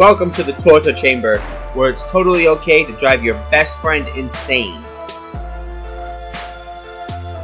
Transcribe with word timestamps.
Welcome 0.00 0.32
to 0.32 0.42
the 0.42 0.54
torture 0.54 0.94
chamber, 0.94 1.40
where 1.74 1.90
it's 1.90 2.02
totally 2.04 2.48
okay 2.48 2.86
to 2.86 2.92
drive 2.96 3.22
your 3.22 3.34
best 3.50 3.78
friend 3.82 4.08
insane. 4.16 4.80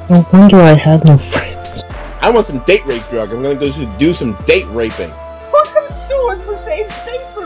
No 0.09 0.27
wonder 0.33 0.57
I 0.57 0.73
had 0.73 1.05
no 1.05 1.19
friends. 1.19 1.85
I 2.23 2.31
want 2.31 2.47
some 2.47 2.61
date 2.61 2.87
rape 2.87 3.07
drug. 3.11 3.31
I'm 3.31 3.43
gonna 3.43 3.57
go 3.57 3.71
do 3.99 4.15
some 4.15 4.43
date 4.47 4.65
raping. 4.69 5.11
Who 5.11 5.65
can 5.65 5.87
sue 5.91 6.43
for 6.47 6.57
saying 6.57 6.89
space 6.89 7.27
for? 7.35 7.45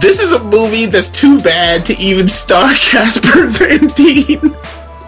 This 0.00 0.22
is 0.22 0.30
a 0.30 0.44
movie 0.44 0.86
that's 0.86 1.10
too 1.10 1.40
bad 1.40 1.84
to 1.86 1.96
even 1.98 2.28
star 2.28 2.72
Casper 2.74 3.48
Van 3.48 3.88
Dien. 3.96 4.38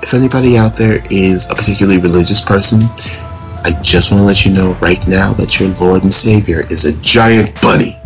If 0.02 0.14
anybody 0.14 0.58
out 0.58 0.76
there 0.76 1.00
is 1.12 1.48
a 1.48 1.54
particularly 1.54 2.00
religious 2.00 2.40
person, 2.44 2.80
I 3.62 3.70
just 3.84 4.10
want 4.10 4.22
to 4.22 4.26
let 4.26 4.44
you 4.44 4.52
know 4.52 4.76
right 4.80 5.06
now 5.06 5.32
that 5.34 5.60
your 5.60 5.68
Lord 5.80 6.02
and 6.02 6.12
Savior 6.12 6.62
is 6.70 6.86
a 6.86 7.00
giant 7.02 7.54
bunny. 7.62 8.01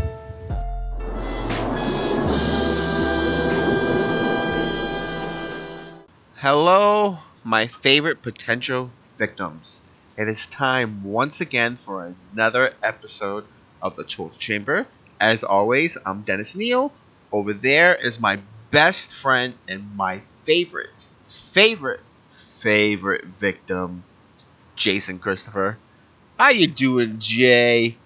Hello, 6.49 7.19
my 7.43 7.67
favorite 7.67 8.23
potential 8.23 8.93
victims. 9.19 9.83
It 10.17 10.29
is 10.29 10.47
time 10.47 11.03
once 11.03 11.41
again 11.41 11.77
for 11.77 12.07
another 12.33 12.73
episode 12.85 13.49
of 13.83 13.97
the 13.97 14.05
Torture 14.05 14.39
Chamber. 14.39 14.87
As 15.19 15.43
always, 15.43 15.99
I'm 16.07 16.23
Dennis 16.23 16.55
Neal. 16.55 16.95
Over 17.33 17.53
there 17.53 17.97
is 17.97 18.21
my 18.21 18.45
best 18.71 19.13
friend 19.13 19.59
and 19.67 19.97
my 19.97 20.23
favorite, 20.45 20.91
favorite, 21.27 22.05
favorite 22.63 23.25
victim, 23.27 24.07
Jason 24.77 25.19
Christopher. 25.19 25.83
How 26.39 26.51
you 26.51 26.69
doing, 26.69 27.17
Jay? 27.21 28.06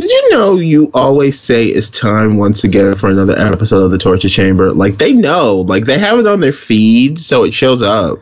Did 0.00 0.10
you 0.10 0.30
know 0.30 0.54
you 0.58 0.92
always 0.94 1.40
say 1.40 1.64
it's 1.66 1.90
time 1.90 2.36
once 2.36 2.62
again 2.62 2.94
for 2.94 3.10
another 3.10 3.36
episode 3.36 3.82
of 3.82 3.90
the 3.90 3.98
Torture 3.98 4.28
Chamber? 4.28 4.70
Like 4.70 4.96
they 4.96 5.12
know, 5.12 5.56
like 5.56 5.86
they 5.86 5.98
have 5.98 6.20
it 6.20 6.26
on 6.28 6.38
their 6.38 6.52
feed, 6.52 7.18
so 7.18 7.42
it 7.42 7.52
shows 7.52 7.82
up, 7.82 8.20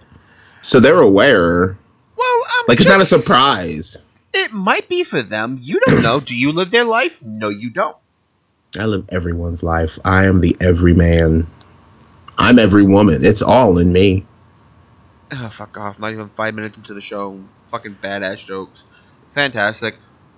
so 0.63 0.81
they're 0.81 0.99
aware. 0.99 1.77
Well, 2.17 2.45
I'm 2.49 2.65
Like 2.67 2.81
it's 2.81 2.89
not 2.89 3.03
a 3.03 3.05
surprise. 3.05 3.99
It 4.33 4.53
might 4.53 4.89
be 4.89 5.05
for 5.05 5.21
them. 5.21 5.59
You 5.61 5.79
don't 5.85 6.01
know. 6.01 6.19
Do 6.19 6.35
you 6.35 6.53
live 6.53 6.71
their 6.71 6.85
life? 6.85 7.21
No, 7.21 7.51
you 7.51 7.69
don't. 7.69 7.97
I 8.79 8.87
live 8.87 9.05
everyone's 9.11 9.63
life. 9.63 9.99
I 10.03 10.25
am 10.25 10.41
the 10.41 10.57
everyman. 10.59 11.47
I'm 12.39 12.59
every 12.59 12.85
woman. 12.85 13.23
It's 13.23 13.43
all 13.43 13.79
in 13.79 13.93
me. 13.93 14.25
Oh, 15.31 15.51
fuck 15.51 15.77
off. 15.77 15.99
Not 15.99 16.13
even 16.13 16.31
five 16.31 16.55
minutes 16.55 16.79
into 16.79 16.95
the 16.95 17.03
show. 17.03 17.39
Fucking 17.69 17.99
badass 18.03 18.43
jokes. 18.47 18.87
Fantastic. 19.35 19.97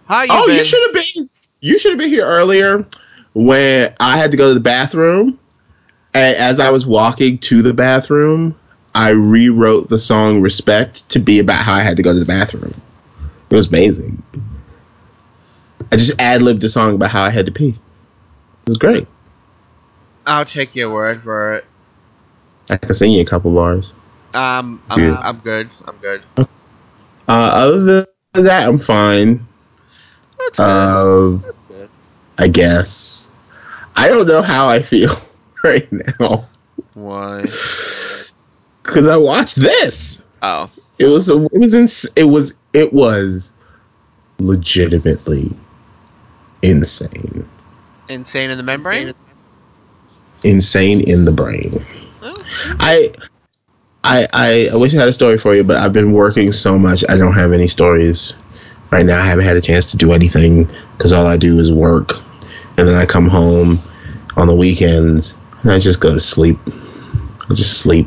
How 0.08 0.22
you 0.22 0.30
oh, 0.30 0.46
been? 0.46 0.56
you 0.56 0.64
should 0.64 0.82
have 0.86 0.94
been. 0.94 1.30
You 1.60 1.78
should 1.78 1.92
have 1.92 1.98
been 1.98 2.08
here 2.08 2.24
earlier 2.24 2.86
when 3.34 3.94
I 4.00 4.16
had 4.16 4.30
to 4.30 4.36
go 4.36 4.48
to 4.48 4.54
the 4.54 4.60
bathroom. 4.60 5.38
And 6.14 6.36
as 6.36 6.58
I 6.58 6.70
was 6.70 6.86
walking 6.86 7.38
to 7.38 7.60
the 7.60 7.74
bathroom, 7.74 8.58
I 8.94 9.10
rewrote 9.10 9.90
the 9.90 9.98
song 9.98 10.40
"Respect" 10.40 11.08
to 11.10 11.18
be 11.18 11.40
about 11.40 11.62
how 11.62 11.74
I 11.74 11.82
had 11.82 11.98
to 11.98 12.02
go 12.02 12.14
to 12.14 12.18
the 12.18 12.24
bathroom. 12.24 12.74
It 13.50 13.54
was 13.54 13.66
amazing. 13.66 14.22
I 15.92 15.96
just 15.96 16.18
ad 16.18 16.42
libbed 16.42 16.64
a 16.64 16.68
song 16.70 16.94
about 16.94 17.10
how 17.10 17.22
I 17.22 17.30
had 17.30 17.46
to 17.46 17.52
pee. 17.52 17.68
It 17.68 18.68
was 18.68 18.78
great. 18.78 19.06
I'll 20.26 20.44
take 20.44 20.74
your 20.74 20.90
word 20.90 21.22
for 21.22 21.54
it. 21.54 21.64
I 22.70 22.76
can 22.76 22.92
sing 22.94 23.12
you 23.12 23.22
a 23.22 23.24
couple 23.24 23.52
bars. 23.54 23.92
Um, 24.34 24.82
I'm, 24.90 25.02
Yeah. 25.02 25.18
I'm 25.20 25.38
good. 25.38 25.70
I'm 25.86 25.96
good. 25.98 26.22
Uh, 26.36 26.46
other 27.28 28.06
than 28.32 28.44
that, 28.44 28.68
I'm 28.68 28.78
fine. 28.78 29.46
That's 30.56 30.58
good. 30.58 30.64
Uh, 30.64 31.36
That's 31.46 31.62
good. 31.62 31.90
I 32.38 32.48
guess. 32.48 33.28
I 33.96 34.08
don't 34.08 34.26
know 34.28 34.42
how 34.42 34.68
I 34.68 34.82
feel 34.82 35.12
right 35.64 35.88
now 35.92 36.48
Why? 36.94 37.42
because 38.82 39.08
I 39.08 39.16
watched 39.16 39.56
this. 39.56 40.26
Oh. 40.40 40.70
It 40.98 41.06
was 41.06 41.30
a, 41.30 41.44
it 41.46 41.58
was 41.58 41.74
ins- 41.74 42.08
it 42.16 42.24
was 42.24 42.54
it 42.72 42.92
was 42.92 43.52
legitimately 44.38 45.52
insane. 46.62 47.48
Insane 48.08 48.50
in 48.50 48.56
the 48.56 48.64
membrane? 48.64 49.14
Insane 50.44 51.00
in 51.08 51.24
the 51.24 51.32
brain. 51.32 51.84
Oh. 52.22 52.42
I 52.78 53.12
I 54.04 54.26
I, 54.32 54.68
I 54.72 54.76
wish 54.76 54.94
I 54.94 54.98
had 54.98 55.08
a 55.08 55.12
story 55.12 55.38
for 55.38 55.54
you, 55.54 55.64
but 55.64 55.76
I've 55.76 55.92
been 55.92 56.12
working 56.12 56.52
so 56.52 56.78
much. 56.78 57.04
I 57.08 57.16
don't 57.16 57.34
have 57.34 57.52
any 57.52 57.66
stories 57.66 58.34
right 58.90 59.04
now. 59.04 59.20
I 59.20 59.24
haven't 59.24 59.44
had 59.44 59.56
a 59.56 59.60
chance 59.60 59.90
to 59.92 59.96
do 59.96 60.12
anything 60.12 60.68
because 60.96 61.12
all 61.12 61.26
I 61.26 61.36
do 61.36 61.58
is 61.58 61.72
work, 61.72 62.14
and 62.76 62.88
then 62.88 62.94
I 62.94 63.06
come 63.06 63.28
home 63.28 63.78
on 64.36 64.46
the 64.46 64.54
weekends 64.54 65.42
and 65.62 65.72
I 65.72 65.78
just 65.78 66.00
go 66.00 66.14
to 66.14 66.20
sleep. 66.20 66.56
I 67.50 67.54
just 67.54 67.80
sleep. 67.80 68.06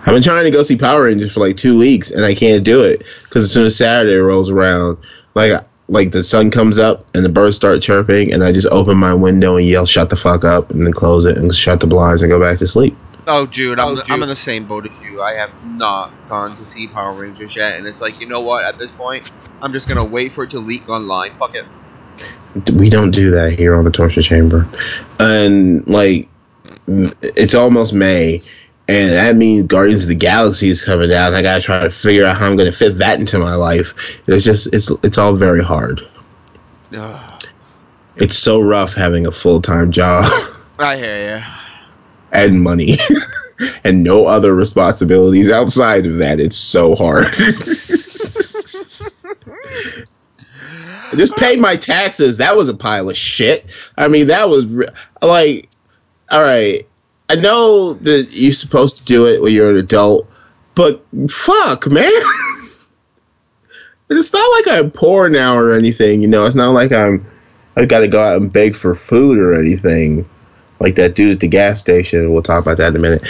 I've 0.00 0.14
been 0.14 0.22
trying 0.22 0.44
to 0.44 0.50
go 0.50 0.62
see 0.62 0.76
Power 0.76 1.04
Rangers 1.04 1.32
for 1.32 1.40
like 1.40 1.56
two 1.56 1.78
weeks, 1.78 2.10
and 2.10 2.24
I 2.24 2.34
can't 2.34 2.64
do 2.64 2.82
it 2.82 3.04
because 3.24 3.44
as 3.44 3.52
soon 3.52 3.66
as 3.66 3.76
Saturday 3.76 4.16
rolls 4.16 4.48
around, 4.48 4.98
like 5.34 5.62
like 5.88 6.12
the 6.12 6.22
sun 6.22 6.50
comes 6.50 6.78
up 6.78 7.04
and 7.14 7.24
the 7.24 7.28
birds 7.28 7.56
start 7.56 7.82
chirping, 7.82 8.32
and 8.32 8.42
I 8.42 8.52
just 8.52 8.68
open 8.70 8.96
my 8.96 9.12
window 9.12 9.56
and 9.56 9.66
yell 9.66 9.86
"shut 9.86 10.08
the 10.08 10.16
fuck 10.16 10.44
up" 10.44 10.70
and 10.70 10.84
then 10.84 10.92
close 10.92 11.26
it 11.26 11.36
and 11.36 11.54
shut 11.54 11.80
the 11.80 11.86
blinds 11.86 12.22
and 12.22 12.30
go 12.30 12.40
back 12.40 12.58
to 12.58 12.68
sleep. 12.68 12.96
Oh, 13.26 13.46
dude, 13.46 13.78
I'm, 13.78 13.88
Oh, 13.88 13.94
the- 13.96 14.02
dude. 14.02 14.10
I'm 14.12 14.22
in 14.22 14.28
the 14.28 14.36
same 14.36 14.66
boat 14.66 14.86
as 14.86 15.00
you. 15.02 15.22
I 15.22 15.34
have 15.34 15.50
not 15.64 16.12
gone 16.28 16.56
to 16.56 16.64
see 16.64 16.86
Power 16.86 17.12
Rangers 17.12 17.54
yet, 17.56 17.76
and 17.76 17.86
it's 17.86 18.00
like, 18.00 18.20
you 18.20 18.26
know 18.26 18.40
what? 18.40 18.64
At 18.64 18.78
this 18.78 18.90
point, 18.90 19.30
I'm 19.62 19.72
just 19.72 19.88
gonna 19.88 20.04
wait 20.04 20.32
for 20.32 20.44
it 20.44 20.50
to 20.50 20.58
leak 20.60 20.88
online. 20.88 21.32
Fuck 21.38 21.54
it. 21.54 21.66
we 22.74 22.88
don't 22.90 23.10
do 23.12 23.30
that 23.32 23.52
here 23.52 23.74
on 23.76 23.84
the 23.84 23.90
torture 23.90 24.22
chamber 24.22 24.68
and 25.20 25.86
like 25.86 26.28
it's 26.88 27.54
almost 27.54 27.92
may 27.92 28.42
and 28.88 29.12
that 29.12 29.36
means 29.36 29.64
guardians 29.64 30.02
of 30.02 30.08
the 30.08 30.14
galaxy 30.16 30.68
is 30.68 30.84
coming 30.84 31.12
out 31.12 31.28
and 31.28 31.36
i 31.36 31.42
gotta 31.42 31.62
try 31.62 31.78
to 31.80 31.90
figure 31.90 32.26
out 32.26 32.36
how 32.36 32.46
i'm 32.46 32.56
gonna 32.56 32.72
fit 32.72 32.98
that 32.98 33.20
into 33.20 33.38
my 33.38 33.54
life 33.54 33.94
it's 34.26 34.44
just 34.44 34.66
it's 34.74 34.90
it's 35.04 35.16
all 35.16 35.34
very 35.36 35.62
hard 35.62 36.06
Ugh. 36.94 37.42
it's 38.16 38.36
so 38.36 38.60
rough 38.60 38.94
having 38.94 39.26
a 39.26 39.32
full-time 39.32 39.92
job 39.92 40.24
I 40.78 40.96
hear 40.96 41.38
ya. 41.38 41.44
And 42.32 42.62
money 42.62 42.96
and 43.84 44.02
no 44.02 44.26
other 44.26 44.54
responsibilities 44.54 45.50
outside 45.50 46.06
of 46.06 46.18
that 46.18 46.40
it's 46.40 46.56
so 46.56 46.94
hard 46.94 47.26
just 51.16 51.36
paid 51.36 51.58
my 51.58 51.76
taxes. 51.76 52.38
That 52.38 52.56
was 52.56 52.68
a 52.68 52.74
pile 52.74 53.08
of 53.08 53.16
shit. 53.16 53.66
I 53.96 54.08
mean, 54.08 54.28
that 54.28 54.48
was 54.48 54.66
re- 54.66 54.88
like, 55.22 55.68
all 56.30 56.40
right. 56.40 56.86
I 57.28 57.36
know 57.36 57.94
that 57.94 58.28
you're 58.32 58.52
supposed 58.52 58.98
to 58.98 59.04
do 59.04 59.26
it 59.26 59.40
when 59.40 59.52
you're 59.52 59.70
an 59.70 59.76
adult, 59.76 60.28
but 60.74 61.04
fuck, 61.28 61.86
man. 61.86 62.12
It's 64.12 64.32
not 64.32 64.50
like 64.56 64.76
I'm 64.76 64.90
poor 64.90 65.28
now 65.28 65.56
or 65.56 65.72
anything. 65.72 66.20
You 66.20 66.26
know, 66.26 66.44
it's 66.44 66.56
not 66.56 66.72
like 66.72 66.90
I'm. 66.90 67.24
I 67.76 67.84
got 67.84 68.00
to 68.00 68.08
go 68.08 68.20
out 68.20 68.42
and 68.42 68.52
beg 68.52 68.74
for 68.74 68.96
food 68.96 69.38
or 69.38 69.54
anything, 69.54 70.28
like 70.80 70.96
that 70.96 71.14
dude 71.14 71.32
at 71.32 71.40
the 71.40 71.48
gas 71.48 71.78
station. 71.78 72.32
We'll 72.32 72.42
talk 72.42 72.62
about 72.62 72.78
that 72.78 72.88
in 72.88 72.96
a 72.96 72.98
minute. 72.98 73.22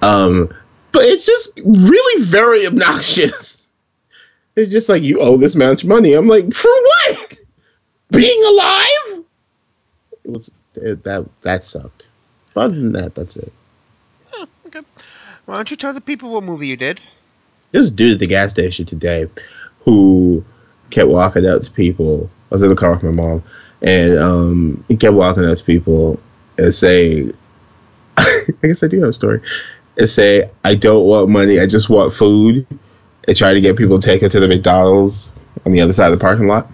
Um, 0.00 0.54
but 0.92 1.04
it's 1.04 1.26
just 1.26 1.58
really 1.64 2.24
very 2.24 2.66
obnoxious. 2.66 3.58
It's 4.54 4.70
just 4.70 4.90
like 4.90 5.02
you 5.02 5.18
owe 5.18 5.38
this 5.38 5.54
much 5.54 5.82
money. 5.82 6.12
I'm 6.12 6.28
like, 6.28 6.52
for 6.52 6.68
what? 6.68 7.38
Being 8.10 8.44
alive? 8.44 9.24
It 10.24 10.30
was 10.30 10.50
it, 10.74 11.02
that 11.04 11.26
that 11.40 11.64
sucked. 11.64 12.08
Other 12.54 12.74
than 12.74 12.92
that, 12.92 13.14
that's 13.14 13.36
it. 13.36 13.50
Oh, 14.34 14.46
okay. 14.66 14.82
Why 15.46 15.56
don't 15.56 15.70
you 15.70 15.78
tell 15.78 15.94
the 15.94 16.02
people 16.02 16.30
what 16.30 16.44
movie 16.44 16.68
you 16.68 16.76
did? 16.76 17.00
This 17.70 17.90
dude 17.90 18.12
at 18.12 18.18
the 18.18 18.26
gas 18.26 18.50
station 18.50 18.84
today, 18.84 19.30
who 19.86 20.44
kept 20.90 21.08
walking 21.08 21.46
up 21.46 21.62
to 21.62 21.70
people. 21.70 22.28
I 22.50 22.54
was 22.54 22.62
in 22.62 22.68
the 22.68 22.76
car 22.76 22.92
with 22.92 23.02
my 23.02 23.10
mom, 23.10 23.42
and 23.80 24.18
um, 24.18 24.84
he 24.88 24.98
kept 24.98 25.14
walking 25.14 25.46
up 25.46 25.56
to 25.56 25.64
people 25.64 26.20
and 26.58 26.74
saying, 26.74 27.32
"I 28.16 28.46
guess 28.62 28.82
I 28.82 28.88
do 28.88 29.00
have 29.00 29.10
a 29.10 29.12
story." 29.12 29.40
And 29.96 30.08
say, 30.08 30.50
"I 30.64 30.74
don't 30.74 31.04
want 31.06 31.28
money. 31.28 31.60
I 31.60 31.66
just 31.66 31.88
want 31.88 32.14
food." 32.14 32.66
And 33.28 33.36
try 33.36 33.54
to 33.54 33.60
get 33.60 33.76
people 33.76 34.00
to 34.00 34.04
take 34.04 34.22
him 34.22 34.30
to 34.30 34.40
the 34.40 34.48
McDonald's 34.48 35.30
on 35.64 35.70
the 35.70 35.80
other 35.80 35.92
side 35.92 36.12
of 36.12 36.18
the 36.18 36.22
parking 36.22 36.48
lot. 36.48 36.68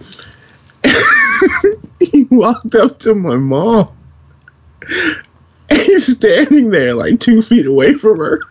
he 1.99 2.23
walked 2.31 2.73
up 2.73 2.99
to 2.99 3.13
my 3.13 3.35
mom. 3.35 3.95
And 5.71 5.77
he's 5.77 6.17
standing 6.17 6.71
there 6.71 6.95
like 6.95 7.19
two 7.19 7.43
feet 7.43 7.67
away 7.67 7.93
from 7.93 8.17
her. 8.17 8.41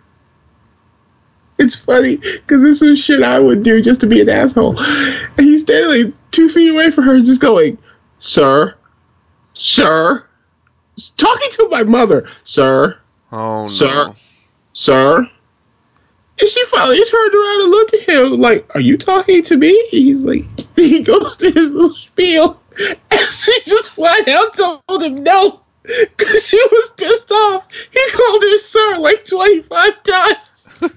It's 1.59 1.75
funny 1.75 2.19
because 2.19 2.63
this 2.63 2.81
is 2.81 3.01
shit 3.01 3.25
I 3.25 3.41
would 3.41 3.65
do 3.65 3.83
just 3.83 4.01
to 4.03 4.07
be 4.07 4.21
an 4.21 4.29
asshole. 4.29 4.79
And 4.79 5.41
he's 5.41 5.63
standing 5.63 6.05
like 6.05 6.31
two 6.31 6.49
feet 6.49 6.71
away 6.71 6.93
from 6.93 7.05
her, 7.05 7.19
just 7.19 7.41
going, 7.41 7.77
Sir, 8.21 8.77
sir, 9.55 10.28
talking 11.17 11.51
to 11.53 11.69
my 11.71 11.85
mother, 11.85 12.29
Sir, 12.45 12.99
Oh 13.31 13.65
no. 13.65 13.69
Sir? 13.69 14.15
Sir. 14.73 15.31
And 16.41 16.49
she 16.49 16.65
finally 16.67 17.05
turned 17.05 17.35
around 17.35 17.63
and 17.63 17.71
looked 17.71 17.95
at 17.95 18.09
him 18.09 18.41
like, 18.41 18.75
Are 18.75 18.81
you 18.81 18.97
talking 18.97 19.43
to 19.43 19.57
me? 19.57 19.89
He's 19.89 20.25
like, 20.25 20.45
He 20.77 21.03
goes 21.03 21.37
to 21.39 21.51
his 21.51 21.71
little 21.71 21.95
spiel. 21.95 22.61
And 23.11 23.21
she 23.21 23.61
just 23.67 23.91
flat 23.91 24.29
out 24.29 24.57
told 24.57 25.03
him 25.03 25.25
no. 25.25 25.63
Because 25.83 26.47
she 26.47 26.59
was 26.59 26.91
pissed 26.97 27.33
off. 27.33 27.67
He 27.91 28.11
called 28.13 28.43
her 28.43 28.57
sir 28.59 28.99
like 28.99 29.25
25 29.25 30.03
times. 30.05 30.69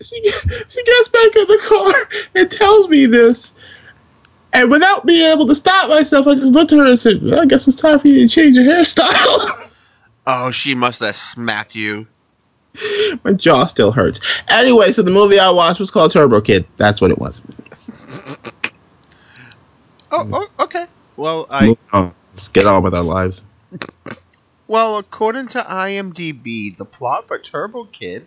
she, 0.00 0.30
she 0.68 0.84
gets 0.84 1.08
back 1.08 1.36
in 1.36 1.46
the 1.46 1.60
car 1.68 1.94
and 2.34 2.50
tells 2.50 2.88
me 2.88 3.06
this. 3.06 3.54
And 4.56 4.70
without 4.70 5.04
being 5.04 5.30
able 5.30 5.46
to 5.48 5.54
stop 5.54 5.90
myself, 5.90 6.26
I 6.26 6.34
just 6.34 6.54
looked 6.54 6.72
at 6.72 6.78
her 6.78 6.86
and 6.86 6.98
said, 6.98 7.22
well, 7.22 7.38
I 7.38 7.44
guess 7.44 7.68
it's 7.68 7.76
time 7.76 8.00
for 8.00 8.08
you 8.08 8.26
to 8.26 8.28
change 8.28 8.56
your 8.56 8.64
hairstyle. 8.64 9.68
Oh, 10.28 10.50
she 10.50 10.74
must 10.74 10.98
have 11.02 11.14
smacked 11.14 11.76
you. 11.76 12.08
My 13.22 13.32
jaw 13.32 13.66
still 13.66 13.92
hurts. 13.92 14.18
Anyway, 14.48 14.90
so 14.90 15.02
the 15.02 15.12
movie 15.12 15.38
I 15.38 15.50
watched 15.50 15.78
was 15.78 15.92
called 15.92 16.10
Turbo 16.10 16.40
Kid. 16.40 16.66
That's 16.76 17.00
what 17.00 17.12
it 17.12 17.18
was. 17.18 17.40
Oh, 20.10 20.28
oh 20.32 20.64
okay. 20.64 20.86
Well, 21.16 21.46
I 21.48 21.76
Let's 21.92 22.48
get 22.48 22.66
on 22.66 22.82
with 22.82 22.94
our 22.94 23.02
lives. 23.02 23.42
well, 24.66 24.98
according 24.98 25.48
to 25.48 25.60
IMDb, 25.60 26.76
the 26.76 26.84
plot 26.84 27.26
for 27.28 27.38
Turbo 27.38 27.84
Kid 27.84 28.26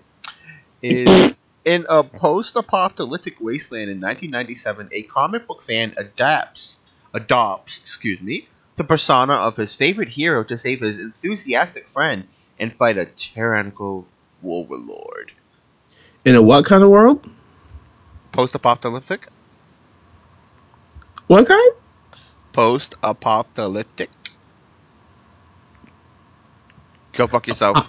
is 0.82 1.34
in 1.66 1.86
a 1.90 2.04
post-apocalyptic 2.04 3.40
wasteland 3.40 3.90
in 3.90 4.00
1997. 4.00 4.90
A 4.92 5.04
comic 5.04 5.48
book 5.48 5.64
fan 5.64 5.94
adapts, 5.98 6.80
adopts, 7.14 7.80
excuse 7.80 8.22
me, 8.22 8.48
the 8.76 8.84
persona 8.84 9.34
of 9.34 9.56
his 9.56 9.76
favorite 9.76 10.10
hero 10.10 10.44
to 10.44 10.58
save 10.58 10.80
his 10.80 11.00
enthusiastic 11.00 11.88
friend 11.90 12.28
and 12.60 12.72
fight 12.74 12.98
a 12.98 13.06
tyrannical 13.06 14.08
overlord. 14.44 15.32
In 16.26 16.36
a 16.36 16.42
what 16.42 16.66
kind 16.66 16.84
of 16.84 16.90
world? 16.90 17.30
Post-apocalyptic. 18.32 19.28
What 21.28 21.48
kind? 21.48 21.74
Post-apocalyptic. 22.54 24.10
Go 27.14 27.28
fuck 27.28 27.48
yourself. 27.48 27.78
Uh, 27.78 27.84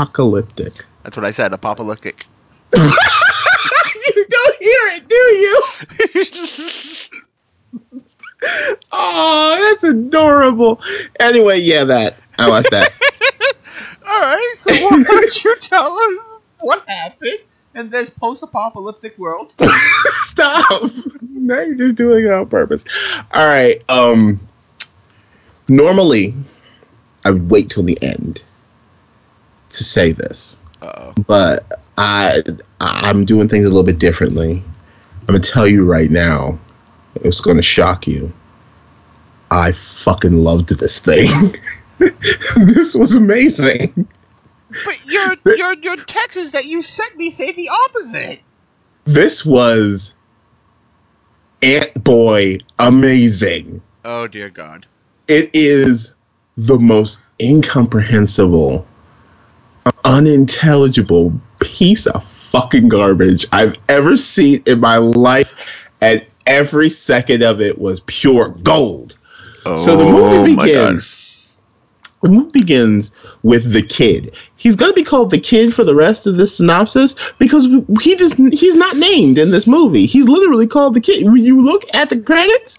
Apocalyptic. 0.00 0.72
That's 1.02 1.14
what 1.14 1.26
I 1.26 1.30
said. 1.30 1.52
Apocalyptic. 1.52 2.24
you 2.74 2.86
don't 4.30 4.58
hear 4.58 4.88
it, 4.94 5.06
do 5.06 5.14
you? 5.14 5.62
oh, 8.92 9.58
that's 9.60 9.84
adorable. 9.84 10.80
Anyway, 11.20 11.60
yeah, 11.60 11.84
that. 11.84 12.16
I 12.38 12.48
watched 12.48 12.70
that. 12.70 12.90
All 14.08 14.20
right. 14.20 14.54
So 14.56 14.72
why 14.72 15.02
don't 15.02 15.44
you 15.44 15.56
tell 15.56 15.92
us 15.92 16.40
what 16.60 16.88
happened 16.88 17.40
in 17.74 17.90
this 17.90 18.08
post-apocalyptic 18.08 19.18
world? 19.18 19.52
Stop. 20.24 20.90
Now 21.20 21.60
you're 21.60 21.74
just 21.74 21.96
doing 21.96 22.24
it 22.24 22.32
on 22.32 22.48
purpose. 22.48 22.84
All 23.34 23.46
right. 23.46 23.82
Um. 23.90 24.40
Normally, 25.68 26.34
I 27.22 27.32
would 27.32 27.50
wait 27.50 27.68
till 27.68 27.82
the 27.82 28.02
end 28.02 28.42
to 29.70 29.84
say 29.84 30.12
this, 30.12 30.56
Uh-oh. 30.82 31.14
but 31.26 31.80
I 31.96 32.42
I'm 32.80 33.24
doing 33.24 33.48
things 33.48 33.64
a 33.64 33.68
little 33.68 33.84
bit 33.84 33.98
differently. 33.98 34.62
I'm 35.20 35.26
gonna 35.26 35.40
tell 35.40 35.66
you 35.66 35.84
right 35.84 36.10
now. 36.10 36.58
It's 37.16 37.40
gonna 37.40 37.62
shock 37.62 38.06
you. 38.06 38.32
I 39.50 39.72
fucking 39.72 40.36
loved 40.36 40.68
this 40.78 40.98
thing. 41.00 41.56
this 42.56 42.94
was 42.94 43.14
amazing. 43.14 44.06
But 44.84 45.04
your 45.04 45.36
your 45.56 45.74
your 45.74 45.96
texts 45.96 46.52
that 46.52 46.64
you 46.66 46.82
sent 46.82 47.16
me 47.16 47.30
say 47.30 47.52
the 47.52 47.68
opposite. 47.68 48.40
This 49.04 49.44
was 49.44 50.14
Ant 51.62 52.04
Boy 52.04 52.58
amazing. 52.78 53.82
Oh 54.04 54.26
dear 54.28 54.48
God. 54.48 54.86
it 55.28 55.50
is 55.52 56.14
the 56.56 56.78
most 56.78 57.18
incomprehensible, 57.40 58.86
unintelligible 60.04 61.40
piece 61.60 62.06
of 62.06 62.26
fucking 62.26 62.88
garbage 62.88 63.46
I've 63.52 63.76
ever 63.88 64.16
seen 64.16 64.62
in 64.66 64.80
my 64.80 64.96
life, 64.96 65.52
and 66.00 66.26
every 66.46 66.90
second 66.90 67.42
of 67.42 67.60
it 67.60 67.78
was 67.78 68.00
pure 68.00 68.48
gold. 68.48 69.16
So 69.64 69.96
the 69.96 70.04
movie 70.04 70.52
oh 70.52 70.56
begins. 70.56 71.20
The 72.22 72.28
movie 72.28 72.50
begins 72.50 73.12
with 73.42 73.72
the 73.72 73.82
kid. 73.82 74.36
He's 74.56 74.76
going 74.76 74.90
to 74.90 74.94
be 74.94 75.04
called 75.04 75.30
the 75.30 75.40
kid 75.40 75.74
for 75.74 75.84
the 75.84 75.94
rest 75.94 76.26
of 76.26 76.36
this 76.36 76.56
synopsis 76.56 77.14
because 77.38 77.66
he 78.02 78.16
just 78.16 78.34
he's 78.34 78.74
not 78.74 78.96
named 78.96 79.38
in 79.38 79.50
this 79.50 79.66
movie. 79.66 80.06
He's 80.06 80.28
literally 80.28 80.66
called 80.66 80.94
the 80.94 81.00
kid. 81.00 81.24
When 81.24 81.42
you 81.42 81.60
look 81.60 81.84
at 81.94 82.10
the 82.10 82.20
credits, 82.20 82.78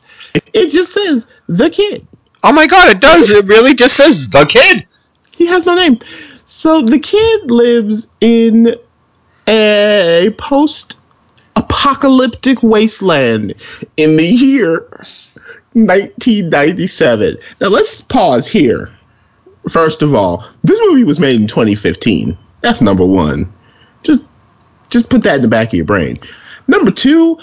it 0.53 0.69
just 0.69 0.93
says 0.93 1.27
the 1.47 1.69
kid. 1.69 2.05
Oh 2.43 2.53
my 2.53 2.67
God! 2.67 2.89
It 2.89 2.99
does. 2.99 3.29
It 3.29 3.45
really 3.45 3.73
just 3.73 3.95
says 3.95 4.29
the 4.29 4.45
kid. 4.45 4.85
He 5.31 5.47
has 5.47 5.65
no 5.65 5.75
name. 5.75 5.99
So 6.45 6.81
the 6.81 6.99
kid 6.99 7.51
lives 7.51 8.07
in 8.19 8.75
a 9.47 10.33
post 10.37 10.97
apocalyptic 11.55 12.63
wasteland 12.63 13.53
in 13.97 14.17
the 14.17 14.25
year 14.25 14.87
1997. 15.73 17.37
Now 17.59 17.67
let's 17.67 18.01
pause 18.01 18.47
here. 18.47 18.91
First 19.69 20.01
of 20.01 20.15
all, 20.15 20.45
this 20.63 20.79
movie 20.81 21.03
was 21.03 21.19
made 21.19 21.39
in 21.39 21.47
2015. 21.47 22.37
That's 22.61 22.81
number 22.81 23.05
one. 23.05 23.51
Just 24.03 24.23
just 24.89 25.09
put 25.09 25.23
that 25.23 25.35
in 25.35 25.41
the 25.41 25.47
back 25.47 25.69
of 25.69 25.73
your 25.73 25.85
brain. 25.85 26.19
Number 26.67 26.91
two, 26.91 27.37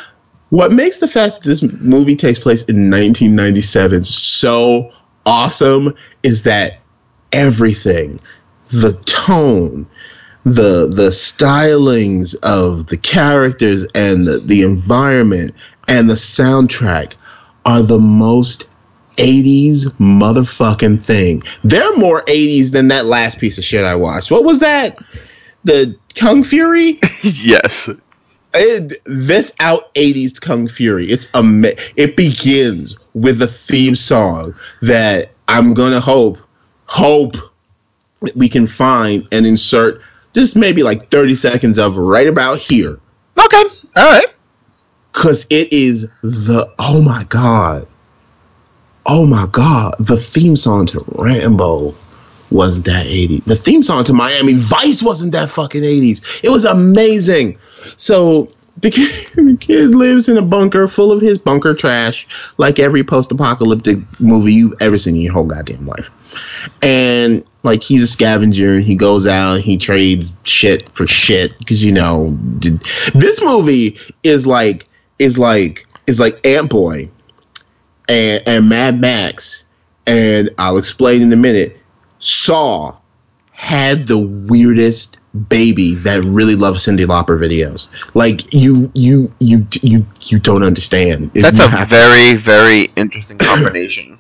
what 0.50 0.72
makes 0.72 0.98
the 0.98 1.08
fact 1.08 1.36
that 1.36 1.48
this 1.48 1.62
movie 1.62 2.16
takes 2.16 2.38
place 2.38 2.62
in 2.62 2.90
1997 2.90 4.04
so 4.04 4.92
awesome 5.26 5.94
is 6.22 6.42
that 6.42 6.80
everything, 7.32 8.20
the 8.70 8.94
tone, 9.04 9.86
the 10.44 10.86
the 10.86 11.10
stylings 11.10 12.34
of 12.42 12.86
the 12.86 12.96
characters 12.96 13.86
and 13.94 14.26
the, 14.26 14.38
the 14.38 14.62
environment 14.62 15.54
and 15.86 16.08
the 16.08 16.14
soundtrack 16.14 17.14
are 17.64 17.82
the 17.82 17.98
most 17.98 18.68
80s 19.16 19.86
motherfucking 19.98 21.02
thing. 21.02 21.42
They're 21.64 21.96
more 21.96 22.22
80s 22.22 22.70
than 22.70 22.88
that 22.88 23.04
last 23.06 23.38
piece 23.38 23.58
of 23.58 23.64
shit 23.64 23.84
I 23.84 23.96
watched. 23.96 24.30
What 24.30 24.44
was 24.44 24.60
that? 24.60 24.98
The 25.64 25.98
Kung 26.14 26.44
Fury? 26.44 27.00
yes. 27.22 27.90
it, 28.54 29.02
this 29.04 29.52
out 29.60 29.92
80s 29.94 30.40
Kung 30.40 30.68
Fury. 30.68 31.06
It's 31.10 31.26
ama- 31.34 31.74
It 31.96 32.16
begins 32.16 32.96
with 33.12 33.42
a 33.42 33.48
theme 33.48 33.96
song 33.96 34.54
that 34.82 35.30
I'm 35.48 35.74
gonna 35.74 36.00
hope, 36.00 36.38
hope 36.86 37.34
that 37.34 37.47
we 38.34 38.48
can 38.48 38.66
find 38.66 39.26
and 39.32 39.46
insert 39.46 40.00
just 40.34 40.56
maybe 40.56 40.82
like 40.82 41.10
30 41.10 41.34
seconds 41.34 41.78
of 41.78 41.98
right 41.98 42.26
about 42.26 42.58
here. 42.58 42.98
Okay. 43.38 43.64
All 43.96 44.10
right. 44.10 44.26
Cause 45.12 45.46
it 45.50 45.72
is 45.72 46.08
the 46.22 46.72
oh 46.78 47.02
my 47.02 47.24
god. 47.24 47.86
Oh 49.06 49.26
my 49.26 49.46
god. 49.50 49.94
The 49.98 50.16
theme 50.16 50.56
song 50.56 50.86
to 50.86 51.04
Rambo 51.08 51.94
was 52.50 52.82
that 52.82 53.06
80s. 53.06 53.44
The 53.44 53.56
theme 53.56 53.82
song 53.82 54.04
to 54.04 54.12
Miami 54.12 54.54
Vice 54.54 55.02
wasn't 55.02 55.32
that 55.32 55.50
fucking 55.50 55.82
80s. 55.82 56.40
It 56.42 56.50
was 56.50 56.64
amazing. 56.64 57.58
So 57.96 58.50
the 58.78 58.90
kid, 58.90 59.10
the 59.34 59.56
kid 59.58 59.90
lives 59.90 60.28
in 60.28 60.36
a 60.36 60.42
bunker 60.42 60.88
full 60.88 61.12
of 61.12 61.20
his 61.20 61.38
bunker 61.38 61.74
trash, 61.74 62.26
like 62.56 62.78
every 62.78 63.02
post-apocalyptic 63.04 63.98
movie 64.20 64.54
you've 64.54 64.80
ever 64.80 64.98
seen 64.98 65.16
in 65.16 65.22
your 65.22 65.32
whole 65.32 65.44
goddamn 65.44 65.86
life. 65.86 66.10
And 66.82 67.44
like 67.68 67.82
he's 67.82 68.02
a 68.02 68.08
scavenger, 68.08 68.80
he 68.80 68.96
goes 68.96 69.26
out 69.26 69.60
he 69.60 69.76
trades 69.76 70.32
shit 70.42 70.88
for 70.94 71.06
shit 71.06 71.56
because 71.58 71.84
you 71.84 71.92
know 71.92 72.36
this 73.14 73.42
movie 73.42 73.98
is 74.22 74.46
like 74.46 74.88
is 75.18 75.36
like 75.36 75.86
is 76.06 76.18
like 76.18 76.44
Ant 76.44 76.70
Boy 76.70 77.10
and 78.08 78.42
and 78.46 78.68
Mad 78.68 78.98
Max, 78.98 79.64
and 80.06 80.50
I'll 80.58 80.78
explain 80.78 81.22
in 81.22 81.32
a 81.32 81.36
minute. 81.36 81.76
Saw 82.20 82.96
had 83.52 84.06
the 84.06 84.18
weirdest 84.18 85.18
baby 85.48 85.94
that 85.94 86.24
really 86.24 86.54
loves 86.54 86.86
Cyndi 86.86 87.04
Lauper 87.04 87.38
videos. 87.38 87.88
Like 88.14 88.52
you, 88.52 88.90
you, 88.94 89.32
you, 89.40 89.66
you, 89.82 90.06
you 90.22 90.38
don't 90.38 90.62
understand. 90.62 91.32
That's 91.34 91.58
a 91.60 91.84
very 91.84 92.34
very 92.34 92.84
interesting 92.96 93.38
combination. 93.38 94.18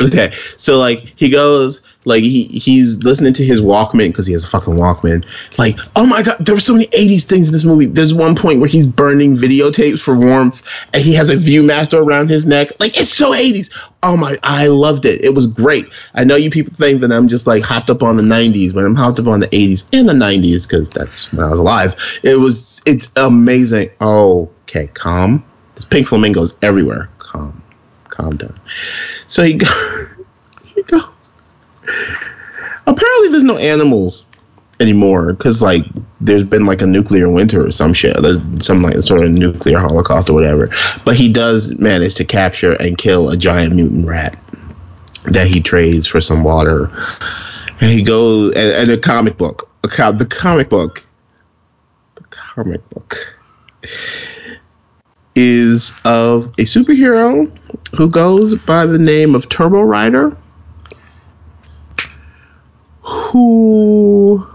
Okay, 0.00 0.32
so 0.56 0.78
like 0.78 1.12
he 1.16 1.28
goes, 1.28 1.82
like 2.04 2.22
he 2.22 2.44
he's 2.44 3.02
listening 3.02 3.32
to 3.32 3.44
his 3.44 3.60
Walkman 3.60 4.08
because 4.08 4.26
he 4.26 4.32
has 4.32 4.44
a 4.44 4.46
fucking 4.46 4.74
Walkman. 4.74 5.26
Like, 5.58 5.76
oh 5.96 6.06
my 6.06 6.22
god, 6.22 6.36
there 6.38 6.54
were 6.54 6.60
so 6.60 6.74
many 6.74 6.86
'80s 6.86 7.24
things 7.24 7.48
in 7.48 7.52
this 7.52 7.64
movie. 7.64 7.86
There's 7.86 8.14
one 8.14 8.36
point 8.36 8.60
where 8.60 8.68
he's 8.68 8.86
burning 8.86 9.36
videotapes 9.36 9.98
for 9.98 10.14
warmth, 10.16 10.62
and 10.94 11.02
he 11.02 11.14
has 11.14 11.30
a 11.30 11.34
ViewMaster 11.36 12.00
around 12.00 12.30
his 12.30 12.46
neck. 12.46 12.70
Like, 12.78 12.96
it's 12.96 13.12
so 13.12 13.32
'80s. 13.32 13.76
Oh 14.04 14.16
my, 14.16 14.36
I 14.44 14.68
loved 14.68 15.04
it. 15.04 15.24
It 15.24 15.34
was 15.34 15.48
great. 15.48 15.86
I 16.14 16.22
know 16.22 16.36
you 16.36 16.48
people 16.48 16.74
think 16.74 17.00
that 17.00 17.10
I'm 17.10 17.26
just 17.26 17.48
like 17.48 17.64
hopped 17.64 17.90
up 17.90 18.04
on 18.04 18.16
the 18.16 18.22
'90s, 18.22 18.72
but 18.72 18.84
I'm 18.84 18.94
hopped 18.94 19.18
up 19.18 19.26
on 19.26 19.40
the 19.40 19.48
'80s 19.48 19.84
and 19.92 20.08
the 20.08 20.12
'90s 20.12 20.68
because 20.68 20.88
that's 20.90 21.32
when 21.32 21.44
I 21.44 21.50
was 21.50 21.58
alive. 21.58 21.96
It 22.22 22.36
was, 22.36 22.80
it's 22.86 23.10
amazing. 23.16 23.90
Oh, 24.00 24.48
okay, 24.62 24.86
calm. 24.94 25.44
There's 25.74 25.84
pink 25.84 26.06
flamingos 26.06 26.54
everywhere. 26.62 27.10
Calm, 27.18 27.60
calm 28.08 28.36
down. 28.36 28.58
So 29.28 29.42
he 29.42 29.54
go, 29.54 29.66
he 30.64 30.82
go. 30.82 31.00
Apparently, 32.86 33.28
there's 33.28 33.44
no 33.44 33.58
animals 33.58 34.24
anymore 34.80 35.32
because 35.32 35.60
like 35.60 35.84
there's 36.20 36.44
been 36.44 36.64
like 36.64 36.82
a 36.82 36.86
nuclear 36.86 37.28
winter 37.28 37.66
or 37.66 37.72
some 37.72 37.92
shit. 37.92 38.20
There's 38.20 38.38
some 38.64 38.82
like 38.82 38.96
sort 39.02 39.24
of 39.24 39.30
nuclear 39.30 39.78
holocaust 39.78 40.30
or 40.30 40.34
whatever. 40.34 40.68
But 41.04 41.16
he 41.16 41.32
does 41.32 41.78
manage 41.78 42.14
to 42.16 42.24
capture 42.24 42.72
and 42.72 42.96
kill 42.98 43.30
a 43.30 43.36
giant 43.36 43.74
mutant 43.74 44.06
rat 44.06 44.38
that 45.24 45.46
he 45.46 45.60
trades 45.60 46.06
for 46.06 46.20
some 46.20 46.42
water. 46.42 46.90
And 47.80 47.90
he 47.90 48.02
goes 48.02 48.52
and, 48.54 48.72
and 48.72 48.90
a 48.90 48.98
comic 48.98 49.36
book, 49.36 49.68
a 49.84 49.88
co- 49.88 50.12
the 50.12 50.26
comic 50.26 50.68
book, 50.68 51.04
the 52.16 52.24
comic 52.24 52.88
book 52.90 53.36
is 55.34 55.92
of 56.04 56.46
a 56.58 56.62
superhero 56.62 57.50
who 57.96 58.08
goes 58.08 58.54
by 58.54 58.86
the 58.86 58.98
name 58.98 59.34
of 59.34 59.48
Turbo 59.48 59.80
Rider, 59.82 60.36
who 63.02 64.46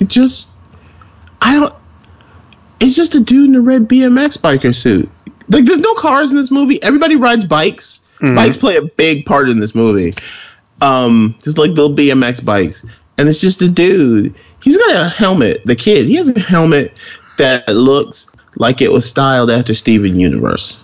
it 0.00 0.08
just 0.08 0.56
I 1.40 1.54
don't. 1.54 1.74
It's 2.80 2.96
just 2.96 3.14
a 3.14 3.20
dude 3.20 3.48
in 3.48 3.54
a 3.54 3.60
red 3.60 3.88
BMX 3.88 4.38
biker 4.38 4.74
suit. 4.74 5.08
Like, 5.48 5.64
there's 5.64 5.80
no 5.80 5.94
cars 5.94 6.30
in 6.30 6.36
this 6.36 6.50
movie. 6.50 6.82
Everybody 6.82 7.16
rides 7.16 7.44
bikes. 7.44 8.08
Bikes 8.34 8.56
play 8.56 8.76
a 8.76 8.82
big 8.82 9.26
part 9.26 9.48
in 9.48 9.58
this 9.58 9.74
movie. 9.74 10.14
Um, 10.80 11.36
just 11.40 11.58
like 11.58 11.70
little 11.70 11.94
BMX 11.94 12.44
bikes, 12.44 12.84
and 13.18 13.28
it's 13.28 13.40
just 13.40 13.62
a 13.62 13.68
dude. 13.68 14.34
He's 14.62 14.76
got 14.76 14.96
a 14.96 15.08
helmet. 15.08 15.62
The 15.64 15.76
kid, 15.76 16.06
he 16.06 16.14
has 16.16 16.28
a 16.28 16.38
helmet 16.38 16.96
that 17.38 17.68
looks 17.68 18.26
like 18.56 18.80
it 18.80 18.92
was 18.92 19.08
styled 19.08 19.50
after 19.50 19.74
Steven 19.74 20.18
Universe. 20.18 20.82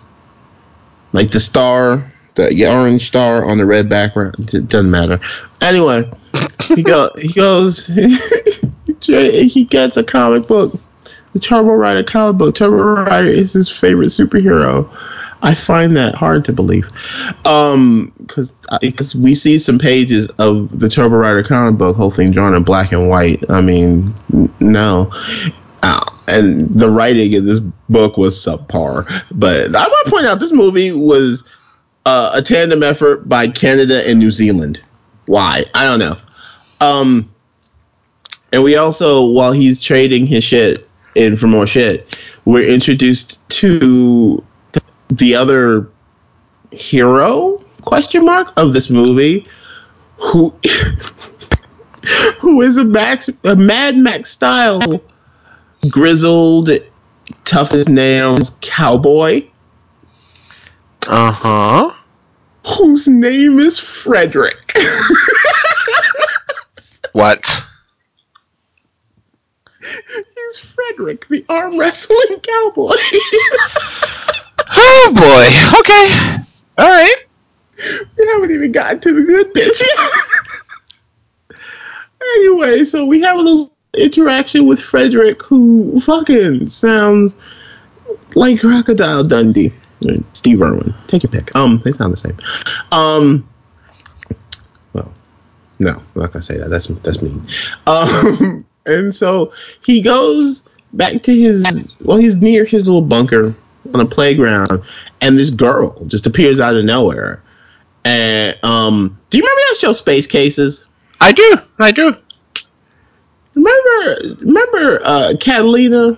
Like 1.12 1.31
the 1.31 1.40
star, 1.40 2.12
the 2.35 2.67
orange 2.67 3.07
star 3.07 3.45
on 3.45 3.59
the 3.59 3.67
red 3.67 3.88
background. 3.88 4.55
It 4.55 4.69
doesn't 4.69 4.90
matter. 4.90 5.21
Anyway, 5.61 6.11
he 6.62 6.83
go 6.83 7.11
he 7.19 7.33
goes 7.33 7.87
he 9.00 9.64
gets 9.64 9.97
a 9.97 10.05
comic 10.05 10.47
book. 10.47 10.78
The 11.33 11.40
Turbo 11.40 11.73
Rider 11.73 12.02
comic 12.02 12.38
book. 12.38 12.55
Turbo 12.55 12.76
Rider 12.76 13.28
is 13.28 13.52
his 13.52 13.69
favorite 13.69 14.09
superhero. 14.09 14.90
I 15.40 15.55
find 15.55 15.97
that 15.97 16.14
hard 16.17 16.45
to 16.47 16.52
believe. 16.52 16.88
Um, 17.45 18.12
because 18.19 18.55
because 18.81 19.14
we 19.14 19.35
see 19.35 19.59
some 19.59 19.78
pages 19.78 20.26
of 20.38 20.78
the 20.78 20.88
Turbo 20.88 21.17
Rider 21.17 21.43
comic 21.43 21.78
book, 21.78 21.97
whole 21.97 22.11
thing 22.11 22.33
drawn 22.33 22.55
in 22.55 22.64
black 22.64 22.93
and 22.93 23.09
white. 23.09 23.49
I 23.49 23.61
mean, 23.61 24.14
no. 24.61 25.12
And 25.83 26.69
the 26.79 26.91
writing 26.91 27.33
in 27.33 27.47
this 27.47 27.61
book 27.89 28.17
was 28.19 28.37
subpar. 28.37 29.07
But 29.33 29.75
I 29.75 29.87
want 29.87 30.07
to 30.07 30.11
point 30.11 30.27
out 30.27 30.41
this 30.41 30.53
movie 30.53 30.93
was 30.93 31.45
uh, 32.05 32.33
a 32.35 32.43
tandem 32.43 32.83
effort 32.83 33.29
by 33.29 33.49
Canada 33.49 34.07
and 34.09 34.19
New 34.19 34.31
Zealand. 34.31 34.83
Why? 35.27 35.65
I 35.75 35.85
don't 35.85 35.99
know. 35.99 36.17
Um, 36.81 37.33
and 38.53 38.63
we 38.63 38.77
also, 38.77 39.31
while 39.31 39.53
he's 39.53 39.81
trading 39.81 40.27
his 40.27 40.45
shit 40.45 40.89
in 41.15 41.37
for 41.37 41.47
more 41.47 41.67
shit, 41.67 42.17
we're 42.45 42.69
introduced 42.69 43.47
to 43.51 44.43
the 45.09 45.35
other 45.35 45.89
hero 46.71 47.63
question 47.83 48.25
mark 48.25 48.53
of 48.57 48.73
this 48.73 48.91
movie, 48.91 49.47
who 50.17 50.55
who 52.41 52.63
is 52.63 52.77
a 52.77 52.85
Max 52.85 53.29
a 53.45 53.57
Mad 53.57 53.97
Max 53.97 54.31
style 54.31 55.03
grizzled, 55.89 56.71
tough 57.45 57.73
as 57.73 57.89
nails 57.89 58.55
cowboy 58.61 59.45
Uh 61.07 61.33
huh. 61.33 61.95
whose 62.67 63.07
name 63.09 63.59
is 63.59 63.79
Frederick. 63.79 64.73
What? 67.13 67.63
He's 69.81 70.59
Frederick, 70.59 71.27
the 71.29 71.45
arm 71.49 71.79
wrestling 71.79 72.41
cowboy. 72.43 72.95
Oh 74.71 75.13
boy. 75.15 75.79
Okay. 75.81 76.45
All 76.77 76.89
right. 76.89 77.17
we 78.19 78.27
haven't 78.27 78.51
even 78.51 78.71
gotten 78.71 79.01
to 79.01 79.15
the 79.15 79.23
good 79.23 79.53
bits 79.55 79.81
yet. 79.87 81.59
anyway, 82.37 82.85
so 82.85 83.07
we 83.07 83.21
have 83.23 83.37
a 83.39 83.41
little 83.41 83.73
interaction 84.02 84.67
with 84.67 84.81
Frederick, 84.81 85.43
who 85.43 86.00
fucking 86.00 86.69
sounds 86.69 87.35
like 88.35 88.61
Crocodile 88.61 89.25
Dundee. 89.25 89.73
Steve 90.33 90.62
Irwin. 90.62 90.95
Take 91.07 91.23
your 91.25 91.33
pick. 91.33 91.55
Um, 91.57 91.83
they 91.85 91.93
sound 91.93 92.12
the 92.12 92.17
same. 92.17 92.37
Um, 92.93 93.45
well, 94.93 95.12
no, 95.78 95.90
I'm 95.90 96.23
not 96.23 96.33
gonna 96.33 96.43
say 96.43 96.57
that. 96.59 96.71
That's 96.71 96.87
that's 96.87 97.21
mean. 97.21 97.47
Um, 97.87 98.64
and 98.87 99.14
so 99.14 99.52
he 99.83 100.00
goes 100.00 100.64
back 100.93 101.23
to 101.25 101.35
his. 101.35 101.95
Well, 102.00 102.19
he's 102.19 102.37
near 102.37 102.64
his 102.64 102.87
little 102.87 103.02
bunker 103.02 103.55
on 103.93 104.00
a 104.00 104.07
playground, 104.07 104.83
and 105.21 105.38
this 105.38 105.50
girl 105.50 106.05
just 106.07 106.26
appears 106.26 106.61
out 106.61 106.76
of 106.76 106.85
nowhere. 106.85 107.43
And 108.05 108.57
um, 108.62 109.19
do 109.31 109.38
you 109.38 109.43
remember 109.43 109.61
that 109.71 109.76
show 109.78 109.93
Space 109.93 110.26
Cases? 110.26 110.87
I 111.21 111.33
do. 111.33 111.57
I 111.78 111.90
do. 111.90 112.14
Remember, 113.59 114.37
remember 114.45 115.00
uh, 115.05 115.33
Catalina, 115.41 116.17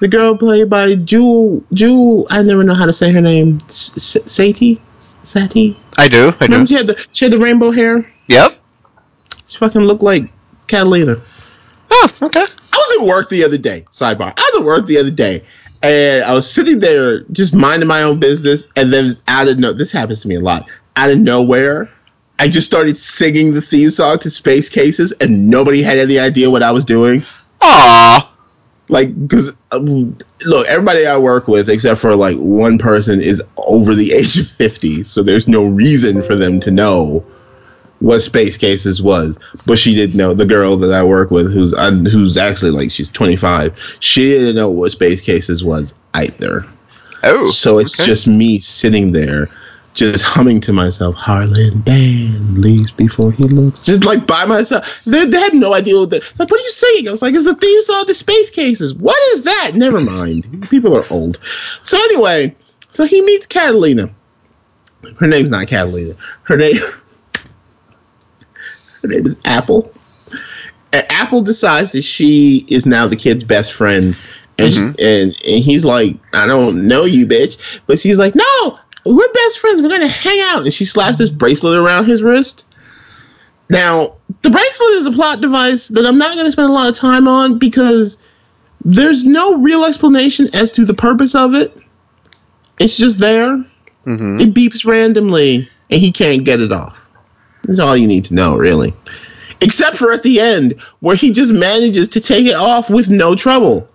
the 0.00 0.08
girl 0.08 0.36
played 0.36 0.70
by 0.70 0.94
Jewel. 0.94 1.64
Jewel, 1.74 2.26
I 2.30 2.42
never 2.42 2.62
know 2.62 2.74
how 2.74 2.86
to 2.86 2.92
say 2.92 3.10
her 3.12 3.20
name. 3.20 3.60
S- 3.68 4.16
S- 4.16 4.30
Sati, 4.30 4.80
Sati. 5.00 5.78
I 5.98 6.08
do. 6.08 6.28
I 6.28 6.30
do. 6.30 6.36
Remember 6.40 6.66
she 6.66 6.74
had 6.74 6.86
the 6.86 7.06
she 7.12 7.24
had 7.24 7.32
the 7.32 7.38
rainbow 7.38 7.70
hair. 7.72 8.10
Yep. 8.28 8.58
She 9.48 9.58
fucking 9.58 9.80
looked 9.82 10.02
like 10.02 10.30
Catalina. 10.68 11.16
Oh, 11.90 12.08
okay. 12.22 12.44
I 12.72 12.76
was 12.76 13.00
at 13.00 13.06
work 13.06 13.28
the 13.28 13.44
other 13.44 13.58
day. 13.58 13.84
Sidebar. 13.90 14.32
I 14.36 14.50
was 14.52 14.60
at 14.60 14.64
work 14.64 14.86
the 14.86 14.98
other 14.98 15.10
day, 15.10 15.44
and 15.82 16.22
I 16.22 16.32
was 16.32 16.48
sitting 16.48 16.78
there 16.78 17.24
just 17.32 17.54
minding 17.54 17.88
my 17.88 18.02
own 18.02 18.20
business, 18.20 18.64
and 18.76 18.92
then 18.92 19.14
out 19.26 19.48
of 19.48 19.58
no, 19.58 19.72
this 19.72 19.90
happens 19.90 20.20
to 20.22 20.28
me 20.28 20.36
a 20.36 20.40
lot. 20.40 20.68
Out 20.96 21.10
of 21.10 21.18
nowhere, 21.18 21.90
I 22.38 22.48
just 22.48 22.66
started 22.66 22.96
singing 22.96 23.54
the 23.54 23.62
theme 23.62 23.90
song 23.90 24.18
to 24.20 24.30
Space 24.30 24.68
Cases, 24.68 25.12
and 25.12 25.48
nobody 25.48 25.82
had 25.82 25.98
any 25.98 26.18
idea 26.18 26.50
what 26.50 26.62
I 26.62 26.70
was 26.70 26.84
doing. 26.84 27.24
Aw. 27.60 28.32
Like, 28.88 29.20
because 29.20 29.52
um, 29.70 30.16
look, 30.46 30.66
everybody 30.66 31.06
I 31.06 31.18
work 31.18 31.48
with, 31.48 31.68
except 31.68 32.00
for 32.00 32.14
like 32.16 32.36
one 32.36 32.78
person, 32.78 33.20
is 33.20 33.42
over 33.56 33.94
the 33.94 34.12
age 34.14 34.38
of 34.38 34.48
fifty, 34.48 35.04
so 35.04 35.22
there's 35.22 35.48
no 35.48 35.64
reason 35.66 36.22
for 36.22 36.36
them 36.36 36.60
to 36.60 36.70
know 36.70 37.26
what 38.00 38.20
Space 38.20 38.56
Cases 38.56 39.02
was. 39.02 39.38
But 39.66 39.78
she 39.78 39.94
didn't 39.94 40.16
know. 40.16 40.34
The 40.34 40.46
girl 40.46 40.76
that 40.78 40.92
I 40.92 41.04
work 41.04 41.30
with, 41.30 41.52
who's 41.52 41.74
uh, 41.74 41.90
who's 41.90 42.38
actually 42.38 42.70
like 42.70 42.90
she's 42.90 43.08
25, 43.08 43.96
she 44.00 44.30
didn't 44.30 44.56
know 44.56 44.70
what 44.70 44.90
Space 44.90 45.20
Cases 45.20 45.64
was 45.64 45.94
either. 46.14 46.66
Oh. 47.22 47.46
So 47.46 47.78
it's 47.78 47.98
okay. 47.98 48.06
just 48.06 48.26
me 48.26 48.58
sitting 48.58 49.12
there, 49.12 49.48
just 49.98 50.24
humming 50.24 50.60
to 50.60 50.72
myself, 50.72 51.14
Harlan 51.16 51.80
Band 51.82 52.58
leaves 52.58 52.90
before 52.92 53.32
he 53.32 53.44
looks. 53.44 53.80
Just 53.80 54.04
like 54.04 54.26
by 54.26 54.44
myself. 54.46 55.00
They, 55.04 55.26
they 55.26 55.38
had 55.38 55.54
no 55.54 55.74
idea 55.74 55.98
what 55.98 56.10
the, 56.10 56.18
like, 56.38 56.50
what 56.50 56.60
are 56.60 56.64
you 56.64 56.70
saying? 56.70 57.08
I 57.08 57.10
was 57.10 57.22
like, 57.22 57.34
it's 57.34 57.44
the 57.44 57.54
theme 57.54 57.82
song 57.82 58.06
to 58.06 58.14
Space 58.14 58.50
Cases. 58.50 58.94
What 58.94 59.18
is 59.34 59.42
that? 59.42 59.72
Never 59.74 60.00
mind. 60.00 60.68
People 60.70 60.96
are 60.96 61.04
old. 61.10 61.38
So 61.82 61.96
anyway, 61.98 62.56
so 62.90 63.04
he 63.04 63.20
meets 63.20 63.46
Catalina. 63.46 64.10
Her 65.18 65.26
name's 65.26 65.50
not 65.50 65.68
Catalina. 65.68 66.14
Her 66.42 66.56
name 66.56 66.76
her 69.02 69.08
name 69.08 69.26
is 69.26 69.36
Apple. 69.44 69.92
And 70.92 71.04
Apple 71.10 71.42
decides 71.42 71.92
that 71.92 72.02
she 72.02 72.64
is 72.68 72.86
now 72.86 73.06
the 73.06 73.16
kid's 73.16 73.44
best 73.44 73.72
friend. 73.74 74.16
And, 74.58 74.74
she- 74.74 74.80
Mhm. 74.80 74.94
and 74.98 75.40
and 75.46 75.64
he's 75.64 75.84
like, 75.84 76.16
I 76.32 76.46
don't 76.46 76.88
know 76.88 77.04
you, 77.04 77.26
bitch. 77.26 77.58
But 77.86 78.00
she's 78.00 78.18
like, 78.18 78.34
No, 78.34 78.78
we're 79.04 79.32
best 79.32 79.58
friends. 79.58 79.82
We're 79.82 79.88
gonna 79.88 80.08
hang 80.08 80.40
out. 80.40 80.62
And 80.62 80.72
she 80.72 80.84
slaps 80.84 81.18
this 81.18 81.30
bracelet 81.30 81.78
around 81.78 82.06
his 82.06 82.22
wrist. 82.22 82.64
Now, 83.70 84.14
the 84.42 84.50
bracelet 84.50 84.90
is 84.94 85.06
a 85.06 85.12
plot 85.12 85.40
device 85.40 85.88
that 85.88 86.06
I'm 86.06 86.18
not 86.18 86.36
gonna 86.36 86.52
spend 86.52 86.70
a 86.70 86.72
lot 86.72 86.88
of 86.88 86.96
time 86.96 87.28
on 87.28 87.58
because 87.58 88.18
there's 88.84 89.24
no 89.24 89.58
real 89.58 89.84
explanation 89.84 90.48
as 90.54 90.70
to 90.72 90.84
the 90.84 90.94
purpose 90.94 91.34
of 91.34 91.54
it. 91.54 91.76
It's 92.78 92.96
just 92.96 93.18
there. 93.18 93.56
Mm-hmm. 94.06 94.40
It 94.40 94.54
beeps 94.54 94.86
randomly, 94.86 95.68
and 95.90 96.00
he 96.00 96.12
can't 96.12 96.44
get 96.44 96.60
it 96.60 96.72
off. 96.72 96.98
That's 97.64 97.80
all 97.80 97.96
you 97.96 98.06
need 98.06 98.26
to 98.26 98.34
know, 98.34 98.56
really. 98.56 98.94
Except 99.60 99.96
for 99.96 100.12
at 100.12 100.22
the 100.22 100.40
end, 100.40 100.80
where 101.00 101.16
he 101.16 101.32
just 101.32 101.52
manages 101.52 102.08
to 102.10 102.20
take 102.20 102.46
it 102.46 102.54
off 102.54 102.88
with 102.88 103.10
no 103.10 103.34
trouble. 103.34 103.88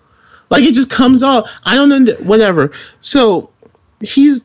Like 0.49 0.63
it 0.63 0.73
just 0.73 0.89
comes 0.89 1.23
off. 1.23 1.49
I 1.63 1.75
don't 1.75 1.89
know. 1.89 2.13
Whatever. 2.25 2.71
So 2.99 3.49
he's, 4.01 4.43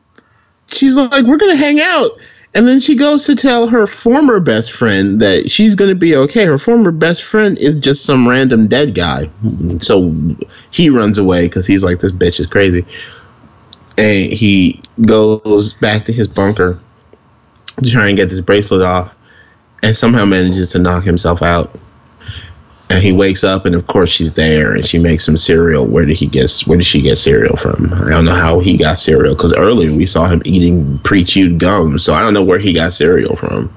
she's 0.71 0.95
like, 0.95 1.25
we're 1.25 1.37
gonna 1.37 1.55
hang 1.55 1.79
out, 1.81 2.11
and 2.53 2.67
then 2.67 2.79
she 2.79 2.95
goes 2.95 3.25
to 3.25 3.35
tell 3.35 3.67
her 3.67 3.87
former 3.87 4.39
best 4.39 4.71
friend 4.71 5.21
that 5.21 5.49
she's 5.49 5.75
gonna 5.75 5.95
be 5.95 6.15
okay. 6.15 6.45
Her 6.45 6.57
former 6.57 6.91
best 6.91 7.23
friend 7.23 7.57
is 7.57 7.75
just 7.75 8.05
some 8.05 8.27
random 8.27 8.67
dead 8.67 8.95
guy. 8.95 9.29
So 9.79 10.15
he 10.71 10.89
runs 10.89 11.17
away 11.17 11.47
because 11.47 11.67
he's 11.67 11.83
like, 11.83 11.99
this 11.99 12.11
bitch 12.11 12.39
is 12.39 12.47
crazy 12.47 12.85
and 13.99 14.31
he 14.31 14.81
goes 15.05 15.73
back 15.73 16.05
to 16.05 16.13
his 16.13 16.27
bunker 16.27 16.79
to 17.83 17.91
try 17.91 18.07
and 18.07 18.15
get 18.15 18.29
this 18.29 18.39
bracelet 18.39 18.81
off 18.81 19.13
and 19.83 19.95
somehow 19.95 20.23
manages 20.23 20.69
to 20.69 20.79
knock 20.79 21.03
himself 21.03 21.41
out 21.41 21.77
and 22.89 23.03
he 23.03 23.11
wakes 23.11 23.43
up 23.43 23.65
and 23.65 23.75
of 23.75 23.85
course 23.87 24.09
she's 24.09 24.33
there 24.33 24.73
and 24.73 24.85
she 24.85 24.97
makes 24.97 25.27
him 25.27 25.37
cereal. 25.37 25.87
Where 25.87 26.05
did 26.05 26.17
he 26.17 26.27
get 26.27 26.51
where 26.65 26.77
did 26.77 26.85
she 26.85 27.01
get 27.01 27.17
cereal 27.17 27.55
from? 27.55 27.93
I 27.93 28.09
don't 28.09 28.25
know 28.25 28.33
how 28.33 28.59
he 28.59 28.77
got 28.77 28.99
cereal 28.99 29.35
because 29.35 29.53
earlier 29.53 29.95
we 29.95 30.05
saw 30.05 30.27
him 30.27 30.41
eating 30.45 30.99
pre-chewed 30.99 31.59
gum. 31.59 31.99
So 31.99 32.13
i 32.13 32.21
don't 32.21 32.33
know 32.33 32.43
where 32.43 32.59
he 32.59 32.73
got 32.73 32.93
cereal 32.93 33.35
from. 33.35 33.75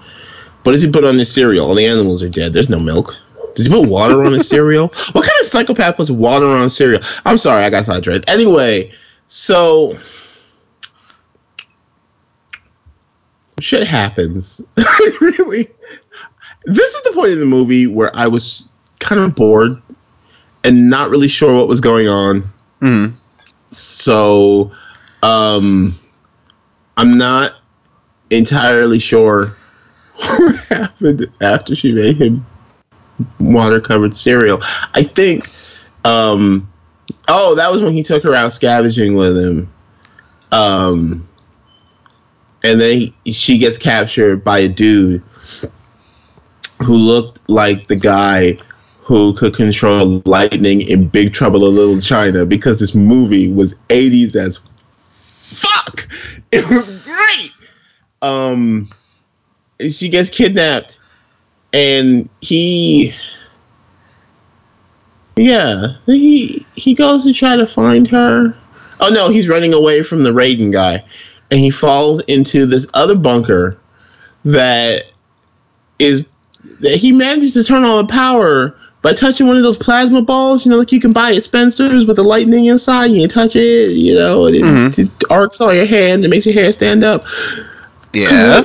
What 0.63 0.73
does 0.73 0.83
he 0.83 0.91
put 0.91 1.05
on 1.05 1.19
his 1.19 1.33
cereal? 1.33 1.67
All 1.67 1.75
the 1.75 1.87
animals 1.87 2.23
are 2.23 2.29
dead. 2.29 2.53
There's 2.53 2.69
no 2.71 2.79
milk. 2.79 3.17
Does 3.55 3.67
he 3.67 3.73
put 3.73 3.89
water 3.89 4.25
on 4.25 4.33
his 4.33 4.49
cereal? 4.49 4.89
What 5.13 5.27
kind 5.27 5.41
of 5.41 5.47
psychopath 5.47 5.97
puts 5.97 6.11
water 6.11 6.47
on 6.47 6.71
cereal? 6.71 7.03
I'm 7.25 7.37
sorry 7.37 7.65
i 7.65 7.71
got 7.71 7.85
sidetracked. 7.85 8.29
Anyway 8.29 8.93
so 9.27 9.99
shit 13.61 13.87
happens. 13.87 14.61
really. 15.21 15.69
This 16.65 16.95
is 16.95 17.03
the 17.03 17.13
point 17.13 17.33
in 17.33 17.41
the 17.41 17.47
movie 17.47 17.87
where 17.87 18.15
I 18.15 18.27
was 18.27 18.72
kind 19.03 19.21
of 19.21 19.35
bored 19.35 19.83
and 20.65 20.89
not 20.89 21.11
really 21.11 21.29
sure 21.29 21.53
what 21.53 21.69
was 21.69 21.81
going 21.81 22.09
on. 22.09 22.43
Mm-hmm. 22.81 23.15
So 23.69 24.73
um 25.23 25.95
I'm 26.97 27.11
not 27.11 27.55
entirely 28.31 28.99
sure 28.99 29.57
what 30.17 30.57
happened 30.67 31.27
after 31.41 31.75
she 31.75 31.93
made 31.93 32.17
him 32.17 32.47
water 33.39 33.81
covered 33.81 34.17
cereal. 34.17 34.61
I 34.95 35.03
think 35.03 35.49
um 36.05 36.71
oh 37.29 37.55
that 37.57 37.71
was 37.71 37.83
when 37.83 37.93
he 37.93 38.03
took 38.03 38.23
her 38.23 38.35
out 38.35 38.53
scavenging 38.53 39.15
with 39.15 39.37
him. 39.37 39.73
Um 40.51 41.29
and 42.65 42.81
then 42.81 43.13
he, 43.25 43.33
she 43.33 43.59
gets 43.59 43.77
captured 43.77 44.45
by 44.45 44.61
a 44.61 44.69
dude 44.69 45.23
who 46.83 46.95
looked 46.95 47.49
like 47.49 47.87
the 47.87 47.97
guy 47.97 48.57
who 49.03 49.35
could 49.35 49.55
control 49.55 50.23
lightning 50.25 50.81
in 50.81 51.09
Big 51.09 51.33
Trouble 51.33 51.67
in 51.67 51.75
Little 51.75 52.01
China 52.01 52.47
because 52.47 52.79
this 52.79 52.95
movie 52.95 53.53
was 53.53 53.75
80s 53.89 54.37
as 54.37 54.61
fuck. 55.25 56.09
It 56.53 56.69
was 56.69 57.03
great. 57.07 57.51
Um 58.21 58.91
she 59.81 60.11
gets 60.11 60.29
kidnapped 60.29 60.99
and 61.73 62.29
he 62.43 63.15
yeah, 65.37 65.97
he 66.05 66.67
he 66.75 66.93
goes 66.93 67.25
to 67.25 67.33
try 67.33 67.57
to 67.57 67.67
find 67.67 68.07
her. 68.09 68.55
Oh 69.01 69.09
no, 69.09 69.31
he's 69.31 69.49
running 69.49 69.73
away 69.73 70.03
from 70.03 70.23
the 70.23 70.31
Raiden 70.31 70.71
guy 70.71 71.03
and 71.51 71.59
he 71.59 71.71
falls 71.71 72.21
into 72.29 72.67
this 72.67 72.87
other 72.93 73.15
bunker 73.15 73.79
that 74.45 75.05
is 75.99 76.27
that 76.81 76.97
he 76.97 77.13
manages 77.13 77.55
to 77.55 77.65
turn 77.65 77.85
on 77.85 78.07
the 78.07 78.13
power 78.13 78.77
by 79.03 79.13
touching 79.13 79.49
one 79.49 79.57
of 79.57 79.63
those 79.63 79.77
plasma 79.77 80.23
balls, 80.23 80.65
you 80.65 80.71
know, 80.71 80.79
like 80.79 80.93
you 80.93 81.01
can 81.01 81.13
buy 81.13 81.33
at 81.33 81.43
Spencer's 81.43 82.07
with 82.07 82.17
the 82.17 82.23
lightning 82.23 82.67
inside. 82.67 83.07
You 83.07 83.27
touch 83.29 83.57
it, 83.57 83.91
you 83.93 84.15
know, 84.15 84.47
and 84.47 84.57
it, 84.57 84.63
Mhm. 84.63 84.99
it 84.99 85.11
arcs 85.29 85.61
on 85.61 85.75
your 85.75 85.87
hand. 85.87 86.25
It 86.25 86.29
makes 86.29 86.47
your 86.47 86.55
hair 86.55 86.73
stand 86.73 87.03
up. 87.03 87.25
Yeah. 88.13 88.63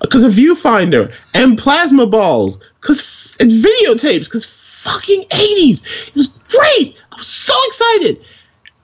Because 0.00 0.22
a, 0.22 0.28
viewfinder 0.28 1.12
and 1.34 1.58
plasma 1.58 2.06
balls, 2.06 2.58
because 2.80 3.36
and 3.40 3.50
videotapes, 3.50 4.24
because 4.24 4.44
fucking 4.44 5.24
80s. 5.30 5.82
It 6.08 6.14
was 6.14 6.38
great. 6.48 6.96
I 7.12 7.16
was 7.16 7.26
so 7.26 7.54
excited. 7.66 8.20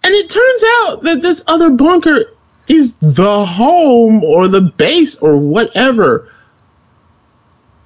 And 0.05 0.15
it 0.15 0.29
turns 0.29 0.65
out 0.81 1.03
that 1.05 1.23
this 1.23 1.43
other 1.47 1.71
bunker 1.71 2.27
is 2.69 2.93
the 3.01 3.45
home 3.47 4.23
or 4.23 4.49
the 4.49 4.61
base 4.61 5.17
or 5.17 5.37
whatever 5.37 6.29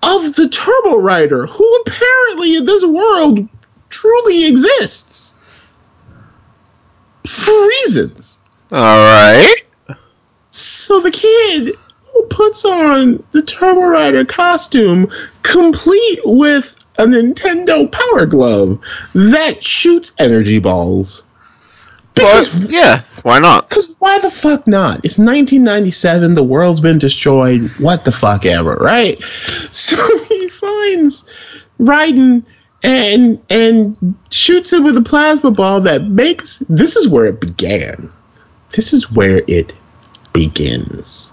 of 0.03 0.35
the 0.35 0.49
Turbo 0.49 0.99
Rider, 0.99 1.47
who 1.47 1.83
apparently 1.87 2.57
in 2.57 2.65
this 2.65 2.85
world 2.85 3.49
truly 3.89 4.47
exists. 4.49 5.37
For 7.27 7.69
reasons. 7.69 8.39
All 8.73 8.79
right. 8.99 9.57
So 10.51 11.01
the 11.01 11.11
kid 11.11 11.77
who 12.13 12.25
puts 12.25 12.65
on 12.65 13.25
the 13.33 13.43
Turbo 13.43 13.83
Rider 13.83 14.25
costume, 14.25 15.11
complete 15.43 16.21
with 16.25 16.77
a 16.99 17.05
Nintendo 17.05 17.91
Power 17.91 18.27
Glove 18.27 18.81
that 19.15 19.65
shoots 19.65 20.13
energy 20.19 20.59
balls. 20.59 21.23
Because 22.15 22.49
But 22.49 22.71
yeah, 22.71 23.03
why 23.23 23.39
not? 23.39 23.69
Because 23.69 23.95
why 23.99 24.19
the 24.19 24.31
fuck 24.31 24.67
not? 24.67 24.97
It's 25.05 25.19
1997. 25.19 26.35
The 26.35 26.43
world's 26.43 26.81
been 26.81 26.99
destroyed. 26.99 27.71
What 27.79 28.05
the 28.05 28.13
fuck 28.13 28.45
ever, 28.47 28.75
right? 28.75 29.21
So 29.73 29.97
he 30.27 30.49
finds 30.49 31.25
Raiden 31.81 32.45
and 32.83 33.41
and 33.49 34.17
shoots 34.31 34.73
him 34.73 34.85
with 34.85 34.97
a 34.97 35.03
plasma 35.03 35.51
ball 35.51 35.81
that 35.83 36.03
makes. 36.03 36.59
This 36.69 36.97
is 36.97 37.09
where 37.09 37.27
it 37.27 37.41
began. 37.41 38.13
This 38.71 38.93
is 38.93 39.11
where 39.11 39.43
it 39.47 39.75
begins. 40.33 41.33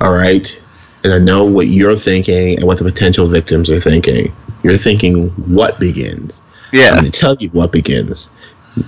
All 0.00 0.12
right. 0.12 0.64
And 1.04 1.12
I 1.12 1.18
know 1.18 1.44
what 1.44 1.68
you're 1.68 1.96
thinking 1.96 2.56
and 2.56 2.66
what 2.66 2.78
the 2.78 2.84
potential 2.84 3.26
victims 3.28 3.70
are 3.70 3.80
thinking. 3.80 4.34
You're 4.62 4.78
thinking 4.78 5.28
what 5.30 5.78
begins. 5.78 6.40
Yeah. 6.72 6.90
I'm 6.90 7.00
going 7.00 7.10
to 7.10 7.18
tell 7.18 7.36
you 7.36 7.48
what 7.50 7.72
begins. 7.72 8.30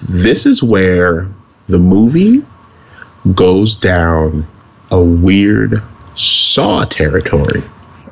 This 0.09 0.47
is 0.47 0.63
where 0.63 1.29
the 1.67 1.79
movie 1.79 2.45
goes 3.35 3.77
down 3.77 4.47
a 4.91 5.03
weird 5.03 5.83
Saw 6.17 6.85
territory 6.85 7.63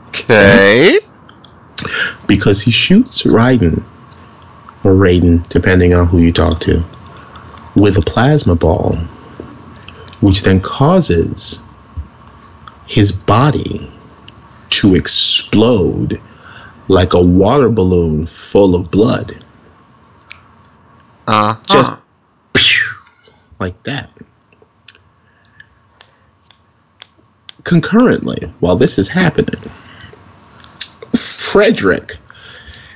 Okay. 0.08 0.98
because 2.26 2.62
he 2.62 2.70
shoots 2.70 3.22
Raiden 3.22 3.82
or 4.84 4.92
Raiden, 4.92 5.46
depending 5.48 5.94
on 5.94 6.06
who 6.06 6.18
you 6.18 6.32
talk 6.32 6.60
to, 6.60 6.84
with 7.74 7.98
a 7.98 8.02
plasma 8.02 8.54
ball, 8.54 8.94
which 10.20 10.42
then 10.42 10.60
causes 10.60 11.60
his 12.86 13.12
body 13.12 13.90
to 14.70 14.94
explode 14.94 16.20
like 16.88 17.12
a 17.12 17.22
water 17.22 17.68
balloon 17.68 18.26
full 18.26 18.74
of 18.74 18.90
blood. 18.90 19.44
Uh 21.28 21.56
Just 21.66 21.92
Pew! 22.54 22.82
like 23.60 23.80
that. 23.82 24.10
Concurrently, 27.64 28.50
while 28.60 28.76
this 28.76 28.98
is 28.98 29.08
happening, 29.08 29.70
Frederick 31.14 32.16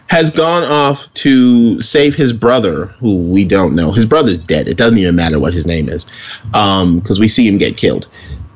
has 0.07 0.31
gone 0.31 0.62
off 0.62 1.12
to 1.14 1.81
save 1.83 2.14
his 2.14 2.33
brother, 2.33 2.87
who 2.87 3.31
we 3.31 3.45
don't 3.45 3.75
know. 3.75 3.92
His 3.92 4.07
brother's 4.07 4.38
dead. 4.38 4.66
It 4.66 4.79
doesn't 4.79 4.97
even 4.97 5.14
matter 5.14 5.38
what 5.38 5.53
his 5.53 5.66
name 5.66 5.90
is, 5.90 6.07
because 6.47 7.21
we 7.21 7.29
see 7.29 7.47
him 7.47 7.59
get 7.59 7.77
killed. 7.77 8.09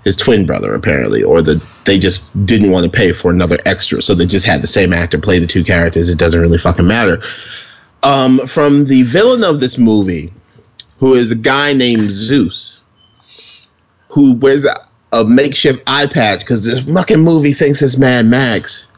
His 0.04 0.16
twin 0.16 0.46
brother, 0.46 0.74
apparently, 0.74 1.22
or 1.22 1.42
the 1.42 1.62
they 1.84 1.98
just 1.98 2.46
didn't 2.46 2.70
want 2.70 2.84
to 2.84 2.90
pay 2.96 3.12
for 3.12 3.30
another 3.30 3.58
extra, 3.66 4.00
so 4.00 4.14
they 4.14 4.24
just 4.24 4.46
had 4.46 4.62
the 4.62 4.68
same 4.68 4.92
actor 4.92 5.18
play 5.18 5.38
the 5.38 5.46
two 5.46 5.64
characters. 5.64 6.08
It 6.08 6.18
doesn't 6.18 6.40
really 6.40 6.58
fucking 6.58 6.86
matter. 6.86 7.22
Um, 8.06 8.46
from 8.46 8.84
the 8.84 9.02
villain 9.02 9.42
of 9.42 9.58
this 9.58 9.78
movie, 9.78 10.32
who 10.98 11.14
is 11.14 11.32
a 11.32 11.36
guy 11.36 11.72
named 11.72 12.12
Zeus, 12.12 12.80
who 14.10 14.34
wears 14.34 14.64
a, 14.64 14.76
a 15.12 15.24
makeshift 15.24 15.82
eye 15.88 16.06
patch 16.06 16.40
because 16.40 16.64
this 16.64 16.80
fucking 16.80 17.18
movie 17.18 17.52
thinks 17.52 17.82
it's 17.82 17.96
Mad 17.96 18.26
Max, 18.26 18.92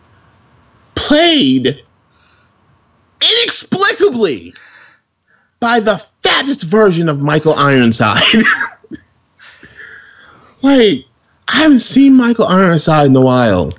played 0.94 1.82
inexplicably 3.22 4.52
by 5.58 5.80
the 5.80 5.96
fattest 6.22 6.62
version 6.64 7.08
of 7.08 7.20
Michael 7.20 7.54
Ironside. 7.54 8.22
like, 10.62 11.04
I 11.48 11.56
haven't 11.56 11.80
seen 11.80 12.14
Michael 12.14 12.46
Ironside 12.46 13.06
in 13.06 13.16
a 13.16 13.22
while. 13.22 13.72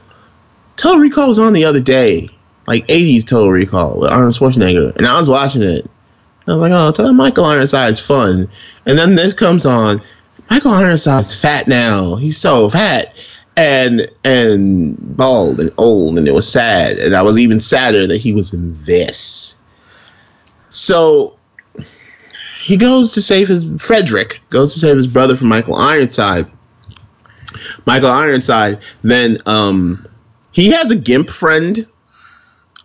Total 0.75 0.99
Recall 0.99 1.27
was 1.27 1.37
on 1.37 1.53
the 1.53 1.65
other 1.65 1.81
day, 1.81 2.29
like 2.69 2.85
80s 2.85 3.25
Total 3.25 3.49
Recall 3.49 3.99
with 3.99 4.11
Arnold 4.11 4.35
Schwarzenegger, 4.35 4.95
and 4.95 5.07
I 5.07 5.17
was 5.17 5.27
watching 5.27 5.63
it. 5.63 5.87
I 6.47 6.51
was 6.53 6.61
like, 6.61 6.71
oh, 6.71 6.91
tell 6.91 7.11
Michael 7.13 7.45
Ironside's 7.45 7.99
fun. 7.99 8.47
And 8.85 8.97
then 8.97 9.15
this 9.15 9.33
comes 9.33 9.65
on. 9.65 10.03
Michael 10.51 10.71
Ironside's 10.71 11.33
fat 11.33 11.67
now. 11.67 12.15
He's 12.17 12.37
so 12.37 12.69
fat 12.69 13.15
and 13.57 14.11
and 14.23 14.95
bald 15.17 15.59
and 15.59 15.71
old, 15.79 16.19
and 16.19 16.27
it 16.27 16.33
was 16.33 16.47
sad. 16.47 16.99
And 16.99 17.15
I 17.15 17.23
was 17.23 17.39
even 17.39 17.59
sadder 17.59 18.05
that 18.05 18.17
he 18.17 18.33
was 18.33 18.53
in 18.53 18.83
this. 18.83 19.55
So 20.69 21.37
he 22.61 22.77
goes 22.77 23.13
to 23.13 23.21
save 23.23 23.47
his 23.47 23.63
Frederick 23.81 24.41
goes 24.51 24.73
to 24.73 24.79
save 24.79 24.95
his 24.95 25.07
brother 25.07 25.35
from 25.35 25.47
Michael 25.47 25.75
Ironside. 25.75 26.51
Michael 27.87 28.11
Ironside 28.11 28.79
then 29.01 29.39
um 29.47 30.07
he 30.51 30.69
has 30.69 30.91
a 30.91 30.95
gimp 30.95 31.31
friend 31.31 31.87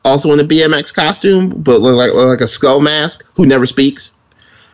also 0.04 0.32
in 0.32 0.40
a 0.40 0.44
BMX 0.44 0.92
costume, 0.94 1.48
but 1.48 1.80
look 1.80 1.96
like 1.96 2.12
look 2.12 2.28
like 2.28 2.40
a 2.40 2.48
skull 2.48 2.80
mask 2.80 3.24
who 3.36 3.46
never 3.46 3.66
speaks, 3.66 4.12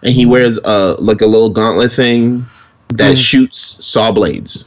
and 0.02 0.12
he 0.12 0.26
wears 0.26 0.58
uh 0.58 0.96
like 0.98 1.20
a 1.20 1.26
little 1.26 1.50
gauntlet 1.50 1.92
thing 1.92 2.44
that 2.88 3.14
Mhm. 3.14 3.18
shoots 3.18 3.84
saw 3.84 4.10
blades. 4.12 4.64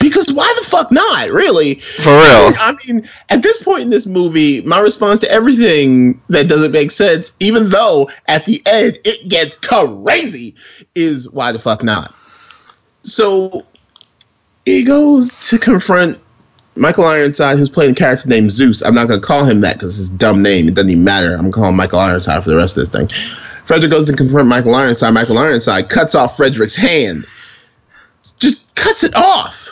Because 0.00 0.30
why 0.30 0.52
the 0.58 0.66
fuck 0.66 0.92
not? 0.92 1.30
Really? 1.30 1.76
For 1.76 2.10
real. 2.10 2.52
I 2.58 2.76
mean, 2.86 3.08
at 3.30 3.42
this 3.42 3.62
point 3.62 3.82
in 3.82 3.90
this 3.90 4.06
movie, 4.06 4.60
my 4.60 4.78
response 4.80 5.20
to 5.20 5.30
everything 5.30 6.20
that 6.28 6.46
doesn't 6.48 6.72
make 6.72 6.90
sense, 6.90 7.32
even 7.40 7.70
though 7.70 8.10
at 8.26 8.44
the 8.44 8.60
end 8.66 8.98
it 9.04 9.28
gets 9.28 9.54
crazy, 9.56 10.56
is 10.94 11.30
why 11.30 11.52
the 11.52 11.58
fuck 11.58 11.82
not? 11.82 12.12
So 13.02 13.64
he 14.66 14.84
goes 14.84 15.30
to 15.48 15.58
confront 15.58 16.18
Michael 16.76 17.04
Ironside, 17.04 17.58
who's 17.58 17.70
playing 17.70 17.92
a 17.92 17.94
character 17.94 18.28
named 18.28 18.50
Zeus. 18.50 18.82
I'm 18.82 18.94
not 18.94 19.08
going 19.08 19.20
to 19.20 19.26
call 19.26 19.44
him 19.44 19.60
that 19.60 19.74
because 19.74 20.00
it's 20.00 20.08
a 20.08 20.18
dumb 20.18 20.42
name. 20.42 20.68
It 20.68 20.74
doesn't 20.74 20.90
even 20.90 21.04
matter. 21.04 21.34
I'm 21.34 21.42
going 21.42 21.52
to 21.52 21.56
call 21.56 21.68
him 21.68 21.76
Michael 21.76 22.00
Ironside 22.00 22.42
for 22.42 22.50
the 22.50 22.56
rest 22.56 22.76
of 22.76 22.82
this 22.82 22.88
thing. 22.88 23.08
Frederick 23.64 23.92
goes 23.92 24.04
to 24.06 24.12
confront 24.16 24.48
Michael 24.48 24.74
Ironside. 24.74 25.14
Michael 25.14 25.38
Ironside 25.38 25.88
cuts 25.88 26.14
off 26.14 26.36
Frederick's 26.36 26.76
hand. 26.76 27.26
Just 28.38 28.74
cuts 28.74 29.04
it 29.04 29.14
off. 29.14 29.70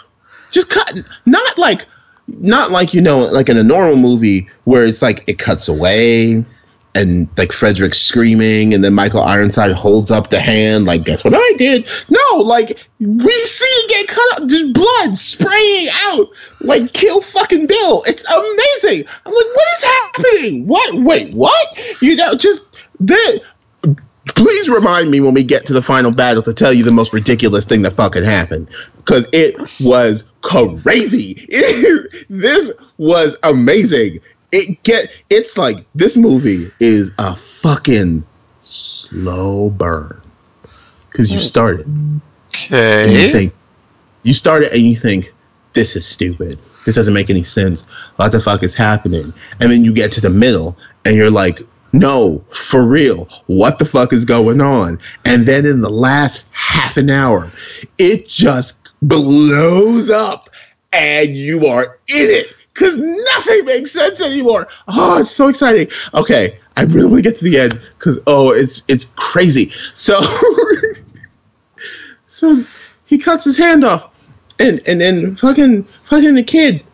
Just 0.51 0.71
cut. 0.71 0.97
Not 1.27 1.59
like, 1.59 1.87
not 2.29 2.71
like 2.71 2.95
you 2.95 3.01
know, 3.01 3.19
like 3.19 3.49
in 3.49 3.57
a 3.57 3.65
normal 3.65 3.97
movie 3.97 4.49
where 4.65 4.85
it's 4.85 5.03
like 5.03 5.25
it 5.27 5.39
cuts 5.39 5.69
away 5.69 6.45
and 6.95 7.29
like 7.39 7.53
Frederick 7.53 7.95
screaming, 7.95 8.75
and 8.75 8.85
then 8.85 8.95
Michael 8.95 9.23
Ironside 9.23 9.73
holds 9.73 10.11
up 10.11 10.31
the 10.31 10.41
hand, 10.41 10.85
like, 10.85 11.05
guess 11.05 11.25
what 11.25 11.35
I 11.35 11.53
did? 11.57 11.89
No, 12.09 12.39
like, 12.39 12.87
we 13.01 13.33
see 13.33 13.65
it 13.65 13.91
get 13.91 14.09
cut 14.09 14.43
up, 14.43 14.49
just 14.49 14.73
blood 14.75 15.17
spraying 15.17 15.89
out, 16.05 16.29
like, 16.61 16.93
kill 16.93 17.21
fucking 17.21 17.67
Bill. 17.67 18.03
It's 18.07 18.25
amazing. 18.25 19.07
I'm 19.25 19.33
like, 19.33 19.47
what 19.47 19.69
is 19.77 19.85
happening? 19.85 20.67
What? 20.67 20.95
Wait, 21.03 21.35
what? 21.35 22.03
You 22.03 22.17
know, 22.17 22.35
just, 22.35 22.61
that. 23.01 23.41
Please 24.25 24.69
remind 24.69 25.11
me 25.11 25.19
when 25.21 25.35
we 25.35 25.43
get 25.43 25.67
to 25.67 25.73
the 25.73 25.83
final 25.83 26.13
battle 26.13 26.45
to 26.45 26.55
tell 26.55 26.73
you 26.73 26.85
the 26.85 26.93
most 26.93 27.13
ridiculous 27.13 27.65
thing 27.65 27.83
that 27.83 27.97
fucking 27.97 28.23
happened. 28.23 28.69
Because 28.99 29.27
it 29.33 29.57
was 29.81 30.25
crazy. 30.43 31.35
this 32.29 32.71
was 32.99 33.37
amazing 33.43 34.21
it 34.53 34.83
get 34.83 35.09
it's 35.31 35.57
like 35.57 35.85
this 35.95 36.17
movie 36.17 36.71
is 36.79 37.11
a 37.19 37.35
fucking 37.35 38.25
slow 38.61 39.71
burn. 39.71 40.21
Because 41.11 41.33
you 41.33 41.41
start 41.41 41.81
it. 41.81 41.87
And 41.87 43.13
you 43.13 43.31
think 43.31 43.55
you 44.23 44.35
start 44.35 44.63
it 44.63 44.73
and 44.73 44.83
you 44.83 44.97
think 44.97 45.33
this 45.73 45.97
is 45.97 46.07
stupid. 46.07 46.59
This 46.85 46.95
doesn't 46.97 47.15
make 47.15 47.31
any 47.31 47.43
sense. 47.43 47.83
What 48.17 48.33
the 48.33 48.41
fuck 48.41 48.63
is 48.63 48.75
happening. 48.75 49.33
And 49.61 49.71
then 49.71 49.85
you 49.85 49.93
get 49.93 50.13
to 50.13 50.21
the 50.21 50.31
middle 50.31 50.77
and 51.05 51.17
you're 51.17 51.31
like 51.31 51.61
no 51.93 52.45
for 52.51 52.83
real. 52.83 53.29
What 53.47 53.79
the 53.79 53.85
fuck 53.85 54.13
is 54.13 54.25
going 54.25 54.61
on? 54.61 55.01
And 55.25 55.47
then 55.47 55.67
in 55.67 55.81
the 55.81 55.91
last 55.91 56.45
half 56.53 56.97
an 56.97 57.11
hour 57.11 57.51
it 57.99 58.29
just 58.29 58.77
blows 59.01 60.11
up 60.11 60.49
and 60.93 61.35
you 61.35 61.67
are 61.67 61.99
in 62.09 62.31
it 62.31 62.47
because 62.83 62.99
nothing 62.99 63.65
makes 63.65 63.93
sense 63.93 64.21
anymore. 64.21 64.67
Oh, 64.89 65.21
it's 65.21 65.31
so 65.31 65.49
exciting. 65.49 65.89
Okay, 66.13 66.59
I 66.77 66.83
really 66.83 67.07
want 67.07 67.23
to 67.23 67.31
get 67.31 67.39
to 67.39 67.45
the 67.45 67.59
end 67.59 67.81
because 67.99 68.19
oh, 68.27 68.53
it's 68.53 68.83
it's 68.89 69.05
crazy. 69.17 69.73
So, 69.95 70.21
so 72.27 72.65
he 73.05 73.19
cuts 73.19 73.45
his 73.45 73.57
hand 73.57 73.85
off, 73.85 74.11
and 74.59 74.83
and 74.87 75.01
then 75.01 75.37
fucking 75.37 75.85
fucking 76.07 76.35
the 76.35 76.43
kid. 76.43 76.85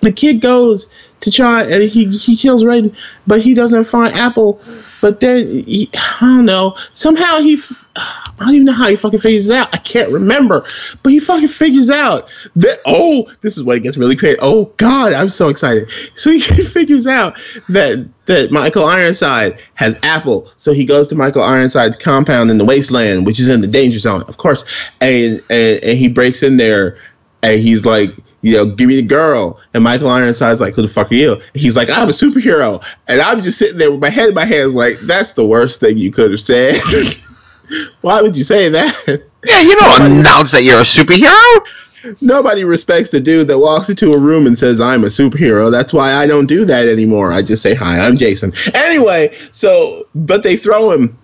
The 0.00 0.12
kid 0.12 0.42
goes 0.42 0.88
to 1.20 1.30
try 1.30 1.62
and 1.62 1.82
he 1.82 2.06
he 2.06 2.36
kills 2.36 2.62
Raiden, 2.62 2.94
but 3.26 3.40
he 3.40 3.54
doesn't 3.54 3.84
find 3.86 4.14
Apple. 4.14 4.60
But 5.00 5.20
then 5.20 5.46
he, 5.46 5.90
I 5.94 6.20
don't 6.20 6.46
know. 6.46 6.76
Somehow 6.92 7.40
he. 7.40 7.60
I 8.38 8.44
don't 8.44 8.54
even 8.54 8.66
know 8.66 8.72
how 8.72 8.90
he 8.90 8.96
fucking 8.96 9.20
figures 9.20 9.48
out. 9.48 9.70
I 9.72 9.78
can't 9.78 10.12
remember, 10.12 10.66
but 11.02 11.10
he 11.10 11.20
fucking 11.20 11.48
figures 11.48 11.88
out 11.88 12.28
that 12.56 12.80
oh, 12.84 13.30
this 13.40 13.56
is 13.56 13.62
what 13.62 13.78
it 13.78 13.80
gets 13.80 13.96
really 13.96 14.14
crazy. 14.14 14.38
Oh 14.42 14.66
God, 14.76 15.14
I'm 15.14 15.30
so 15.30 15.48
excited. 15.48 15.90
So 16.16 16.30
he 16.30 16.40
figures 16.40 17.06
out 17.06 17.38
that 17.70 18.06
that 18.26 18.50
Michael 18.50 18.84
Ironside 18.84 19.58
has 19.74 19.96
Apple. 20.02 20.50
So 20.58 20.74
he 20.74 20.84
goes 20.84 21.08
to 21.08 21.14
Michael 21.14 21.42
Ironside's 21.42 21.96
compound 21.96 22.50
in 22.50 22.58
the 22.58 22.66
wasteland, 22.66 23.24
which 23.24 23.40
is 23.40 23.48
in 23.48 23.62
the 23.62 23.68
danger 23.68 24.00
zone, 24.00 24.22
of 24.22 24.36
course, 24.36 24.66
and 25.00 25.42
and, 25.48 25.82
and 25.82 25.98
he 25.98 26.08
breaks 26.08 26.42
in 26.42 26.58
there, 26.58 26.98
and 27.42 27.58
he's 27.58 27.84
like. 27.84 28.10
You 28.46 28.58
know, 28.58 28.66
give 28.66 28.86
me 28.86 28.94
the 28.94 29.02
girl. 29.02 29.60
And 29.74 29.82
Michael 29.82 30.08
Ironside's 30.08 30.60
like, 30.60 30.74
who 30.74 30.82
the 30.82 30.88
fuck 30.88 31.10
are 31.10 31.16
you? 31.16 31.32
And 31.32 31.42
he's 31.52 31.74
like, 31.74 31.90
I'm 31.90 32.08
a 32.08 32.12
superhero. 32.12 32.80
And 33.08 33.20
I'm 33.20 33.40
just 33.40 33.58
sitting 33.58 33.76
there 33.76 33.90
with 33.90 33.98
my 33.98 34.08
head 34.08 34.28
in 34.28 34.34
my 34.36 34.44
hands, 34.44 34.72
like, 34.72 34.98
that's 35.02 35.32
the 35.32 35.44
worst 35.44 35.80
thing 35.80 35.98
you 35.98 36.12
could 36.12 36.30
have 36.30 36.40
said. 36.40 36.76
Why 38.02 38.22
would 38.22 38.36
you 38.36 38.44
say 38.44 38.68
that? 38.68 39.20
Yeah, 39.44 39.60
you 39.60 39.74
don't 39.74 40.12
announce 40.12 40.52
that 40.52 40.62
you're 40.62 40.78
a 40.78 40.82
superhero. 40.82 42.16
Nobody 42.20 42.62
respects 42.62 43.10
the 43.10 43.20
dude 43.20 43.48
that 43.48 43.58
walks 43.58 43.88
into 43.88 44.12
a 44.12 44.18
room 44.18 44.46
and 44.46 44.56
says, 44.56 44.80
I'm 44.80 45.02
a 45.02 45.08
superhero. 45.08 45.68
That's 45.68 45.92
why 45.92 46.14
I 46.14 46.28
don't 46.28 46.46
do 46.46 46.64
that 46.66 46.86
anymore. 46.86 47.32
I 47.32 47.42
just 47.42 47.64
say, 47.64 47.74
Hi, 47.74 47.98
I'm 47.98 48.16
Jason. 48.16 48.52
Anyway, 48.74 49.34
so, 49.50 50.06
but 50.14 50.44
they 50.44 50.56
throw 50.56 50.92
him 50.92 51.18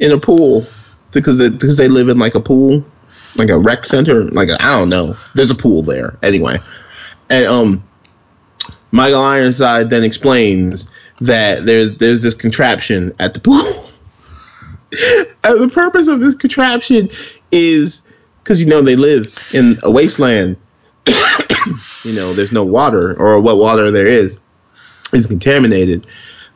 in 0.00 0.10
a 0.10 0.18
pool 0.18 0.66
because 1.12 1.38
they, 1.38 1.50
because 1.50 1.76
they 1.76 1.86
live 1.86 2.08
in 2.08 2.18
like 2.18 2.34
a 2.34 2.40
pool, 2.40 2.84
like 3.36 3.48
a 3.48 3.58
rec 3.58 3.86
center. 3.86 4.24
Like, 4.24 4.48
I 4.50 4.56
I 4.60 4.78
don't 4.78 4.88
know. 4.88 5.14
There's 5.34 5.50
a 5.50 5.54
pool 5.54 5.82
there. 5.82 6.16
Anyway. 6.22 6.58
And, 7.30 7.46
um, 7.46 7.84
Michael 8.92 9.22
Ironside 9.22 9.90
then 9.90 10.04
explains 10.04 10.88
that 11.20 11.64
there's 11.64 11.98
there's 11.98 12.20
this 12.20 12.34
contraption 12.34 13.12
at 13.18 13.34
the 13.34 13.40
pool. 13.40 13.90
and 15.44 15.60
the 15.60 15.70
purpose 15.72 16.06
of 16.06 16.20
this 16.20 16.34
contraption 16.34 17.08
is 17.50 18.02
because 18.42 18.60
you 18.60 18.66
know 18.66 18.82
they 18.82 18.96
live 18.96 19.26
in 19.52 19.78
a 19.82 19.90
wasteland. 19.90 20.56
you 22.04 22.12
know, 22.12 22.34
there's 22.34 22.52
no 22.52 22.64
water, 22.64 23.14
or 23.18 23.40
what 23.40 23.56
water 23.56 23.90
there 23.90 24.06
is 24.06 24.38
is 25.12 25.26
contaminated. 25.26 26.06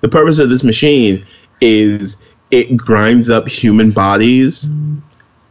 The 0.01 0.09
purpose 0.09 0.39
of 0.39 0.49
this 0.49 0.63
machine 0.63 1.27
is 1.61 2.17
it 2.51 2.77
grinds 2.77 3.29
up 3.29 3.49
human 3.49 3.91
bodies 3.91 4.69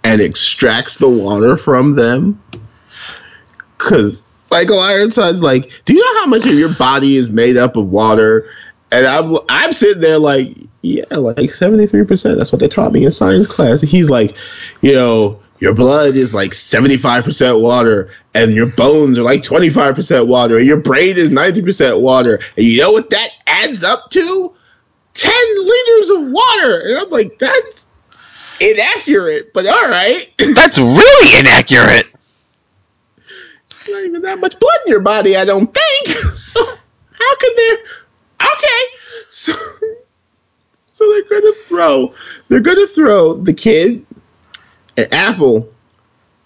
and 0.07 0.21
extracts 0.21 0.95
the 0.95 1.09
water 1.09 1.57
from 1.57 1.95
them. 1.95 2.41
Cause 3.77 4.23
Michael 4.49 4.79
Ironside's 4.79 5.43
like, 5.43 5.81
do 5.83 5.93
you 5.93 5.99
know 5.99 6.21
how 6.21 6.27
much 6.27 6.45
of 6.45 6.53
your 6.53 6.73
body 6.75 7.17
is 7.17 7.29
made 7.29 7.57
up 7.57 7.75
of 7.75 7.89
water? 7.89 8.49
And 8.89 9.05
I'm 9.05 9.37
I'm 9.49 9.73
sitting 9.73 10.01
there 10.01 10.17
like, 10.17 10.55
yeah, 10.81 11.03
like 11.11 11.51
73%. 11.51 12.37
That's 12.37 12.53
what 12.53 12.61
they 12.61 12.69
taught 12.69 12.93
me 12.93 13.03
in 13.03 13.11
science 13.11 13.47
class. 13.47 13.81
And 13.81 13.91
he's 13.91 14.09
like, 14.09 14.33
you 14.81 14.93
know, 14.93 15.43
your 15.59 15.73
blood 15.73 16.15
is 16.15 16.33
like 16.33 16.51
75% 16.51 17.61
water, 17.61 18.09
and 18.33 18.53
your 18.53 18.67
bones 18.67 19.19
are 19.19 19.23
like 19.23 19.41
25% 19.41 20.27
water, 20.27 20.57
and 20.57 20.65
your 20.65 20.79
brain 20.79 21.17
is 21.17 21.31
90% 21.31 21.99
water. 21.99 22.39
And 22.55 22.65
you 22.65 22.79
know 22.79 22.91
what 22.93 23.09
that 23.09 23.29
adds 23.45 23.83
up 23.83 24.09
to? 24.11 24.55
10 25.15 25.33
liters 25.57 26.09
of 26.11 26.31
water. 26.31 26.79
And 26.87 26.97
I'm 26.99 27.09
like, 27.09 27.31
that's 27.39 27.87
inaccurate, 28.59 29.53
but 29.53 29.65
all 29.65 29.89
right. 29.89 30.33
That's 30.55 30.77
really 30.77 31.39
inaccurate. 31.39 32.05
not 33.89 34.03
even 34.03 34.21
that 34.23 34.39
much 34.39 34.59
blood 34.59 34.79
in 34.85 34.91
your 34.91 35.01
body, 35.01 35.35
I 35.35 35.45
don't 35.45 35.73
think. 35.73 36.17
So 36.47 36.63
how 36.65 37.35
could 37.37 37.51
there? 37.55 37.77
Okay, 38.41 38.83
so 39.29 39.53
so 40.93 41.09
they're 41.09 41.41
gonna 41.41 41.53
throw 41.67 42.13
they're 42.47 42.59
gonna 42.61 42.87
throw 42.87 43.33
the 43.33 43.53
kid 43.53 44.05
and 44.95 45.13
Apple 45.13 45.71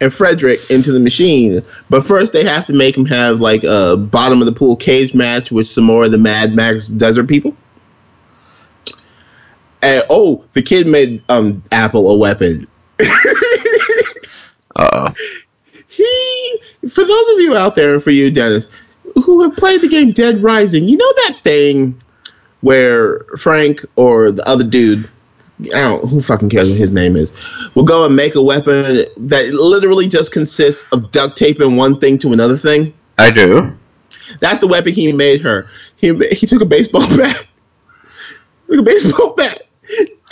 and 0.01 0.13
Frederick 0.13 0.59
into 0.69 0.91
the 0.91 0.99
machine, 0.99 1.63
but 1.89 2.05
first 2.07 2.33
they 2.33 2.43
have 2.43 2.65
to 2.65 2.73
make 2.73 2.97
him 2.97 3.05
have 3.05 3.39
like 3.39 3.63
a 3.63 3.95
bottom 3.95 4.41
of 4.41 4.47
the 4.47 4.53
pool 4.53 4.75
cage 4.75 5.13
match 5.13 5.51
with 5.51 5.67
some 5.67 5.83
more 5.83 6.05
of 6.05 6.11
the 6.11 6.17
Mad 6.17 6.53
Max 6.55 6.87
desert 6.87 7.27
people. 7.27 7.55
And 9.81 10.03
oh, 10.09 10.45
the 10.53 10.61
kid 10.61 10.87
made 10.87 11.23
um 11.29 11.63
Apple 11.71 12.09
a 12.11 12.17
weapon. 12.17 12.67
Uh 14.73 15.11
he 15.89 16.59
for 16.89 17.03
those 17.03 17.29
of 17.29 17.39
you 17.39 17.55
out 17.55 17.75
there 17.75 17.93
and 17.93 18.03
for 18.03 18.11
you 18.11 18.31
dennis 18.31 18.67
who 19.23 19.41
have 19.41 19.55
played 19.57 19.81
the 19.81 19.89
game 19.89 20.13
dead 20.13 20.41
rising 20.41 20.87
you 20.87 20.95
know 20.95 21.13
that 21.25 21.37
thing 21.43 22.01
where 22.61 23.19
frank 23.37 23.83
or 23.97 24.31
the 24.31 24.47
other 24.47 24.63
dude 24.63 25.09
I 25.65 25.81
don't 25.81 26.07
who 26.09 26.21
fucking 26.21 26.49
cares 26.49 26.69
what 26.69 26.79
his 26.79 26.91
name 26.91 27.15
is. 27.15 27.31
Will 27.75 27.83
go 27.83 28.03
and 28.03 28.15
make 28.15 28.33
a 28.33 28.41
weapon 28.41 29.05
that 29.15 29.53
literally 29.53 30.07
just 30.07 30.31
consists 30.31 30.83
of 30.91 31.11
duct 31.11 31.37
taping 31.37 31.75
one 31.75 31.99
thing 31.99 32.17
to 32.19 32.33
another 32.33 32.57
thing. 32.57 32.95
I 33.19 33.29
do. 33.29 33.77
That's 34.39 34.57
the 34.57 34.65
weapon 34.67 34.93
he 34.93 35.11
made 35.11 35.41
her. 35.41 35.69
He 35.97 36.17
he 36.29 36.47
took 36.47 36.63
a 36.63 36.65
baseball 36.65 37.07
bat, 37.15 37.45
took 38.67 38.79
a 38.79 38.81
baseball 38.81 39.35
bat, 39.35 39.67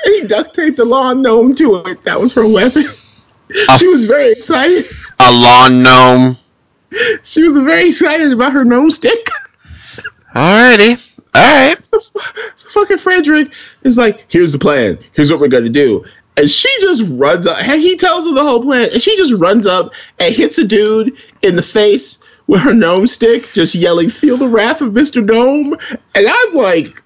he 0.06 0.22
duct 0.28 0.54
taped 0.54 0.80
a 0.80 0.86
lawn 0.86 1.22
gnome 1.22 1.56
to 1.56 1.84
it. 1.86 2.04
That 2.04 2.20
was 2.20 2.34
her 2.34 2.48
weapon. 2.48 2.84
she 3.78 3.88
was 3.88 4.06
very 4.06 4.32
excited. 4.32 4.86
A 5.20 5.32
lawn 5.32 5.84
gnome. 5.84 6.38
She 7.24 7.44
was 7.44 7.58
very 7.58 7.90
excited 7.90 8.32
about 8.32 8.54
her 8.54 8.66
gnome 8.66 8.92
stick. 8.92 9.28
Alrighty. 10.34 11.06
Alright. 11.36 11.86
So, 11.86 12.00
so 12.56 12.70
fucking 12.70 12.98
Frederick 12.98 13.52
is 13.84 13.98
like, 13.98 14.26
here's 14.28 14.54
the 14.54 14.60
plan. 14.60 14.98
Here's 15.14 15.32
what 15.32 15.40
we're 15.40 15.48
gonna 15.48 15.70
do. 15.70 16.06
And 16.38 16.50
she 16.50 16.70
just 16.80 17.04
runs 17.08 17.46
up. 17.48 17.58
And 17.62 17.82
He 17.82 17.98
tells 17.98 18.26
her 18.26 18.34
the 18.34 18.44
whole 18.44 18.64
plan, 18.64 18.90
and 18.94 19.02
she 19.02 19.18
just 19.18 19.34
runs 19.34 19.68
up 19.68 19.92
and 20.20 20.34
hits 20.34 20.58
a 20.58 20.66
dude 20.66 21.18
in 21.42 21.56
the 21.56 21.62
face 21.62 22.20
with 22.48 22.62
her 22.62 22.74
gnome 22.74 23.08
stick, 23.08 23.52
just 23.54 23.76
yelling, 23.76 24.10
"Feel 24.10 24.38
the 24.38 24.48
wrath 24.48 24.82
of 24.82 24.94
Mister 24.94 25.22
Gnome." 25.22 25.78
And 26.16 26.28
I'm 26.28 26.54
like, 26.56 27.04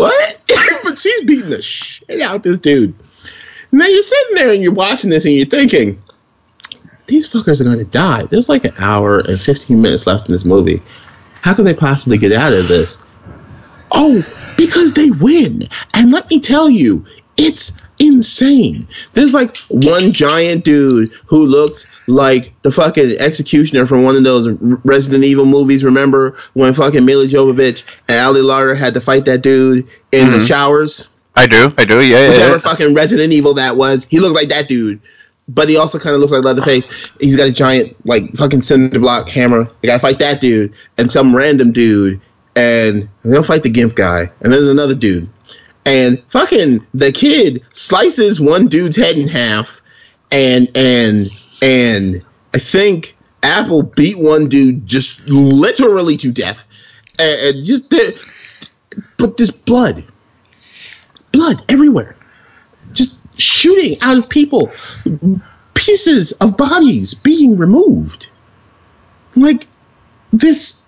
what? 0.00 0.40
but 0.82 0.98
she's 0.98 1.24
beating 1.24 1.50
the 1.50 1.60
shit 1.60 2.22
out 2.22 2.42
this 2.42 2.56
dude. 2.56 2.94
Now 3.70 3.86
you're 3.86 4.02
sitting 4.02 4.34
there 4.34 4.50
and 4.50 4.62
you're 4.62 4.72
watching 4.72 5.10
this 5.10 5.26
and 5.26 5.34
you're 5.34 5.44
thinking, 5.44 6.02
these 7.06 7.30
fuckers 7.30 7.60
are 7.60 7.64
gonna 7.64 7.84
die. 7.84 8.24
There's 8.24 8.48
like 8.48 8.64
an 8.64 8.72
hour 8.78 9.18
and 9.18 9.38
15 9.38 9.80
minutes 9.80 10.06
left 10.06 10.26
in 10.26 10.32
this 10.32 10.46
movie. 10.46 10.82
How 11.42 11.52
could 11.52 11.66
they 11.66 11.74
possibly 11.74 12.16
get 12.16 12.32
out 12.32 12.54
of 12.54 12.66
this? 12.66 12.98
Oh, 13.92 14.24
because 14.56 14.94
they 14.94 15.10
win. 15.10 15.68
And 15.92 16.10
let 16.12 16.30
me 16.30 16.40
tell 16.40 16.70
you, 16.70 17.04
it's 17.40 17.72
insane. 17.98 18.86
There's 19.14 19.34
like 19.34 19.56
one 19.70 20.12
giant 20.12 20.64
dude 20.64 21.10
who 21.26 21.44
looks 21.46 21.86
like 22.06 22.52
the 22.62 22.72
fucking 22.72 23.16
executioner 23.18 23.86
from 23.86 24.02
one 24.02 24.16
of 24.16 24.24
those 24.24 24.48
Resident 24.84 25.24
Evil 25.24 25.46
movies. 25.46 25.84
Remember 25.84 26.36
when 26.54 26.74
fucking 26.74 27.04
Milla 27.04 27.26
Jovovich 27.26 27.84
and 28.08 28.18
Ali 28.18 28.40
Larter 28.40 28.76
had 28.76 28.94
to 28.94 29.00
fight 29.00 29.24
that 29.26 29.42
dude 29.42 29.86
in 30.12 30.28
Mhm. 30.28 30.38
the 30.38 30.46
showers? 30.46 31.08
I 31.36 31.46
do. 31.46 31.72
I 31.78 31.84
do. 31.84 32.00
Yeah, 32.00 32.22
yeah, 32.22 32.28
Whichever 32.30 32.52
yeah. 32.54 32.58
fucking 32.58 32.94
Resident 32.94 33.32
Evil 33.32 33.54
that 33.54 33.76
was, 33.76 34.06
he 34.10 34.18
looked 34.20 34.34
like 34.34 34.48
that 34.48 34.68
dude. 34.68 35.00
But 35.48 35.68
he 35.68 35.76
also 35.76 35.98
kind 35.98 36.14
of 36.14 36.20
looks 36.20 36.32
like 36.32 36.44
Leatherface. 36.44 36.88
He's 37.20 37.36
got 37.36 37.48
a 37.48 37.52
giant, 37.52 37.96
like, 38.06 38.36
fucking 38.36 38.62
cinder 38.62 38.98
block 39.00 39.28
hammer. 39.28 39.66
They 39.80 39.86
gotta 39.88 39.98
fight 39.98 40.18
that 40.20 40.40
dude 40.40 40.72
and 40.96 41.10
some 41.10 41.34
random 41.34 41.72
dude. 41.72 42.20
And 42.56 43.08
they 43.24 43.32
don't 43.34 43.46
fight 43.46 43.62
the 43.62 43.68
Gimp 43.70 43.94
guy. 43.94 44.20
And 44.40 44.52
then 44.52 44.60
there's 44.60 44.68
another 44.68 44.94
dude. 44.94 45.28
And 45.84 46.22
fucking 46.28 46.86
the 46.92 47.12
kid 47.12 47.62
slices 47.72 48.40
one 48.40 48.68
dude's 48.68 48.96
head 48.96 49.16
in 49.16 49.28
half. 49.28 49.80
And, 50.30 50.70
and, 50.76 51.28
and 51.62 52.24
I 52.54 52.58
think 52.58 53.16
Apple 53.42 53.82
beat 53.82 54.18
one 54.18 54.48
dude 54.48 54.86
just 54.86 55.28
literally 55.28 56.16
to 56.18 56.30
death. 56.30 56.64
And, 57.18 57.56
and 57.56 57.64
just, 57.64 57.92
but 59.18 59.36
there's 59.36 59.50
blood 59.50 60.04
blood 61.32 61.64
everywhere. 61.68 62.16
Just 62.92 63.22
shooting 63.38 64.00
out 64.00 64.18
of 64.18 64.28
people. 64.28 64.70
Pieces 65.74 66.32
of 66.32 66.56
bodies 66.56 67.14
being 67.14 67.56
removed. 67.56 68.28
Like 69.36 69.66
this 70.32 70.84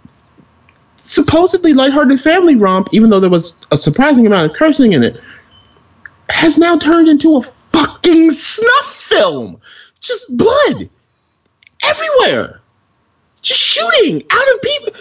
supposedly 1.03 1.73
lighthearted 1.73 2.21
family 2.21 2.57
romp, 2.57 2.89
even 2.93 3.11
though 3.11 3.21
there 3.21 3.31
was 3.31 3.67
a 3.71 3.77
surprising 3.77 4.27
amount 4.27 4.51
of 4.51 4.57
cursing 4.57 4.93
in 4.93 5.03
it, 5.03 5.21
has 6.29 6.59
now 6.59 6.79
turned 6.79 7.09
into 7.09 7.37
a 7.37 7.43
fucking 7.43 8.31
snuff 8.31 8.87
film. 8.87 9.61
Just 10.01 10.37
blood 10.37 10.89
everywhere. 11.83 12.61
Shooting 13.43 14.23
out 14.31 14.55
of 14.55 14.63
people. 14.63 14.93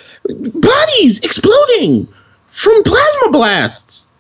Bodies 0.60 1.20
exploding 1.20 2.08
from 2.52 2.84
plasma 2.84 3.32
blasts 3.32 4.16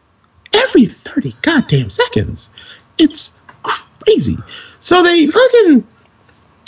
every 0.53 0.85
30 0.85 1.35
goddamn 1.41 1.89
seconds. 1.89 2.49
It's 2.97 3.39
crazy. 3.63 4.37
So 4.79 5.03
they 5.03 5.27
fucking 5.27 5.87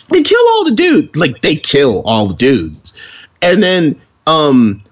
they 0.09 0.21
kill 0.23 0.45
all 0.49 0.65
the 0.65 0.75
dudes. 0.75 1.15
Like 1.15 1.41
they 1.41 1.55
kill 1.55 2.03
all 2.05 2.27
the 2.27 2.35
dudes. 2.35 2.93
And 3.41 3.61
then 3.61 4.01
um 4.27 4.82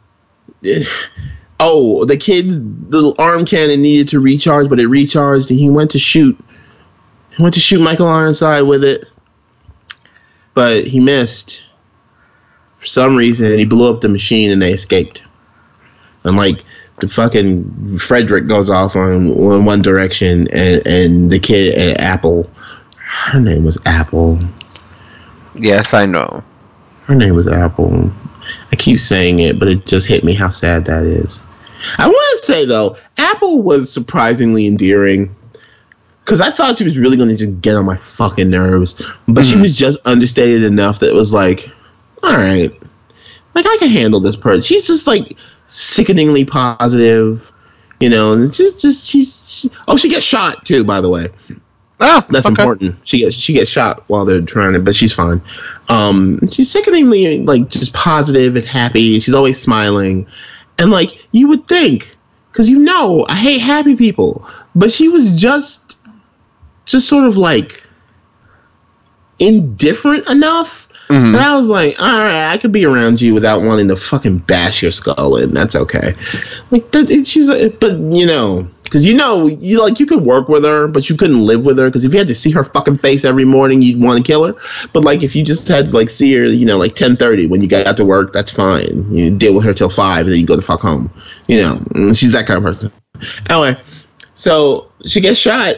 oh, 1.60 2.06
the 2.06 2.18
kid's 2.18 2.58
little 2.58 3.16
arm 3.18 3.46
cannon 3.46 3.82
needed 3.82 4.10
to 4.10 4.20
recharge, 4.20 4.70
but 4.70 4.80
it 4.80 4.88
recharged 4.88 5.50
and 5.50 5.60
he 5.60 5.70
went 5.70 5.92
to 5.92 6.00
shoot 6.00 6.38
he 7.38 7.44
went 7.44 7.54
to 7.56 7.60
shoot 7.60 7.82
Michael 7.82 8.08
Ironside 8.08 8.64
with 8.64 8.84
it. 8.84 9.06
But 10.54 10.86
he 10.86 11.00
missed. 11.00 11.70
For 12.80 12.86
some 12.86 13.16
reason 13.16 13.58
he 13.58 13.66
blew 13.66 13.94
up 13.94 14.02
the 14.02 14.10
machine 14.10 14.52
and 14.52 14.62
they 14.62 14.74
escaped. 14.74 15.24
And 16.24 16.36
like 16.36 16.64
the 17.00 17.08
fucking 17.08 18.00
Frederick 18.00 18.48
goes 18.48 18.70
off 18.70 18.96
on, 18.96 19.32
on 19.32 19.66
one 19.66 19.82
direction, 19.82 20.48
and, 20.50 20.86
and 20.86 21.32
the 21.32 21.40
kid 21.40 21.74
at 21.76 22.00
Apple, 22.00 22.50
her 23.06 23.40
name 23.40 23.64
was 23.64 23.78
Apple. 23.86 24.40
Yes, 25.56 25.94
I 25.94 26.06
know. 26.06 26.44
Her 27.06 27.16
name 27.16 27.36
was 27.36 27.48
Apple. 27.48 28.12
I 28.72 28.76
keep 28.76 29.00
saying 29.00 29.40
it, 29.40 29.60
but 29.60 29.68
it 29.68 29.86
just 29.86 30.08
hit 30.08 30.24
me 30.24 30.34
how 30.34 30.50
sad 30.50 30.86
that 30.86 31.04
is. 31.04 31.42
I 31.98 32.08
want 32.08 32.40
to 32.40 32.46
say 32.46 32.66
though, 32.66 32.98
Apple 33.18 33.62
was 33.64 33.92
surprisingly 33.92 34.68
endearing. 34.68 35.36
Cause 36.26 36.40
I 36.40 36.52
thought 36.52 36.78
she 36.78 36.84
was 36.84 36.98
really 36.98 37.18
gonna 37.18 37.36
just 37.36 37.62
get 37.62 37.76
on 37.76 37.86
my 37.86 37.98
fucking 37.98 38.50
nerves, 38.50 38.96
but 39.28 39.44
she 39.44 39.56
Mhm. 39.56 39.62
was 39.62 39.76
just 39.76 39.98
understated 40.06 40.64
enough 40.64 41.00
that 41.00 41.10
it 41.10 41.16
was 41.16 41.34
like, 41.34 41.70
all 42.24 42.34
right, 42.36 42.72
like 43.56 43.66
I 43.66 43.78
can 43.78 43.90
handle 43.90 44.20
this 44.20 44.36
person. 44.36 44.62
She's 44.62 44.86
just 44.88 45.08
like 45.08 45.36
sickeningly 45.68 46.46
positive, 46.46 47.52
you 48.00 48.10
know. 48.10 48.34
And 48.34 48.44
it's 48.44 48.56
just, 48.58 48.80
just 48.80 49.10
she's 49.10 49.44
she, 49.48 49.70
oh, 49.88 49.98
she 49.98 50.10
gets 50.10 50.24
shot 50.26 50.64
too, 50.64 50.84
by 50.84 51.02
the 51.02 51.10
way. 51.10 51.28
Oh, 52.04 52.26
That's 52.30 52.48
okay. 52.48 52.62
important. 52.62 52.96
She 53.04 53.20
gets 53.20 53.36
she 53.36 53.54
gets 53.54 53.70
shot 53.70 54.04
while 54.08 54.26
they're 54.26 54.42
trying 54.42 54.74
to, 54.74 54.80
but 54.80 54.96
she's 54.96 55.14
fine. 55.14 55.42
Um, 55.88 56.40
she's 56.50 56.72
sickeningly 56.72 57.44
like 57.44 57.70
just 57.70 57.94
positive 57.94 58.56
and 58.56 58.66
happy. 58.66 59.20
She's 59.20 59.36
always 59.36 59.62
smiling, 59.62 60.28
and 60.80 60.90
like 60.92 61.28
you 61.32 61.48
would 61.50 61.68
think, 61.68 62.16
because 62.52 62.70
you 62.70 62.80
know 62.80 63.26
I 63.30 63.36
hate 63.36 63.60
happy 63.62 63.96
people, 63.96 64.48
but 64.74 64.92
she 64.92 65.10
was 65.10 65.34
just 65.40 66.00
just 66.86 67.08
sort 67.08 67.26
of 67.26 67.38
like 67.38 67.84
indifferent 69.40 70.28
enough. 70.30 70.88
Mhm. 71.10 71.28
And 71.28 71.38
I 71.38 71.56
was 71.58 71.68
like, 71.68 72.00
all 72.00 72.08
right, 72.20 72.52
I 72.54 72.58
could 72.58 72.72
be 72.72 72.86
around 72.86 73.20
you 73.22 73.34
without 73.34 73.62
wanting 73.64 73.90
to 73.90 73.98
fucking 73.98 74.40
bash 74.40 74.82
your 74.82 74.92
skull 74.94 75.36
in. 75.38 75.54
That's 75.54 75.76
okay. 75.76 76.14
Like 76.70 76.92
that, 76.94 77.12
it- 77.12 77.28
she's 77.28 77.50
like, 77.50 77.80
but 77.80 77.98
you 77.98 78.26
know, 78.26 78.68
because 78.92 79.06
you 79.06 79.14
know, 79.14 79.48
you 79.48 79.82
like 79.82 80.02
you 80.02 80.06
could 80.06 80.26
work 80.26 80.50
with 80.50 80.66
her, 80.66 80.86
but 80.86 81.10
you 81.10 81.16
couldn't 81.16 81.46
live 81.46 81.64
with 81.64 81.80
her. 81.80 81.86
Because 81.86 82.04
if 82.04 82.12
you 82.12 82.20
had 82.20 82.28
to 82.28 82.36
see 82.36 82.52
her 82.52 82.66
fucking 82.66 82.98
face 82.98 83.24
every 83.24 83.46
morning, 83.46 83.82
you'd 83.82 84.02
want 84.02 84.18
to 84.18 84.24
kill 84.24 84.46
her. 84.46 84.54
But 84.92 85.06
like 85.06 85.24
if 85.24 85.34
you 85.34 85.46
just 85.46 85.66
had 85.70 85.88
to 85.88 85.96
like 85.96 86.10
see 86.10 86.36
her, 86.36 86.44
you 86.44 86.66
know, 86.66 86.78
like 86.78 86.94
ten 86.94 87.16
thirty 87.16 87.48
when 87.48 87.62
you 87.62 87.70
got 87.70 87.88
out 87.88 87.96
to 87.98 88.06
work, 88.06 88.34
that's 88.34 88.52
fine. 88.52 89.06
You 89.16 89.38
deal 89.38 89.56
with 89.56 89.64
her 89.64 89.74
till 89.74 89.90
five, 89.90 90.26
and 90.26 90.34
then 90.34 90.42
you 90.42 90.46
go 90.46 90.58
the 90.58 90.62
fuck 90.62 90.82
home. 90.82 91.10
You 91.48 91.62
know, 91.62 92.14
she's 92.14 92.34
that 92.34 92.48
kind 92.48 92.58
of 92.58 92.64
person. 92.66 92.92
Anyway, 93.50 93.80
so 94.36 94.92
she 95.06 95.22
gets 95.22 95.40
shot. 95.40 95.76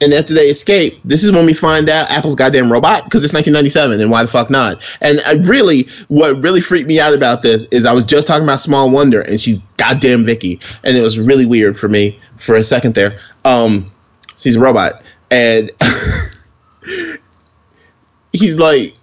And 0.00 0.14
after 0.14 0.32
they 0.32 0.46
escape, 0.46 1.00
this 1.04 1.24
is 1.24 1.32
when 1.32 1.44
we 1.44 1.54
find 1.54 1.88
out 1.88 2.10
Apple's 2.10 2.36
goddamn 2.36 2.70
robot 2.70 3.04
because 3.04 3.24
it's 3.24 3.32
1997, 3.32 4.00
and 4.00 4.10
why 4.10 4.22
the 4.22 4.28
fuck 4.28 4.48
not? 4.48 4.80
And 5.00 5.20
I 5.22 5.32
really, 5.32 5.88
what 6.06 6.40
really 6.40 6.60
freaked 6.60 6.86
me 6.86 7.00
out 7.00 7.14
about 7.14 7.42
this 7.42 7.64
is 7.72 7.84
I 7.84 7.92
was 7.92 8.04
just 8.04 8.28
talking 8.28 8.44
about 8.44 8.60
Small 8.60 8.90
Wonder, 8.90 9.22
and 9.22 9.40
she's 9.40 9.58
goddamn 9.76 10.24
Vicki, 10.24 10.60
and 10.84 10.96
it 10.96 11.02
was 11.02 11.18
really 11.18 11.46
weird 11.46 11.78
for 11.78 11.88
me 11.88 12.18
for 12.36 12.54
a 12.54 12.62
second 12.62 12.94
there. 12.94 13.18
Um, 13.44 13.90
she's 14.36 14.54
a 14.54 14.60
robot, 14.60 15.02
and 15.32 15.72
he's 18.32 18.56
like, 18.56 18.94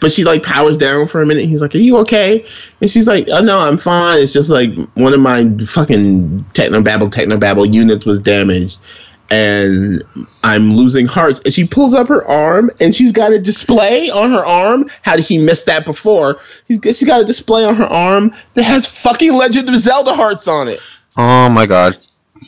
but 0.00 0.12
she 0.12 0.24
like 0.24 0.42
powers 0.42 0.78
down 0.78 1.08
for 1.08 1.20
a 1.20 1.26
minute. 1.26 1.44
He's 1.44 1.60
like, 1.60 1.74
"Are 1.74 1.78
you 1.78 1.98
okay?" 1.98 2.46
And 2.80 2.90
she's 2.90 3.06
like, 3.06 3.28
"Oh 3.30 3.42
no, 3.42 3.58
I'm 3.58 3.78
fine. 3.78 4.22
It's 4.22 4.32
just 4.32 4.50
like 4.50 4.70
one 4.94 5.12
of 5.12 5.20
my 5.20 5.44
fucking 5.64 6.46
technobabble 6.54 7.10
technobabble 7.10 7.72
units 7.72 8.04
was 8.04 8.20
damaged." 8.20 8.78
And 9.30 10.02
I'm 10.42 10.72
losing 10.72 11.06
hearts. 11.06 11.40
And 11.44 11.52
she 11.52 11.66
pulls 11.66 11.94
up 11.94 12.08
her 12.08 12.26
arm, 12.26 12.70
and 12.80 12.94
she's 12.94 13.12
got 13.12 13.32
a 13.32 13.38
display 13.38 14.10
on 14.10 14.30
her 14.30 14.44
arm. 14.44 14.90
How 15.02 15.16
did 15.16 15.26
he 15.26 15.38
miss 15.38 15.64
that 15.64 15.84
before? 15.84 16.40
He's 16.66 16.80
she's 16.82 17.04
got 17.04 17.20
a 17.20 17.24
display 17.24 17.64
on 17.64 17.76
her 17.76 17.86
arm 17.86 18.34
that 18.54 18.64
has 18.64 18.86
fucking 18.86 19.32
Legend 19.32 19.68
of 19.68 19.76
Zelda 19.76 20.14
hearts 20.14 20.48
on 20.48 20.68
it. 20.68 20.80
Oh 21.16 21.50
my 21.50 21.66
god. 21.66 21.98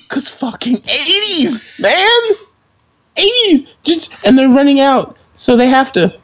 Cause 0.09 0.29
fucking 0.29 0.77
80s, 0.77 1.81
man, 1.81 2.37
80s. 3.17 3.69
Just 3.83 4.13
and 4.25 4.39
they're 4.39 4.49
running 4.49 4.81
out, 4.81 5.17
so 5.37 5.57
they 5.57 5.69
have 5.69 5.93
to. 5.93 6.19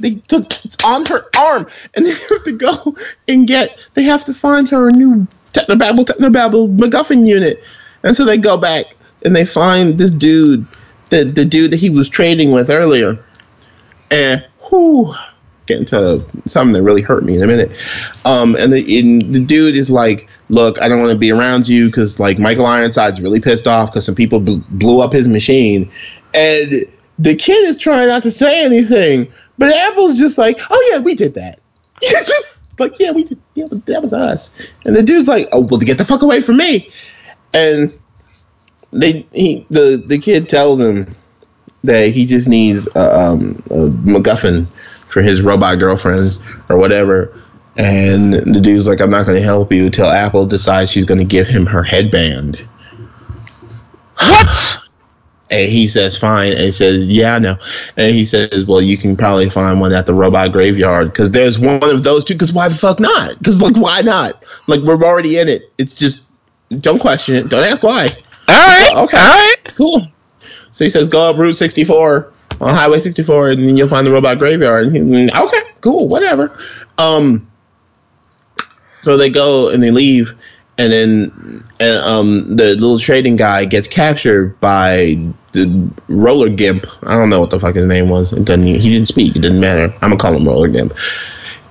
They 0.00 0.20
it's 0.30 0.84
on 0.84 1.06
her 1.06 1.26
arm, 1.38 1.66
and 1.94 2.04
they 2.04 2.10
have 2.28 2.44
to 2.44 2.52
go 2.52 2.96
and 3.28 3.46
get. 3.46 3.78
They 3.94 4.02
have 4.02 4.24
to 4.26 4.34
find 4.34 4.68
her 4.68 4.88
a 4.88 4.92
new 4.92 5.26
Technobabble 5.54 6.04
Technobabble 6.04 6.76
MacGuffin 6.76 7.26
unit, 7.26 7.62
and 8.02 8.14
so 8.14 8.24
they 8.24 8.36
go 8.36 8.58
back. 8.58 8.86
And 9.24 9.34
they 9.34 9.46
find 9.46 9.98
this 9.98 10.10
dude, 10.10 10.66
the 11.10 11.24
the 11.24 11.44
dude 11.44 11.70
that 11.70 11.78
he 11.78 11.90
was 11.90 12.08
trading 12.08 12.52
with 12.52 12.70
earlier, 12.70 13.18
and 14.10 14.44
whoo, 14.70 15.12
get 15.66 15.78
into 15.78 16.24
something 16.46 16.72
that 16.72 16.82
really 16.82 17.02
hurt 17.02 17.24
me 17.24 17.36
in 17.36 17.42
a 17.42 17.46
minute. 17.46 17.70
Um, 18.24 18.54
and 18.56 18.72
the 18.72 18.82
the 18.82 19.40
dude 19.40 19.76
is 19.76 19.90
like, 19.90 20.28
look, 20.48 20.80
I 20.80 20.88
don't 20.88 21.00
want 21.00 21.12
to 21.12 21.18
be 21.18 21.32
around 21.32 21.68
you 21.68 21.86
because 21.86 22.20
like 22.20 22.38
Michael 22.38 22.66
Ironside's 22.66 23.20
really 23.20 23.40
pissed 23.40 23.66
off 23.66 23.90
because 23.90 24.04
some 24.06 24.14
people 24.14 24.40
bl- 24.40 24.60
blew 24.70 25.00
up 25.00 25.12
his 25.12 25.28
machine, 25.28 25.90
and 26.34 26.72
the 27.18 27.34
kid 27.34 27.64
is 27.64 27.78
trying 27.78 28.08
not 28.08 28.22
to 28.24 28.30
say 28.30 28.64
anything, 28.64 29.32
but 29.58 29.72
Apple's 29.72 30.18
just 30.18 30.38
like, 30.38 30.58
oh 30.70 30.88
yeah, 30.92 30.98
we 30.98 31.14
did 31.14 31.34
that. 31.34 31.60
Like, 32.78 32.98
yeah, 32.98 33.12
we 33.12 33.24
did. 33.24 33.40
Yeah, 33.54 33.66
that 33.70 34.02
was 34.02 34.12
us. 34.12 34.50
And 34.84 34.96
the 34.96 35.02
dude's 35.04 35.28
like, 35.28 35.48
oh, 35.52 35.60
well, 35.60 35.80
get 35.80 35.98
the 35.98 36.04
fuck 36.04 36.22
away 36.22 36.40
from 36.40 36.56
me. 36.56 36.90
And 37.52 37.92
they, 38.94 39.26
he, 39.32 39.66
the 39.70 40.02
the 40.06 40.18
kid 40.18 40.48
tells 40.48 40.80
him 40.80 41.14
that 41.82 42.08
he 42.08 42.24
just 42.24 42.48
needs 42.48 42.88
a, 42.96 43.18
um, 43.18 43.62
a 43.70 43.88
MacGuffin 44.06 44.66
for 45.08 45.20
his 45.20 45.42
robot 45.42 45.78
girlfriend 45.78 46.38
or 46.68 46.78
whatever. 46.78 47.38
And 47.76 48.32
the 48.32 48.60
dude's 48.60 48.88
like, 48.88 49.00
I'm 49.00 49.10
not 49.10 49.26
going 49.26 49.36
to 49.36 49.44
help 49.44 49.72
you 49.72 49.86
until 49.86 50.06
Apple 50.06 50.46
decides 50.46 50.90
she's 50.90 51.04
going 51.04 51.18
to 51.18 51.26
give 51.26 51.46
him 51.46 51.66
her 51.66 51.82
headband. 51.82 52.66
What? 54.18 54.78
And 55.50 55.68
he 55.70 55.88
says, 55.88 56.16
fine. 56.16 56.52
And 56.52 56.60
he 56.62 56.72
says, 56.72 57.06
yeah, 57.08 57.34
I 57.34 57.38
know. 57.38 57.56
And 57.96 58.14
he 58.14 58.24
says, 58.24 58.64
well, 58.64 58.80
you 58.80 58.96
can 58.96 59.16
probably 59.16 59.50
find 59.50 59.80
one 59.80 59.92
at 59.92 60.06
the 60.06 60.14
robot 60.14 60.52
graveyard 60.52 61.12
because 61.12 61.32
there's 61.32 61.58
one 61.58 61.82
of 61.82 62.02
those 62.04 62.24
two. 62.24 62.34
Because 62.34 62.52
why 62.52 62.68
the 62.68 62.76
fuck 62.76 62.98
not? 62.98 63.36
Because, 63.38 63.60
like, 63.60 63.76
why 63.76 64.00
not? 64.00 64.42
Like, 64.68 64.80
we're 64.82 65.02
already 65.02 65.38
in 65.38 65.48
it. 65.48 65.64
It's 65.76 65.94
just, 65.94 66.28
don't 66.80 66.98
question 66.98 67.34
it. 67.34 67.48
Don't 67.48 67.64
ask 67.64 67.82
why. 67.82 68.08
All 68.48 68.54
right. 68.54 68.90
Okay. 69.04 69.16
All 69.16 69.24
right. 69.24 69.54
Cool. 69.76 70.06
So 70.70 70.84
he 70.84 70.90
says, 70.90 71.06
go 71.06 71.22
up 71.22 71.36
Route 71.38 71.56
64 71.56 72.32
on 72.60 72.74
Highway 72.74 73.00
64 73.00 73.50
and 73.50 73.68
then 73.68 73.76
you'll 73.76 73.88
find 73.88 74.06
the 74.06 74.12
robot 74.12 74.38
graveyard. 74.38 74.88
And 74.88 75.14
he, 75.14 75.30
okay, 75.32 75.60
cool, 75.80 76.08
whatever. 76.08 76.58
Um, 76.98 77.50
so 78.92 79.16
they 79.16 79.30
go 79.30 79.68
and 79.68 79.82
they 79.82 79.90
leave. 79.90 80.34
And 80.76 80.92
then 80.92 81.64
and, 81.78 81.98
um, 82.04 82.56
the 82.56 82.74
little 82.74 82.98
trading 82.98 83.36
guy 83.36 83.64
gets 83.64 83.86
captured 83.86 84.58
by 84.58 85.16
the 85.52 85.88
roller 86.08 86.48
gimp. 86.48 86.86
I 87.04 87.14
don't 87.14 87.30
know 87.30 87.38
what 87.38 87.50
the 87.50 87.60
fuck 87.60 87.76
his 87.76 87.86
name 87.86 88.08
was. 88.08 88.32
It 88.32 88.44
doesn't. 88.44 88.64
He 88.64 88.78
didn't 88.78 89.06
speak. 89.06 89.36
It 89.36 89.42
didn't 89.42 89.60
matter. 89.60 89.92
I'm 90.02 90.10
gonna 90.10 90.16
call 90.16 90.34
him 90.34 90.48
roller 90.48 90.66
gimp, 90.66 90.92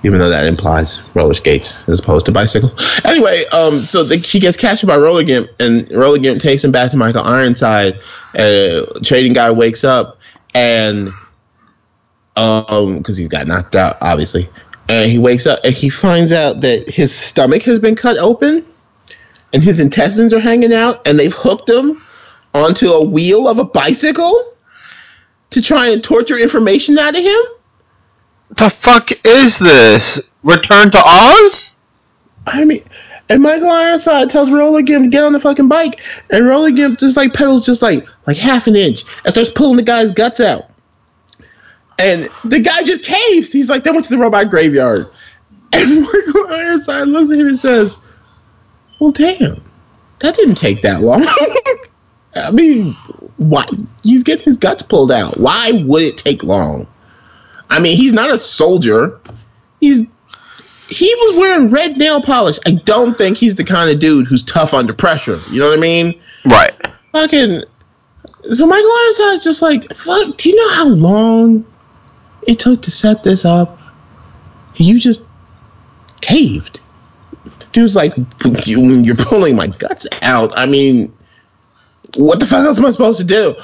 even 0.04 0.18
though 0.18 0.28
that 0.28 0.46
implies 0.46 1.10
roller 1.14 1.34
skates 1.34 1.88
as 1.88 1.98
opposed 1.98 2.26
to 2.26 2.32
bicycle. 2.32 2.70
Anyway, 3.04 3.44
um, 3.46 3.80
so 3.80 4.04
the, 4.04 4.16
he 4.16 4.38
gets 4.38 4.56
captured 4.56 4.86
by 4.86 4.96
roller 4.96 5.24
gimp, 5.24 5.48
and 5.58 5.90
roller 5.90 6.18
gimp 6.18 6.40
takes 6.40 6.62
him 6.62 6.70
back 6.70 6.90
to 6.90 6.96
Michael 6.96 7.22
Ironside. 7.22 7.98
Uh, 8.34 8.86
trading 9.02 9.32
guy 9.32 9.50
wakes 9.50 9.84
up 9.84 10.18
and 10.54 11.10
um, 12.36 12.98
because 12.98 13.16
he 13.16 13.26
got 13.28 13.46
knocked 13.46 13.74
out, 13.74 13.96
obviously, 14.00 14.48
and 14.88 15.10
he 15.10 15.18
wakes 15.18 15.46
up 15.46 15.60
and 15.64 15.74
he 15.74 15.88
finds 15.88 16.32
out 16.32 16.60
that 16.60 16.88
his 16.88 17.14
stomach 17.14 17.62
has 17.62 17.78
been 17.78 17.96
cut 17.96 18.18
open 18.18 18.66
and 19.52 19.62
his 19.62 19.78
intestines 19.78 20.32
are 20.34 20.40
hanging 20.40 20.72
out, 20.72 21.06
and 21.06 21.18
they've 21.18 21.32
hooked 21.32 21.70
him 21.70 22.02
onto 22.52 22.88
a 22.88 23.04
wheel 23.04 23.48
of 23.48 23.58
a 23.58 23.64
bicycle 23.64 24.52
to 25.50 25.62
try 25.62 25.88
and 25.88 26.02
torture 26.02 26.36
information 26.36 26.98
out 26.98 27.16
of 27.16 27.22
him. 27.22 27.40
The 28.56 28.70
fuck 28.70 29.10
is 29.24 29.58
this? 29.58 30.20
Return 30.42 30.90
to 30.90 31.02
Oz? 31.04 31.78
I 32.46 32.64
mean, 32.64 32.84
and 33.28 33.42
Michael 33.42 33.70
Ironside 33.70 34.30
tells 34.30 34.50
Roller 34.50 34.82
Gimp 34.82 35.04
to 35.04 35.10
get 35.10 35.24
on 35.24 35.32
the 35.32 35.40
fucking 35.40 35.68
bike, 35.68 36.00
and 36.30 36.46
Roller 36.46 36.70
Gimp 36.70 36.98
just 36.98 37.16
like 37.16 37.32
pedals 37.32 37.64
just 37.64 37.82
like 37.82 38.04
like 38.26 38.36
half 38.36 38.66
an 38.66 38.76
inch 38.76 39.04
and 39.24 39.32
starts 39.32 39.50
pulling 39.50 39.76
the 39.76 39.82
guy's 39.82 40.12
guts 40.12 40.40
out. 40.40 40.64
And 41.98 42.28
the 42.44 42.60
guy 42.60 42.82
just 42.82 43.04
caves. 43.04 43.50
He's 43.50 43.70
like, 43.70 43.84
they 43.84 43.90
went 43.90 44.04
to 44.04 44.10
the 44.10 44.18
robot 44.18 44.50
graveyard. 44.50 45.08
And 45.72 46.02
Michael 46.12 46.48
Ironside 46.48 47.08
looks 47.08 47.30
at 47.32 47.38
him 47.38 47.46
and 47.46 47.58
says, 47.58 47.98
Well, 49.00 49.10
damn, 49.10 49.64
that 50.20 50.34
didn't 50.34 50.56
take 50.56 50.82
that 50.82 51.02
long. 51.02 51.24
I 52.36 52.50
mean, 52.50 52.92
why? 53.36 53.64
He's 54.02 54.22
getting 54.22 54.44
his 54.44 54.56
guts 54.56 54.82
pulled 54.82 55.12
out. 55.12 55.38
Why 55.38 55.84
would 55.86 56.02
it 56.02 56.18
take 56.18 56.42
long? 56.42 56.86
I 57.70 57.80
mean, 57.80 57.96
he's 57.96 58.12
not 58.12 58.30
a 58.30 58.38
soldier. 58.38 59.20
He's 59.80 60.06
he 60.88 61.14
was 61.14 61.36
wearing 61.36 61.70
red 61.70 61.96
nail 61.96 62.20
polish. 62.20 62.58
I 62.66 62.72
don't 62.72 63.16
think 63.16 63.36
he's 63.36 63.54
the 63.54 63.64
kind 63.64 63.90
of 63.90 63.98
dude 63.98 64.26
who's 64.26 64.42
tough 64.42 64.74
under 64.74 64.92
pressure. 64.92 65.40
You 65.50 65.60
know 65.60 65.68
what 65.68 65.78
I 65.78 65.80
mean? 65.80 66.20
Right. 66.44 66.72
Fucking. 67.12 67.62
So 68.50 68.66
Michael 68.66 68.90
Ironside's 68.90 69.44
just 69.44 69.62
like, 69.62 69.96
fuck. 69.96 70.36
Do 70.36 70.50
you 70.50 70.56
know 70.56 70.74
how 70.74 70.86
long 70.88 71.66
it 72.46 72.58
took 72.58 72.82
to 72.82 72.90
set 72.90 73.22
this 73.22 73.44
up? 73.44 73.78
You 74.76 74.98
just 74.98 75.30
caved. 76.20 76.80
The 77.60 77.66
dude's 77.72 77.96
like, 77.96 78.14
you, 78.66 78.80
you're 78.98 79.16
pulling 79.16 79.56
my 79.56 79.68
guts 79.68 80.06
out. 80.20 80.52
I 80.56 80.66
mean, 80.66 81.16
what 82.16 82.40
the 82.40 82.46
fuck 82.46 82.66
else 82.66 82.78
am 82.78 82.86
I 82.86 82.90
supposed 82.90 83.20
to 83.20 83.24
do? 83.24 83.54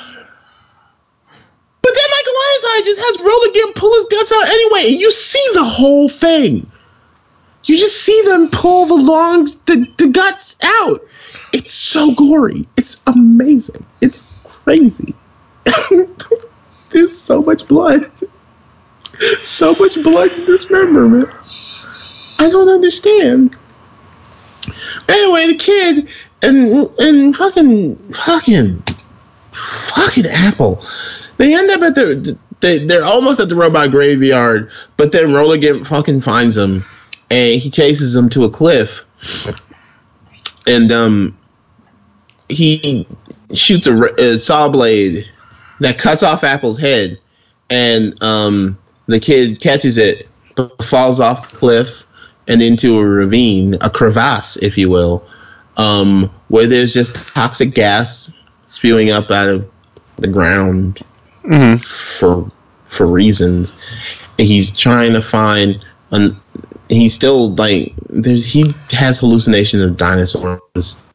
But 1.83 1.95
then 1.95 2.11
Michael 2.11 2.35
Ironside 2.49 2.85
just 2.85 3.01
has 3.01 3.21
Roller 3.21 3.53
Gimp 3.53 3.75
pull 3.77 3.95
his 3.95 4.07
guts 4.07 4.33
out 4.33 4.49
anyway, 4.49 4.93
and 4.93 5.01
you 5.01 5.11
see 5.11 5.47
the 5.55 5.64
whole 5.64 6.09
thing. 6.09 6.71
You 7.64 7.79
just 7.79 8.01
see 8.03 8.23
them 8.23 8.51
pull 8.51 8.87
the 8.87 8.97
lungs, 8.97 9.57
the, 9.66 9.87
the 9.97 10.09
guts 10.09 10.57
out. 10.62 11.03
It's 11.53 11.73
so 11.73 12.14
gory. 12.14 12.69
It's 12.77 13.01
amazing. 13.07 13.87
It's 14.01 14.25
crazy. 14.45 15.14
There's 16.90 17.16
so 17.16 17.43
much 17.43 17.66
blood. 17.69 18.11
So 19.45 19.75
much 19.75 20.03
blood 20.03 20.31
and 20.31 20.47
dismemberment. 20.47 21.29
I 22.38 22.49
don't 22.49 22.71
understand. 22.71 23.55
Anyway, 25.07 25.47
the 25.49 25.57
kid 25.57 26.09
and 26.40 26.88
and 26.99 27.37
fucking 27.37 28.14
fucking 28.14 28.83
fucking 29.53 30.27
Apple. 30.27 30.83
They 31.40 31.55
end 31.55 31.70
up 31.70 31.81
at 31.81 31.94
the 31.94 32.38
they, 32.61 32.85
they're 32.85 33.03
almost 33.03 33.40
at 33.40 33.48
the 33.48 33.55
robot 33.55 33.90
graveyard, 33.90 34.70
but 34.98 35.11
then 35.11 35.33
Roller 35.33 35.57
Gimp 35.57 35.87
fucking 35.87 36.20
finds 36.20 36.55
them 36.55 36.85
and 37.31 37.59
he 37.59 37.70
chases 37.70 38.12
them 38.12 38.29
to 38.29 38.44
a 38.44 38.50
cliff. 38.50 39.03
And 40.66 40.92
um 40.92 41.38
he 42.50 43.09
shoots 43.55 43.87
a, 43.87 43.94
a 44.18 44.38
saw 44.38 44.68
blade 44.68 45.24
that 45.81 45.96
cuts 45.96 46.22
off 46.22 46.44
Apple's 46.44 46.79
head 46.79 47.18
and 47.70 48.22
um 48.22 48.79
the 49.07 49.18
kid 49.18 49.62
catches 49.62 49.96
it 49.96 50.29
but 50.57 50.85
falls 50.85 51.20
off 51.20 51.48
the 51.48 51.57
cliff 51.57 52.03
and 52.48 52.61
into 52.61 52.98
a 52.98 53.07
ravine, 53.07 53.79
a 53.81 53.88
crevasse, 53.88 54.59
if 54.59 54.76
you 54.76 54.90
will, 54.90 55.24
um, 55.79 56.29
where 56.48 56.66
there's 56.66 56.92
just 56.92 57.14
toxic 57.29 57.72
gas 57.72 58.31
spewing 58.66 59.11
up 59.11 59.31
out 59.31 59.48
of 59.48 59.70
the 60.18 60.29
ground 60.29 61.03
Mm-hmm. 61.44 61.79
for 61.79 62.50
for 62.87 63.07
reasons. 63.07 63.72
He's 64.37 64.76
trying 64.76 65.12
to 65.14 65.22
find 65.22 65.85
an 66.11 66.40
he's 66.88 67.14
still 67.14 67.55
like 67.55 67.92
there's 68.09 68.44
he 68.44 68.74
has 68.90 69.20
hallucinations 69.20 69.83
of 69.83 69.96
dinosaurs. 69.96 71.07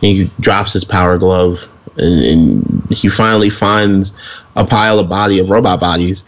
He 0.00 0.30
drops 0.40 0.74
his 0.74 0.84
power 0.84 1.18
glove 1.18 1.58
and, 1.96 2.24
and 2.24 2.86
he 2.90 3.08
finally 3.08 3.50
finds 3.50 4.14
a 4.56 4.66
pile 4.66 4.98
of 4.98 5.08
body 5.08 5.38
of 5.38 5.50
robot 5.50 5.80
bodies. 5.80 6.24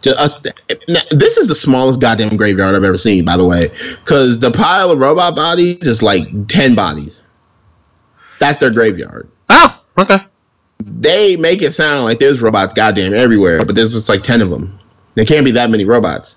Just, 0.00 0.46
now, 0.88 1.00
this 1.10 1.36
is 1.36 1.48
the 1.48 1.56
smallest 1.56 2.00
goddamn 2.00 2.36
graveyard 2.36 2.76
I've 2.76 2.84
ever 2.84 2.98
seen, 2.98 3.24
by 3.24 3.36
the 3.36 3.44
way, 3.44 3.68
because 4.04 4.38
the 4.38 4.52
pile 4.52 4.92
of 4.92 4.98
robot 5.00 5.34
bodies 5.34 5.86
is 5.86 6.02
like 6.02 6.24
ten 6.46 6.74
bodies. 6.76 7.20
That's 8.38 8.58
their 8.58 8.70
graveyard 8.70 9.28
Oh, 9.48 9.82
okay. 9.98 10.18
They 10.84 11.36
make 11.36 11.62
it 11.62 11.72
sound 11.72 12.04
like 12.04 12.18
there's 12.18 12.40
robots 12.40 12.74
goddamn 12.74 13.14
everywhere, 13.14 13.64
but 13.64 13.74
there's 13.74 13.92
just 13.92 14.08
like 14.08 14.22
10 14.22 14.42
of 14.42 14.50
them. 14.50 14.78
There 15.14 15.24
can't 15.24 15.44
be 15.44 15.50
that 15.52 15.70
many 15.70 15.84
robots. 15.84 16.36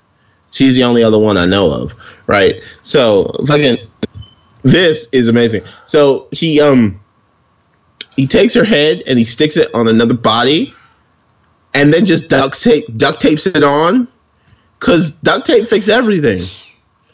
She's 0.52 0.76
the 0.76 0.84
only 0.84 1.04
other 1.04 1.20
one 1.20 1.38
I 1.38 1.46
know 1.46 1.72
of, 1.72 1.94
right? 2.28 2.62
So, 2.82 3.32
fucking 3.48 3.78
this 4.64 5.08
is 5.12 5.30
amazing. 5.30 5.64
So, 5.86 6.28
he 6.32 6.60
um 6.60 7.00
he 8.16 8.28
takes 8.28 8.54
her 8.56 8.64
head 8.64 9.04
and 9.08 9.18
he 9.18 9.26
sticks 9.26 9.56
it 9.56 9.74
on 9.74 9.88
another 9.88 10.14
body 10.14 10.74
and 11.74 11.94
then 11.94 12.06
just 12.06 12.28
duct 12.28 12.62
tape 12.62 12.86
duct 12.98 13.22
tapes 13.22 13.48
it 13.48 13.64
on 13.64 14.08
cuz 14.80 15.12
duct 15.12 15.46
tape 15.46 15.70
fixes 15.70 15.90
everything. 15.90 16.46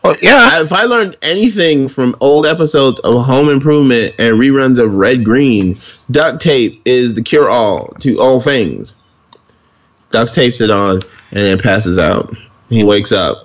Well, 0.08 0.18
yeah. 0.22 0.50
I- 0.54 0.62
if 0.62 0.72
I 0.72 0.84
learned 0.84 1.18
anything 1.22 1.90
from 1.90 2.16
old 2.20 2.46
episodes 2.46 3.00
of 3.02 3.24
Home 3.26 3.50
Improvement 3.50 4.16
and 4.20 4.36
reruns 4.40 4.80
of 4.80 4.94
Red 4.94 5.24
Green, 5.24 5.80
duct 6.12 6.42
tape 6.42 6.82
is 6.86 7.14
the 7.14 7.22
cure 7.22 7.50
all 7.50 7.94
to 8.00 8.18
all 8.20 8.42
things. 8.42 8.96
Duct 10.12 10.34
tapes 10.34 10.62
it 10.62 10.72
on 10.72 11.02
and 11.32 11.46
then 11.46 11.58
passes 11.60 12.00
out. 12.00 12.36
He 12.70 12.84
wakes 12.84 13.12
up 13.12 13.38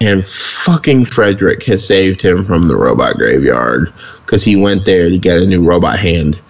and 0.00 0.26
fucking 0.26 1.04
Frederick 1.06 1.62
has 1.64 1.86
saved 1.86 2.20
him 2.20 2.44
from 2.44 2.68
the 2.68 2.76
robot 2.76 3.14
graveyard 3.16 3.92
because 4.24 4.42
he 4.44 4.56
went 4.56 4.84
there 4.84 5.08
to 5.08 5.18
get 5.18 5.38
a 5.38 5.46
new 5.46 5.62
robot 5.64 5.98
hand 5.98 6.40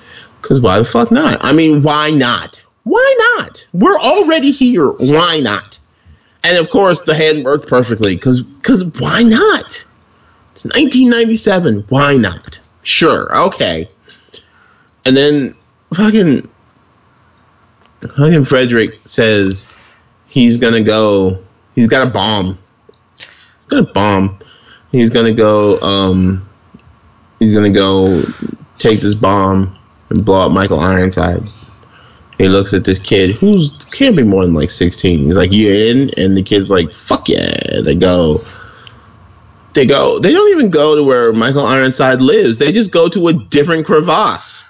Because 0.41 0.61
why 0.61 0.79
the 0.79 0.85
fuck 0.85 1.11
not? 1.11 1.39
I 1.43 1.53
mean, 1.53 1.83
why 1.83 2.11
not? 2.11 2.63
Why 2.85 3.35
not? 3.39 3.67
We're 3.73 3.99
already 3.99 4.51
here. 4.51 4.89
Why 4.91 5.41
not? 5.41 5.79
And 6.45 6.59
of 6.59 6.69
course, 6.71 7.01
the 7.01 7.15
hand 7.15 7.45
worked 7.45 7.67
perfectly. 7.67 8.15
Because 8.15 8.43
because 8.43 8.85
why 8.99 9.23
not? 9.23 9.85
It's 10.53 10.65
1997. 10.65 11.87
Why 11.89 12.17
not? 12.17 12.61
Sure. 12.83 13.35
Okay. 13.47 13.89
And 15.07 15.17
then 15.17 15.57
fucking 15.95 16.49
fucking 18.03 18.45
Frederick 18.45 19.01
says 19.07 19.67
he's 20.29 20.59
gonna 20.59 20.83
go. 20.83 21.43
He's 21.75 21.89
got 21.89 22.07
a 22.07 22.11
bomb. 22.11 22.59
He's 23.19 23.67
got 23.69 23.81
a 23.81 23.93
bomb. 23.93 24.39
He's 24.93 25.11
gonna 25.11 25.33
go. 25.33 25.81
Um, 25.81 26.49
he's 27.39 27.55
gonna 27.55 27.71
go 27.71 28.23
take 28.79 29.01
this 29.01 29.15
bomb 29.15 29.77
and 30.11 30.25
blow 30.25 30.47
up 30.47 30.53
Michael 30.53 30.81
Ironside. 30.81 31.43
He 32.39 32.49
looks 32.49 32.75
at 32.75 32.85
this 32.85 32.99
kid 32.99 33.37
who's 33.37 33.71
can't 33.93 34.17
be 34.17 34.23
more 34.25 34.45
than 34.45 34.55
like 34.55 34.71
16. 34.71 35.21
He's 35.21 35.37
like, 35.37 35.53
"You 35.53 35.73
in?" 35.73 36.11
And 36.17 36.37
the 36.37 36.43
kid's 36.43 36.71
like, 36.71 36.93
"Fuck 36.93 37.29
yeah!" 37.29 37.81
They 37.83 37.95
go. 37.95 38.45
They 39.75 39.87
go. 39.87 40.19
They 40.19 40.33
don't 40.33 40.51
even 40.51 40.71
go 40.71 40.97
to 40.97 41.03
where 41.03 41.33
Michael 41.33 41.67
Ironside 41.67 42.21
lives. 42.21 42.59
They 42.59 42.73
just 42.73 42.93
go 42.93 43.09
to 43.09 43.29
a 43.29 43.33
different 43.33 43.87
crevasse. 43.87 44.65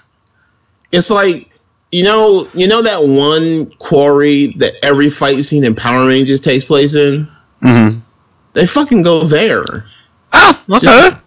It's 0.91 1.09
like 1.09 1.51
you 1.91 2.03
know, 2.03 2.47
you 2.53 2.67
know 2.67 2.81
that 2.81 3.03
one 3.03 3.67
quarry 3.77 4.47
that 4.57 4.73
every 4.83 5.09
fight 5.09 5.45
scene 5.45 5.63
in 5.63 5.75
Power 5.75 6.07
Rangers 6.07 6.41
takes 6.41 6.65
place 6.65 6.93
in. 6.93 7.25
Mm-hmm. 7.63 7.99
They 8.51 8.65
fucking 8.65 9.03
go 9.03 9.23
there. 9.23 9.63
Ah, 10.33 10.63
okay. 10.69 11.17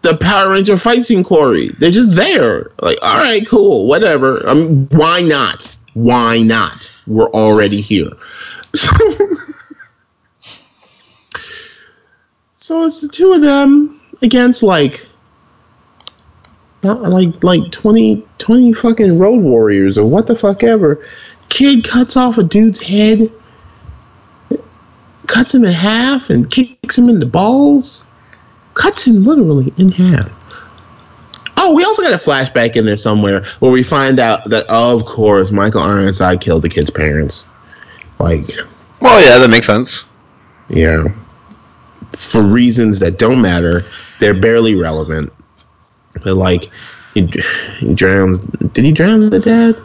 The 0.00 0.16
Power 0.16 0.50
Ranger 0.50 0.78
fight 0.78 1.04
scene 1.04 1.24
quarry. 1.24 1.68
They're 1.78 1.90
just 1.90 2.14
there. 2.14 2.72
Like, 2.80 2.98
all 3.02 3.18
right, 3.18 3.46
cool, 3.46 3.86
whatever. 3.86 4.48
I 4.48 4.54
mean, 4.54 4.86
why 4.92 5.20
not? 5.20 5.73
Why 5.94 6.42
not? 6.42 6.90
We're 7.06 7.30
already 7.30 7.80
here. 7.80 8.10
So, 8.74 8.96
so 12.54 12.84
it's 12.84 13.00
the 13.00 13.08
two 13.08 13.32
of 13.32 13.40
them 13.40 14.00
against 14.20 14.62
like 14.62 15.06
not 16.82 17.02
like 17.02 17.42
like 17.42 17.72
20, 17.72 18.26
20 18.38 18.72
fucking 18.72 19.18
road 19.18 19.40
warriors 19.40 19.96
or 19.96 20.08
what 20.08 20.26
the 20.26 20.36
fuck 20.36 20.62
ever. 20.62 21.04
Kid 21.48 21.84
cuts 21.84 22.16
off 22.16 22.38
a 22.38 22.42
dude's 22.42 22.80
head, 22.80 23.32
cuts 25.26 25.54
him 25.54 25.64
in 25.64 25.72
half, 25.72 26.30
and 26.30 26.50
kicks 26.50 26.98
him 26.98 27.08
in 27.08 27.18
the 27.18 27.26
balls. 27.26 28.10
Cuts 28.74 29.06
him 29.06 29.22
literally 29.24 29.72
in 29.78 29.92
half. 29.92 30.30
Oh, 31.56 31.74
we 31.74 31.84
also 31.84 32.02
got 32.02 32.12
a 32.12 32.16
flashback 32.16 32.76
in 32.76 32.84
there 32.84 32.96
somewhere 32.96 33.44
where 33.60 33.70
we 33.70 33.82
find 33.82 34.18
out 34.18 34.48
that, 34.50 34.66
of 34.68 35.04
course, 35.06 35.50
Michael 35.52 35.82
Ironside 35.82 36.40
killed 36.40 36.62
the 36.62 36.68
kid's 36.68 36.90
parents. 36.90 37.44
Like, 38.18 38.50
Well, 39.00 39.20
yeah, 39.24 39.38
that 39.38 39.50
makes 39.50 39.66
sense. 39.66 40.04
yeah. 40.68 41.04
For 42.16 42.42
reasons 42.42 43.00
that 43.00 43.18
don't 43.18 43.40
matter, 43.40 43.84
they're 44.20 44.38
barely 44.38 44.74
relevant. 44.74 45.32
But 46.22 46.34
like, 46.34 46.70
he, 47.12 47.28
he 47.78 47.94
drowns. 47.94 48.38
Did 48.40 48.84
he 48.84 48.92
drown 48.92 49.20
the 49.30 49.40
dad? 49.40 49.80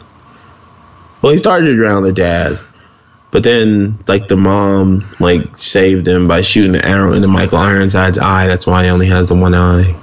Well, 1.22 1.32
he 1.32 1.38
started 1.38 1.66
to 1.66 1.76
drown 1.76 2.02
the 2.02 2.12
dad, 2.12 2.58
but 3.30 3.42
then 3.42 3.98
like 4.08 4.28
the 4.28 4.36
mom 4.36 5.08
like 5.20 5.56
saved 5.58 6.06
him 6.08 6.28
by 6.28 6.40
shooting 6.40 6.72
the 6.72 6.84
arrow 6.86 7.12
into 7.12 7.28
Michael 7.28 7.58
Ironside's 7.58 8.18
eye. 8.18 8.46
That's 8.46 8.66
why 8.66 8.84
he 8.84 8.90
only 8.90 9.06
has 9.06 9.26
the 9.28 9.34
one 9.34 9.54
eye. 9.54 9.94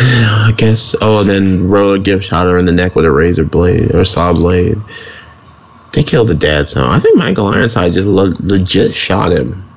I 0.00 0.52
guess. 0.56 0.94
Oh, 1.00 1.20
and 1.20 1.30
then 1.30 1.68
Roller 1.68 1.98
Gimp 1.98 2.22
shot 2.22 2.46
her 2.46 2.58
in 2.58 2.64
the 2.64 2.72
neck 2.72 2.94
with 2.94 3.04
a 3.04 3.12
razor 3.12 3.44
blade 3.44 3.94
or 3.94 4.04
saw 4.04 4.32
blade. 4.32 4.76
They 5.92 6.02
killed 6.02 6.28
the 6.28 6.34
dad. 6.34 6.66
So 6.66 6.86
I 6.86 6.98
think 6.98 7.16
Michael 7.16 7.46
Ironside 7.46 7.92
just 7.92 8.06
le- 8.06 8.34
legit 8.40 8.96
shot 8.96 9.32
him. 9.32 9.70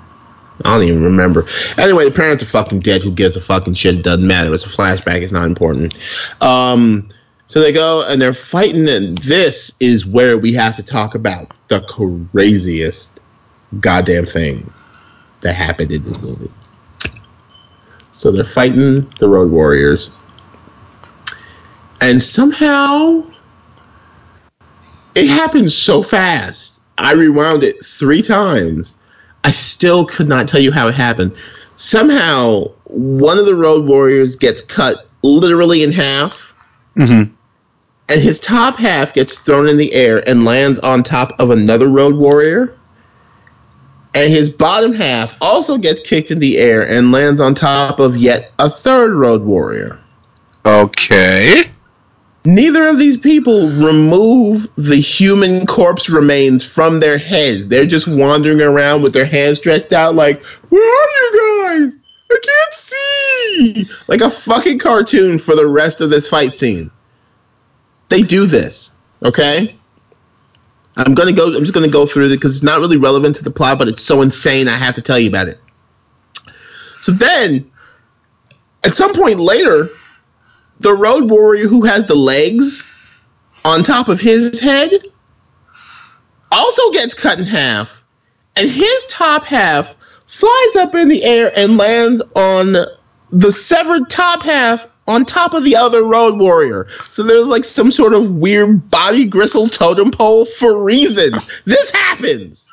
I 0.65 0.73
don't 0.73 0.83
even 0.87 1.03
remember. 1.03 1.45
Anyway, 1.77 2.05
the 2.05 2.11
parents 2.11 2.41
are 2.41 2.47
fucking 2.47 2.79
dead. 2.79 3.03
Who 3.03 3.11
gives 3.11 3.35
a 3.35 3.41
fucking 3.41 3.75
shit? 3.75 3.95
It 3.95 4.03
doesn't 4.03 4.25
matter. 4.25 4.51
It's 4.51 4.65
a 4.65 4.69
flashback. 4.69 5.21
It's 5.21 5.31
not 5.31 5.45
important. 5.45 5.95
Um, 6.41 7.03
so 7.45 7.61
they 7.61 7.71
go 7.71 8.03
and 8.07 8.19
they're 8.19 8.33
fighting, 8.33 8.89
and 8.89 9.17
this 9.19 9.75
is 9.79 10.05
where 10.05 10.37
we 10.37 10.53
have 10.53 10.75
to 10.77 10.83
talk 10.83 11.13
about 11.13 11.57
the 11.67 11.79
craziest 11.81 13.19
goddamn 13.79 14.25
thing 14.25 14.73
that 15.41 15.53
happened 15.53 15.91
in 15.91 16.03
this 16.03 16.19
movie. 16.21 16.51
So 18.17 18.31
they're 18.31 18.43
fighting 18.43 19.01
the 19.19 19.29
Road 19.29 19.51
Warriors, 19.51 20.17
and 22.01 22.19
somehow 22.21 23.23
it 25.13 25.27
happened 25.27 25.71
so 25.71 26.01
fast. 26.01 26.81
I 26.97 27.13
rewound 27.13 27.63
it 27.63 27.85
three 27.85 28.23
times. 28.23 28.95
I 29.43 29.51
still 29.51 30.05
could 30.07 30.27
not 30.27 30.47
tell 30.47 30.59
you 30.59 30.71
how 30.71 30.87
it 30.87 30.95
happened. 30.95 31.35
Somehow, 31.75 32.69
one 32.85 33.37
of 33.37 33.45
the 33.45 33.55
Road 33.55 33.87
Warriors 33.87 34.35
gets 34.35 34.63
cut 34.63 34.97
literally 35.21 35.83
in 35.83 35.91
half, 35.91 36.53
Mm-hmm. 36.97 37.31
and 38.09 38.21
his 38.21 38.39
top 38.39 38.79
half 38.79 39.13
gets 39.13 39.37
thrown 39.37 39.69
in 39.69 39.77
the 39.77 39.93
air 39.93 40.27
and 40.27 40.43
lands 40.43 40.79
on 40.79 41.03
top 41.03 41.33
of 41.39 41.51
another 41.51 41.87
Road 41.87 42.15
Warrior. 42.15 42.75
And 44.17 44.33
his 44.33 44.49
bottom 44.49 44.93
half 44.93 45.35
also 45.41 45.77
gets 45.77 45.99
kicked 45.99 46.31
in 46.31 46.39
the 46.39 46.57
air 46.57 46.81
and 46.81 47.11
lands 47.11 47.39
on 47.39 47.53
top 47.53 47.99
of 47.99 48.17
yet 48.17 48.51
a 48.57 48.67
third 48.67 49.13
Road 49.13 49.43
Warrior. 49.43 49.99
Okay. 50.65 51.65
Neither 52.43 52.87
of 52.87 52.97
these 52.97 53.15
people 53.15 53.69
remove 53.69 54.67
the 54.75 54.95
human 54.95 55.67
corpse 55.67 56.09
remains 56.09 56.63
from 56.63 56.99
their 56.99 57.19
heads. 57.19 57.67
They're 57.67 57.85
just 57.85 58.07
wandering 58.07 58.59
around 58.59 59.03
with 59.03 59.13
their 59.13 59.23
hands 59.23 59.59
stretched 59.59 59.93
out, 59.93 60.15
like, 60.15 60.43
Where 60.69 60.81
are 60.81 61.75
you 61.75 61.91
guys? 61.91 61.97
I 62.31 62.39
can't 62.43 62.73
see! 62.73 63.89
Like 64.07 64.21
a 64.21 64.31
fucking 64.31 64.79
cartoon 64.79 65.37
for 65.37 65.55
the 65.55 65.67
rest 65.67 66.01
of 66.01 66.09
this 66.09 66.27
fight 66.27 66.55
scene. 66.55 66.89
They 68.09 68.23
do 68.23 68.47
this, 68.47 68.99
okay? 69.21 69.75
I'm 70.97 71.13
gonna 71.13 71.31
go. 71.31 71.53
I'm 71.55 71.61
just 71.61 71.73
gonna 71.73 71.89
go 71.89 72.07
through 72.07 72.25
it 72.25 72.29
because 72.29 72.55
it's 72.55 72.63
not 72.63 72.79
really 72.79 72.97
relevant 72.97 73.35
to 73.35 73.43
the 73.43 73.51
plot, 73.51 73.77
but 73.77 73.87
it's 73.87 74.03
so 74.03 74.23
insane. 74.23 74.67
I 74.67 74.77
have 74.77 74.95
to 74.95 75.01
tell 75.01 75.19
you 75.19 75.29
about 75.29 75.47
it. 75.47 75.59
So 76.99 77.11
then, 77.11 77.71
at 78.83 78.97
some 78.97 79.13
point 79.13 79.39
later, 79.39 79.89
the 80.79 80.93
road 80.93 81.29
warrior 81.29 81.67
who 81.67 81.83
has 81.83 82.07
the 82.07 82.15
legs 82.15 82.83
on 83.63 83.83
top 83.83 84.07
of 84.07 84.19
his 84.19 84.59
head 84.59 84.91
also 86.51 86.91
gets 86.91 87.13
cut 87.13 87.37
in 87.37 87.45
half, 87.45 88.03
and 88.55 88.67
his 88.67 89.05
top 89.07 89.43
half 89.43 89.93
flies 90.25 90.75
up 90.77 90.95
in 90.95 91.09
the 91.09 91.23
air 91.23 91.51
and 91.55 91.77
lands 91.77 92.23
on 92.35 92.75
the 93.31 93.51
severed 93.51 94.09
top 94.09 94.43
half 94.43 94.87
on 95.07 95.25
top 95.25 95.53
of 95.53 95.63
the 95.63 95.75
other 95.75 96.03
road 96.03 96.37
warrior. 96.37 96.87
So 97.09 97.23
there's 97.23 97.47
like 97.47 97.63
some 97.63 97.91
sort 97.91 98.13
of 98.13 98.35
weird 98.35 98.89
body 98.89 99.25
gristle 99.25 99.67
totem 99.67 100.11
pole 100.11 100.45
for 100.45 100.81
reasons. 100.81 101.49
This 101.65 101.91
happens. 101.91 102.69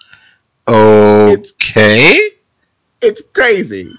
Okay. 0.67 1.33
It's 2.17 2.35
it's 3.01 3.23
crazy. 3.33 3.93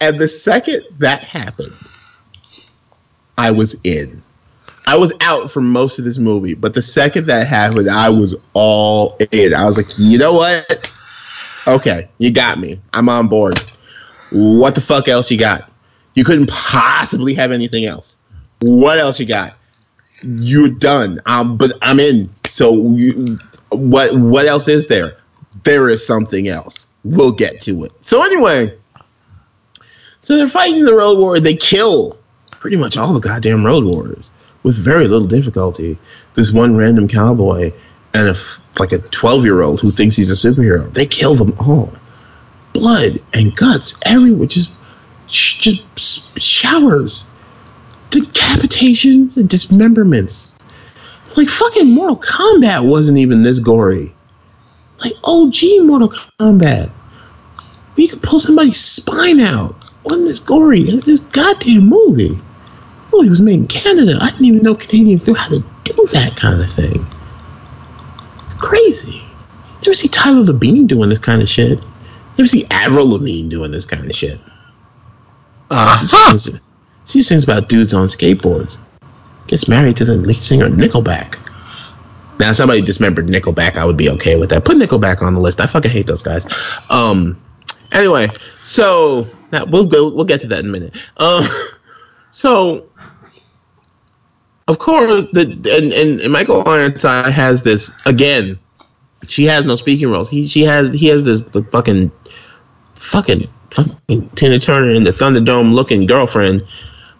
And 0.00 0.18
the 0.18 0.28
second 0.28 0.82
that 0.98 1.24
happened, 1.24 1.74
I 3.38 3.52
was 3.52 3.76
in. 3.84 4.22
I 4.86 4.96
was 4.96 5.12
out 5.20 5.50
for 5.50 5.62
most 5.62 5.98
of 5.98 6.04
this 6.04 6.18
movie, 6.18 6.54
but 6.54 6.74
the 6.74 6.82
second 6.82 7.26
that 7.26 7.46
happened, 7.46 7.88
I 7.88 8.10
was 8.10 8.34
all 8.52 9.16
in. 9.32 9.54
I 9.54 9.64
was 9.66 9.78
like, 9.78 9.88
you 9.96 10.18
know 10.18 10.34
what? 10.34 10.94
Okay, 11.66 12.08
you 12.18 12.30
got 12.30 12.58
me. 12.58 12.80
I'm 12.92 13.08
on 13.08 13.28
board. 13.28 13.58
What 14.34 14.74
the 14.74 14.80
fuck 14.80 15.06
else 15.06 15.30
you 15.30 15.38
got? 15.38 15.70
You 16.14 16.24
couldn't 16.24 16.50
possibly 16.50 17.34
have 17.34 17.52
anything 17.52 17.84
else. 17.84 18.16
What 18.60 18.98
else 18.98 19.20
you 19.20 19.26
got? 19.26 19.54
You're 20.22 20.70
done. 20.70 21.20
Um, 21.26 21.56
but 21.56 21.72
I'm 21.80 22.00
in. 22.00 22.30
So 22.48 22.94
you, 22.94 23.38
what? 23.70 24.12
What 24.12 24.46
else 24.46 24.66
is 24.66 24.88
there? 24.88 25.18
There 25.62 25.88
is 25.88 26.04
something 26.04 26.48
else. 26.48 26.86
We'll 27.04 27.32
get 27.32 27.60
to 27.62 27.84
it. 27.84 27.92
So 28.02 28.24
anyway, 28.24 28.76
so 30.18 30.36
they're 30.36 30.48
fighting 30.48 30.84
the 30.84 30.94
road 30.94 31.18
warrior. 31.18 31.40
They 31.40 31.54
kill 31.54 32.18
pretty 32.50 32.76
much 32.76 32.96
all 32.96 33.14
the 33.14 33.20
goddamn 33.20 33.64
road 33.64 33.84
warriors 33.84 34.32
with 34.64 34.76
very 34.76 35.06
little 35.06 35.28
difficulty. 35.28 35.96
This 36.34 36.50
one 36.50 36.76
random 36.76 37.06
cowboy 37.06 37.72
and 38.14 38.28
a, 38.30 38.36
like 38.80 38.90
a 38.90 38.98
12 38.98 39.44
year 39.44 39.62
old 39.62 39.80
who 39.80 39.92
thinks 39.92 40.16
he's 40.16 40.32
a 40.32 40.48
superhero. 40.48 40.92
They 40.92 41.06
kill 41.06 41.36
them 41.36 41.54
all. 41.60 41.92
Blood 42.74 43.22
and 43.32 43.56
guts 43.56 43.94
everywhere. 44.04 44.46
Just, 44.46 44.70
just 45.26 46.42
showers. 46.42 47.32
Decapitations 48.10 49.38
and 49.38 49.48
dismemberments. 49.48 50.54
Like 51.36 51.48
fucking 51.48 51.90
Mortal 51.90 52.18
Kombat 52.18 52.88
wasn't 52.88 53.18
even 53.18 53.42
this 53.42 53.58
gory. 53.58 54.14
Like 55.02 55.14
OG 55.24 55.56
Mortal 55.80 56.12
Kombat. 56.38 56.90
You 57.96 58.08
could 58.08 58.22
pull 58.22 58.38
somebody's 58.38 58.78
spine 58.78 59.40
out. 59.40 59.74
Wasn't 60.04 60.26
this 60.26 60.40
gory? 60.40 60.84
This 60.84 61.20
goddamn 61.20 61.88
movie. 61.88 62.38
Oh, 63.14 63.18
holy, 63.18 63.28
it 63.28 63.30
was 63.30 63.40
made 63.40 63.60
in 63.60 63.66
Canada. 63.68 64.18
I 64.20 64.30
didn't 64.30 64.46
even 64.46 64.62
know 64.62 64.74
Canadians 64.74 65.26
knew 65.26 65.34
how 65.34 65.48
to 65.48 65.64
do 65.84 66.06
that 66.12 66.36
kind 66.36 66.60
of 66.60 66.72
thing. 66.72 67.06
It's 68.46 68.54
crazy. 68.60 69.22
Never 69.82 69.94
see 69.94 70.08
Tyler 70.08 70.44
Labine 70.44 70.88
doing 70.88 71.10
this 71.10 71.18
kind 71.18 71.40
of 71.40 71.48
shit. 71.48 71.80
Never 72.36 72.48
see 72.48 72.64
Avril 72.70 73.08
Lavigne 73.10 73.48
doing 73.48 73.70
this 73.70 73.84
kind 73.84 74.08
of 74.08 74.16
shit. 74.16 74.40
Uh, 75.70 76.00
She 76.00 76.16
sings, 76.16 76.60
she 77.06 77.22
sings 77.22 77.44
about 77.44 77.68
dudes 77.68 77.94
on 77.94 78.06
skateboards. 78.08 78.78
Gets 79.46 79.68
married 79.68 79.96
to 79.96 80.04
the 80.04 80.14
lead 80.16 80.36
singer 80.36 80.68
Nickelback. 80.68 81.38
Now, 82.40 82.50
if 82.50 82.56
somebody 82.56 82.80
dismembered 82.82 83.28
Nickelback, 83.28 83.76
I 83.76 83.84
would 83.84 83.96
be 83.96 84.10
okay 84.10 84.36
with 84.36 84.50
that. 84.50 84.64
Put 84.64 84.76
Nickelback 84.78 85.22
on 85.22 85.34
the 85.34 85.40
list. 85.40 85.60
I 85.60 85.66
fucking 85.66 85.90
hate 85.90 86.06
those 86.06 86.22
guys. 86.22 86.46
Um. 86.90 87.40
Anyway, 87.92 88.28
so 88.62 89.26
now 89.52 89.64
we'll 89.66 89.86
go. 89.86 90.12
We'll 90.12 90.24
get 90.24 90.40
to 90.40 90.48
that 90.48 90.60
in 90.60 90.66
a 90.66 90.72
minute. 90.72 90.96
Um. 91.16 91.46
So, 92.34 92.90
of 94.66 94.80
course, 94.80 95.26
the 95.32 95.42
and, 95.42 95.92
and, 95.92 96.20
and 96.20 96.32
Michael 96.32 96.68
Ironside 96.68 97.30
has 97.30 97.62
this 97.62 97.92
again. 98.06 98.58
She 99.28 99.44
has 99.44 99.64
no 99.64 99.76
speaking 99.76 100.10
roles. 100.10 100.28
He 100.28 100.48
she 100.48 100.64
has 100.64 100.92
he 100.92 101.06
has 101.06 101.22
this 101.22 101.44
the 101.44 101.62
fucking 101.62 102.10
fucking 103.04 103.48
fucking 103.70 104.28
Tina 104.30 104.58
Turner 104.58 104.92
in 104.92 105.04
the 105.04 105.12
Thunderdome 105.12 105.72
looking 105.72 106.06
girlfriend 106.06 106.64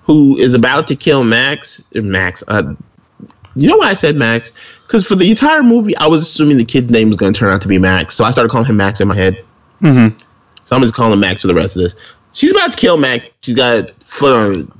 who 0.02 0.36
is 0.36 0.54
about 0.54 0.86
to 0.88 0.96
kill 0.96 1.24
Max. 1.24 1.88
Max. 1.94 2.44
Uh, 2.46 2.74
you 3.54 3.68
know 3.68 3.76
why 3.76 3.88
I 3.88 3.94
said 3.94 4.16
Max? 4.16 4.52
Because 4.86 5.06
for 5.06 5.14
the 5.14 5.30
entire 5.30 5.62
movie, 5.62 5.96
I 5.96 6.06
was 6.06 6.20
assuming 6.22 6.58
the 6.58 6.64
kid's 6.64 6.90
name 6.90 7.08
was 7.08 7.16
going 7.16 7.32
to 7.32 7.38
turn 7.38 7.52
out 7.52 7.62
to 7.62 7.68
be 7.68 7.78
Max, 7.78 8.14
so 8.14 8.24
I 8.24 8.30
started 8.30 8.50
calling 8.50 8.66
him 8.66 8.76
Max 8.76 9.00
in 9.00 9.08
my 9.08 9.16
head. 9.16 9.42
mhm. 9.80 10.18
So 10.64 10.74
I'm 10.74 10.82
just 10.82 10.94
calling 10.94 11.12
him 11.12 11.20
Max 11.20 11.42
for 11.42 11.46
the 11.46 11.54
rest 11.54 11.76
of 11.76 11.82
this. 11.82 11.94
She's 12.32 12.50
about 12.50 12.70
to 12.70 12.76
kill 12.76 12.96
Max. 12.96 13.26
She's 13.42 13.54
got 13.54 13.90
foot 14.02 14.32
on 14.32 14.72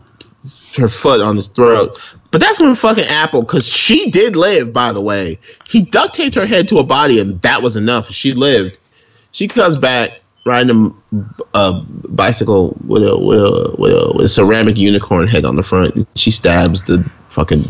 her 0.77 0.89
foot 0.89 1.21
on 1.21 1.37
his 1.37 1.47
throat. 1.47 1.99
But 2.31 2.41
that's 2.41 2.59
when 2.59 2.75
fucking 2.75 3.05
Apple, 3.05 3.43
because 3.43 3.67
she 3.67 4.11
did 4.11 4.35
live, 4.35 4.73
by 4.73 4.93
the 4.93 5.01
way. 5.01 5.39
He 5.69 5.83
duct 5.83 6.15
taped 6.15 6.35
her 6.35 6.47
head 6.47 6.69
to 6.69 6.79
a 6.79 6.85
body, 6.85 7.21
and 7.21 7.41
that 7.43 7.63
was 7.63 7.77
enough. 7.77 8.11
She 8.11 8.33
lived. 8.33 8.77
She 9.31 9.47
comes 9.47 9.77
back 9.77 10.21
riding 10.45 10.95
a, 11.13 11.59
a 11.59 11.85
bicycle 12.09 12.77
with 12.87 13.03
a, 13.03 13.19
with 13.19 13.39
a 13.39 13.75
with 13.79 13.93
a 13.93 14.13
with 14.15 14.27
a 14.27 14.29
ceramic 14.29 14.77
unicorn 14.77 15.27
head 15.27 15.45
on 15.45 15.57
the 15.57 15.63
front. 15.63 15.95
And 15.95 16.07
she 16.15 16.31
stabs 16.31 16.83
the 16.83 17.09
fucking 17.31 17.65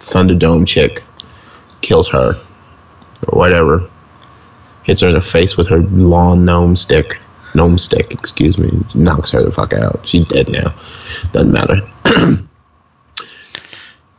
Thunderdome 0.00 0.66
chick, 0.66 1.02
kills 1.82 2.08
her, 2.08 2.34
or 3.28 3.38
whatever. 3.38 3.88
Hits 4.82 5.02
her 5.02 5.08
in 5.08 5.14
the 5.14 5.20
face 5.20 5.56
with 5.56 5.68
her 5.68 5.82
lawn 5.82 6.44
gnome 6.44 6.74
stick. 6.74 7.18
Gnome 7.54 7.78
stick, 7.78 8.10
excuse 8.12 8.58
me. 8.58 8.70
Knocks 8.94 9.30
her 9.32 9.42
the 9.42 9.52
fuck 9.52 9.72
out. 9.72 10.06
She's 10.06 10.24
dead 10.26 10.48
now. 10.48 10.74
Doesn't 11.32 11.52
matter. 11.52 11.82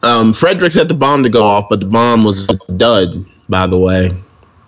um, 0.04 0.34
Frederick 0.34 0.72
set 0.74 0.88
the 0.88 0.94
bomb 0.94 1.24
to 1.24 1.30
go 1.30 1.44
off, 1.44 1.68
but 1.70 1.80
the 1.80 1.88
bomb 1.88 2.22
was 2.22 2.48
a 2.50 2.74
dud, 2.74 3.26
by 3.50 3.68
the 3.68 3.80
way. 3.80 4.16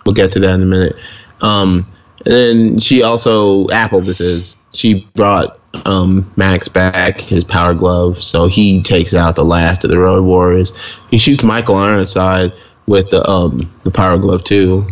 We'll 0.04 0.14
get 0.14 0.32
to 0.32 0.40
that 0.40 0.54
in 0.54 0.62
a 0.62 0.66
minute. 0.66 0.96
Um, 1.40 1.86
and 2.24 2.34
then 2.34 2.78
she 2.78 3.02
also, 3.02 3.68
Apple, 3.68 4.00
this 4.00 4.20
is, 4.20 4.56
she 4.72 5.06
brought 5.14 5.58
um, 5.84 6.30
Max 6.36 6.68
back 6.68 7.20
his 7.20 7.44
power 7.44 7.74
glove, 7.74 8.22
so 8.22 8.46
he 8.46 8.82
takes 8.82 9.14
out 9.14 9.36
the 9.36 9.44
last 9.44 9.84
of 9.84 9.90
the 9.90 9.98
Road 9.98 10.24
Warriors. 10.24 10.72
He 11.10 11.18
shoots 11.18 11.42
Michael 11.42 11.76
Ironside 11.76 12.52
with 12.86 13.10
the 13.10 13.26
um, 13.28 13.72
the 13.82 13.90
power 13.90 14.18
glove 14.18 14.44
too. 14.44 14.86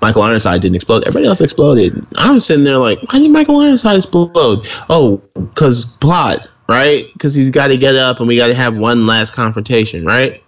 Michael 0.00 0.22
Ironside 0.22 0.60
didn't 0.60 0.76
explode. 0.76 1.04
Everybody 1.04 1.26
else 1.26 1.40
exploded. 1.40 2.06
I 2.16 2.30
was 2.30 2.44
sitting 2.44 2.64
there 2.64 2.76
like, 2.76 2.98
why 3.10 3.20
did 3.20 3.30
Michael 3.30 3.60
Ironside 3.60 3.96
explode? 3.96 4.66
Oh, 4.90 5.22
because 5.34 5.96
plot, 5.96 6.46
right? 6.68 7.06
Because 7.14 7.34
he's 7.34 7.50
got 7.50 7.68
to 7.68 7.78
get 7.78 7.94
up 7.94 8.18
and 8.18 8.28
we 8.28 8.36
got 8.36 8.48
to 8.48 8.54
have 8.54 8.76
one 8.76 9.06
last 9.06 9.32
confrontation, 9.32 10.04
right? 10.04 10.42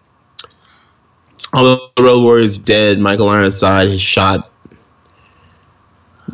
All 1.54 1.90
the 1.96 2.02
Road 2.02 2.22
Warriors 2.22 2.58
dead. 2.58 2.98
Michael 2.98 3.30
Ironside 3.30 3.88
has 3.88 4.02
shot 4.02 4.50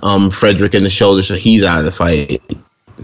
um, 0.03 0.31
Frederick 0.31 0.75
in 0.75 0.85
the 0.85 0.91
shoulder, 0.91 1.23
so 1.23 1.35
he's 1.35 1.63
out 1.63 1.79
of 1.79 1.85
the 1.85 1.93
fight. 1.93 2.43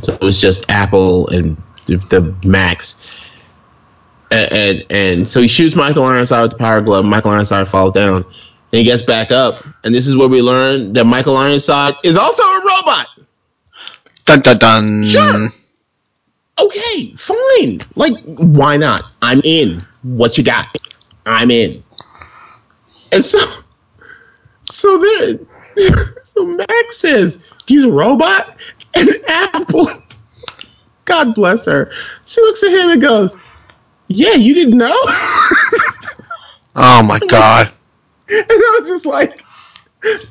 So 0.00 0.12
it 0.14 0.20
was 0.20 0.38
just 0.38 0.70
Apple 0.70 1.28
and 1.28 1.60
the, 1.86 1.96
the 2.08 2.34
Max. 2.46 2.96
And, 4.30 4.52
and 4.52 4.86
and 4.90 5.28
so 5.28 5.40
he 5.40 5.48
shoots 5.48 5.74
Michael 5.74 6.04
Ironside 6.04 6.42
with 6.42 6.50
the 6.52 6.58
power 6.58 6.80
glove. 6.80 7.04
Michael 7.04 7.30
Ironside 7.30 7.68
falls 7.68 7.92
down. 7.92 8.24
And 8.70 8.78
he 8.78 8.84
gets 8.84 9.00
back 9.00 9.30
up, 9.30 9.64
and 9.82 9.94
this 9.94 10.06
is 10.06 10.14
where 10.14 10.28
we 10.28 10.42
learn 10.42 10.92
that 10.92 11.04
Michael 11.04 11.38
Ironside 11.38 11.94
is 12.04 12.18
also 12.18 12.42
a 12.42 12.58
robot. 12.58 13.06
Dun 14.26 14.40
dun 14.40 14.58
dun. 14.58 15.04
Sure. 15.04 15.48
Okay, 16.58 17.14
fine. 17.14 17.78
Like, 17.94 18.12
why 18.38 18.76
not? 18.76 19.04
I'm 19.22 19.40
in. 19.44 19.80
What 20.02 20.36
you 20.36 20.44
got? 20.44 20.76
I'm 21.24 21.50
in. 21.50 21.82
And 23.12 23.24
so, 23.24 23.38
so 24.64 24.98
there, 24.98 25.38
so 26.38 26.46
Max 26.46 26.98
says 26.98 27.38
he's 27.66 27.84
a 27.84 27.90
robot, 27.90 28.56
and 28.94 29.08
an 29.08 29.22
Apple, 29.26 29.88
God 31.04 31.34
bless 31.34 31.66
her, 31.66 31.92
she 32.26 32.40
looks 32.40 32.62
at 32.62 32.70
him 32.70 32.90
and 32.90 33.00
goes, 33.00 33.36
"Yeah, 34.08 34.34
you 34.34 34.54
didn't 34.54 34.78
know." 34.78 34.96
Oh 36.80 37.02
my 37.02 37.18
god. 37.28 37.72
And 38.30 38.44
I 38.46 38.78
was 38.78 38.86
just 38.90 39.06
like, 39.06 39.42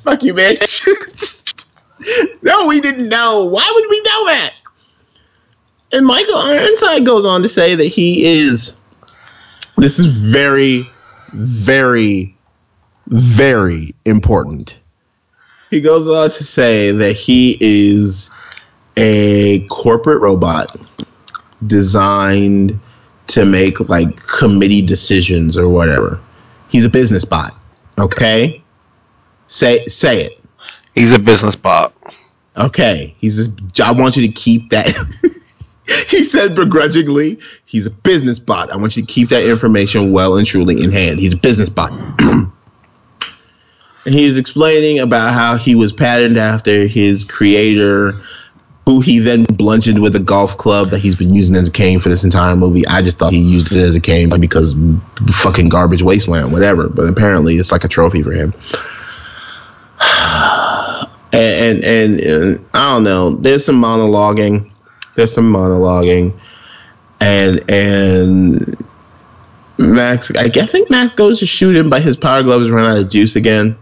fuck 0.03 0.21
you, 0.21 0.35
bitch. 0.35 1.55
no, 2.43 2.67
we 2.67 2.79
didn't 2.79 3.09
know. 3.09 3.45
Why 3.45 3.71
would 3.73 3.85
we 3.89 3.99
know 4.01 4.25
that? 4.27 4.53
And 5.91 6.05
Michael 6.05 6.37
Ironside 6.37 7.07
goes 7.07 7.25
on 7.25 7.41
to 7.41 7.49
say 7.49 7.73
that 7.73 7.87
he 7.87 8.23
is, 8.23 8.79
this 9.77 9.97
is 9.97 10.15
very, 10.31 10.83
very, 11.33 12.37
very 13.07 13.95
important. 14.05 14.77
He 15.69 15.81
goes 15.81 16.07
on 16.07 16.29
to 16.29 16.43
say 16.43 16.91
that 16.91 17.13
he 17.13 17.57
is 17.59 18.31
a 18.95 19.65
corporate 19.67 20.21
robot 20.21 20.75
designed 21.65 22.79
to 23.27 23.45
make 23.45 23.79
like 23.89 24.15
committee 24.27 24.81
decisions 24.81 25.57
or 25.57 25.69
whatever. 25.69 26.19
He's 26.69 26.85
a 26.85 26.89
business 26.89 27.25
bot. 27.25 27.53
Okay? 27.99 28.63
Say 29.47 29.85
say 29.87 30.25
it. 30.25 30.43
He's 30.95 31.13
a 31.13 31.19
business 31.19 31.55
bot. 31.55 31.93
Okay. 32.57 33.13
He's 33.19 33.37
just, 33.37 33.81
I 33.81 33.91
want 33.91 34.15
you 34.15 34.25
to 34.25 34.33
keep 34.33 34.69
that. 34.71 34.87
he 36.09 36.23
said 36.23 36.55
begrudgingly, 36.55 37.39
he's 37.65 37.85
a 37.85 37.91
business 37.91 38.39
bot. 38.39 38.71
I 38.71 38.77
want 38.77 38.95
you 38.97 39.05
to 39.05 39.11
keep 39.11 39.29
that 39.29 39.45
information 39.45 40.11
well 40.11 40.37
and 40.37 40.47
truly 40.47 40.81
in 40.81 40.91
hand. 40.91 41.19
He's 41.19 41.33
a 41.33 41.37
business 41.37 41.69
bot. 41.69 41.91
he's 44.13 44.37
explaining 44.37 44.99
about 44.99 45.33
how 45.33 45.57
he 45.57 45.75
was 45.75 45.91
patterned 45.93 46.37
after 46.37 46.87
his 46.87 47.23
creator, 47.23 48.13
who 48.85 49.01
he 49.01 49.19
then 49.19 49.43
bludgeoned 49.43 50.01
with 50.01 50.15
a 50.15 50.19
golf 50.19 50.57
club 50.57 50.91
that 50.91 50.99
he's 50.99 51.15
been 51.15 51.33
using 51.33 51.55
as 51.55 51.67
a 51.67 51.71
cane 51.71 51.99
for 51.99 52.09
this 52.09 52.23
entire 52.23 52.55
movie. 52.55 52.87
I 52.87 53.01
just 53.01 53.17
thought 53.17 53.33
he 53.33 53.39
used 53.41 53.71
it 53.71 53.77
as 53.77 53.95
a 53.95 53.99
cane 53.99 54.29
because 54.39 54.75
fucking 55.31 55.69
garbage 55.69 56.01
wasteland, 56.01 56.53
whatever. 56.53 56.87
But 56.87 57.09
apparently 57.09 57.55
it's 57.55 57.71
like 57.71 57.83
a 57.83 57.87
trophy 57.89 58.23
for 58.23 58.31
him. 58.31 58.53
and, 60.01 61.03
and 61.33 61.83
and 61.83 62.19
and 62.19 62.65
I 62.73 62.93
don't 62.93 63.03
know. 63.03 63.31
There's 63.31 63.65
some 63.65 63.81
monologuing. 63.81 64.71
There's 65.15 65.33
some 65.33 65.51
monologuing, 65.51 66.39
and 67.19 67.69
and 67.69 68.85
Max. 69.79 70.31
I 70.35 70.47
guess- 70.47 70.63
I 70.63 70.67
think 70.67 70.89
Max 70.89 71.13
goes 71.13 71.39
to 71.39 71.45
shoot 71.45 71.75
him, 71.75 71.89
but 71.89 72.01
his 72.03 72.15
power 72.15 72.43
gloves 72.43 72.69
run 72.69 72.89
out 72.89 72.99
of 72.99 73.09
juice 73.09 73.35
again. 73.35 73.77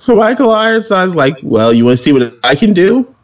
So 0.00 0.14
Michael 0.16 0.50
Ironside's 0.50 1.14
like, 1.14 1.36
"Well, 1.42 1.72
you 1.74 1.84
want 1.84 1.98
to 1.98 2.02
see 2.02 2.12
what 2.12 2.34
I 2.42 2.54
can 2.54 2.72
do?" 2.72 3.14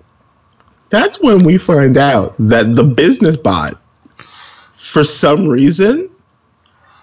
That's 0.90 1.20
when 1.20 1.42
we 1.42 1.56
find 1.58 1.96
out 1.96 2.34
that 2.38 2.76
the 2.76 2.84
business 2.84 3.36
bot, 3.36 3.74
for 4.74 5.02
some 5.02 5.48
reason, 5.48 6.10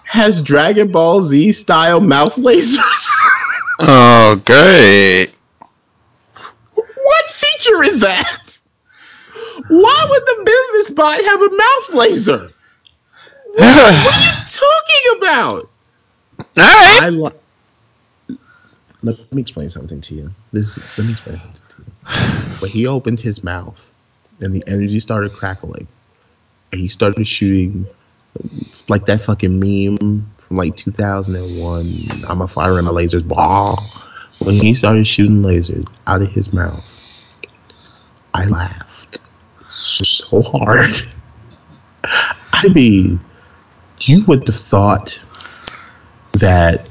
has 0.04 0.40
Dragon 0.42 0.92
Ball 0.92 1.22
Z 1.22 1.52
style 1.52 2.00
mouth 2.00 2.36
lasers. 2.36 3.10
Oh, 3.80 4.40
great. 4.46 5.32
What 6.74 7.30
feature 7.32 7.82
is 7.82 7.98
that? 7.98 8.58
Why 9.68 10.06
would 10.08 10.22
the 10.22 10.42
business 10.44 10.90
bot 10.94 11.20
have 11.20 11.42
a 11.42 11.50
mouth 11.50 11.90
laser? 11.94 12.52
What 13.56 13.76
are 13.76 14.20
you 14.22 14.32
talking 14.46 15.18
about? 15.18 15.70
Alright. 16.56 17.02
I 17.02 17.08
li- 17.10 17.30
let 19.04 19.32
me 19.32 19.42
explain 19.42 19.68
something 19.68 20.00
to 20.00 20.14
you. 20.14 20.30
This 20.52 20.78
let 20.98 21.06
me 21.06 21.12
explain 21.12 21.38
something 21.38 21.62
to 21.68 21.76
you. 21.78 22.60
When 22.60 22.70
he 22.70 22.86
opened 22.86 23.20
his 23.20 23.44
mouth 23.44 23.78
and 24.40 24.54
the 24.54 24.64
energy 24.66 25.00
started 25.00 25.32
crackling, 25.32 25.86
and 26.72 26.80
he 26.80 26.88
started 26.88 27.26
shooting 27.26 27.86
like 28.88 29.06
that 29.06 29.22
fucking 29.22 29.58
meme 29.60 30.30
from 30.38 30.56
like 30.56 30.76
2001. 30.76 32.24
I'm 32.28 32.40
a 32.42 32.48
fire 32.48 32.78
and 32.78 32.86
my 32.86 32.92
lasers. 32.92 33.26
Blah. 33.26 33.76
When 34.40 34.54
he 34.54 34.74
started 34.74 35.06
shooting 35.06 35.42
lasers 35.42 35.86
out 36.06 36.22
of 36.22 36.28
his 36.28 36.52
mouth, 36.52 36.84
I 38.34 38.46
laughed 38.46 39.20
so 39.78 40.42
hard. 40.42 40.90
gotta 42.64 42.74
be. 42.74 43.18
You 44.00 44.24
would 44.24 44.46
have 44.46 44.56
thought 44.56 45.18
that 46.32 46.90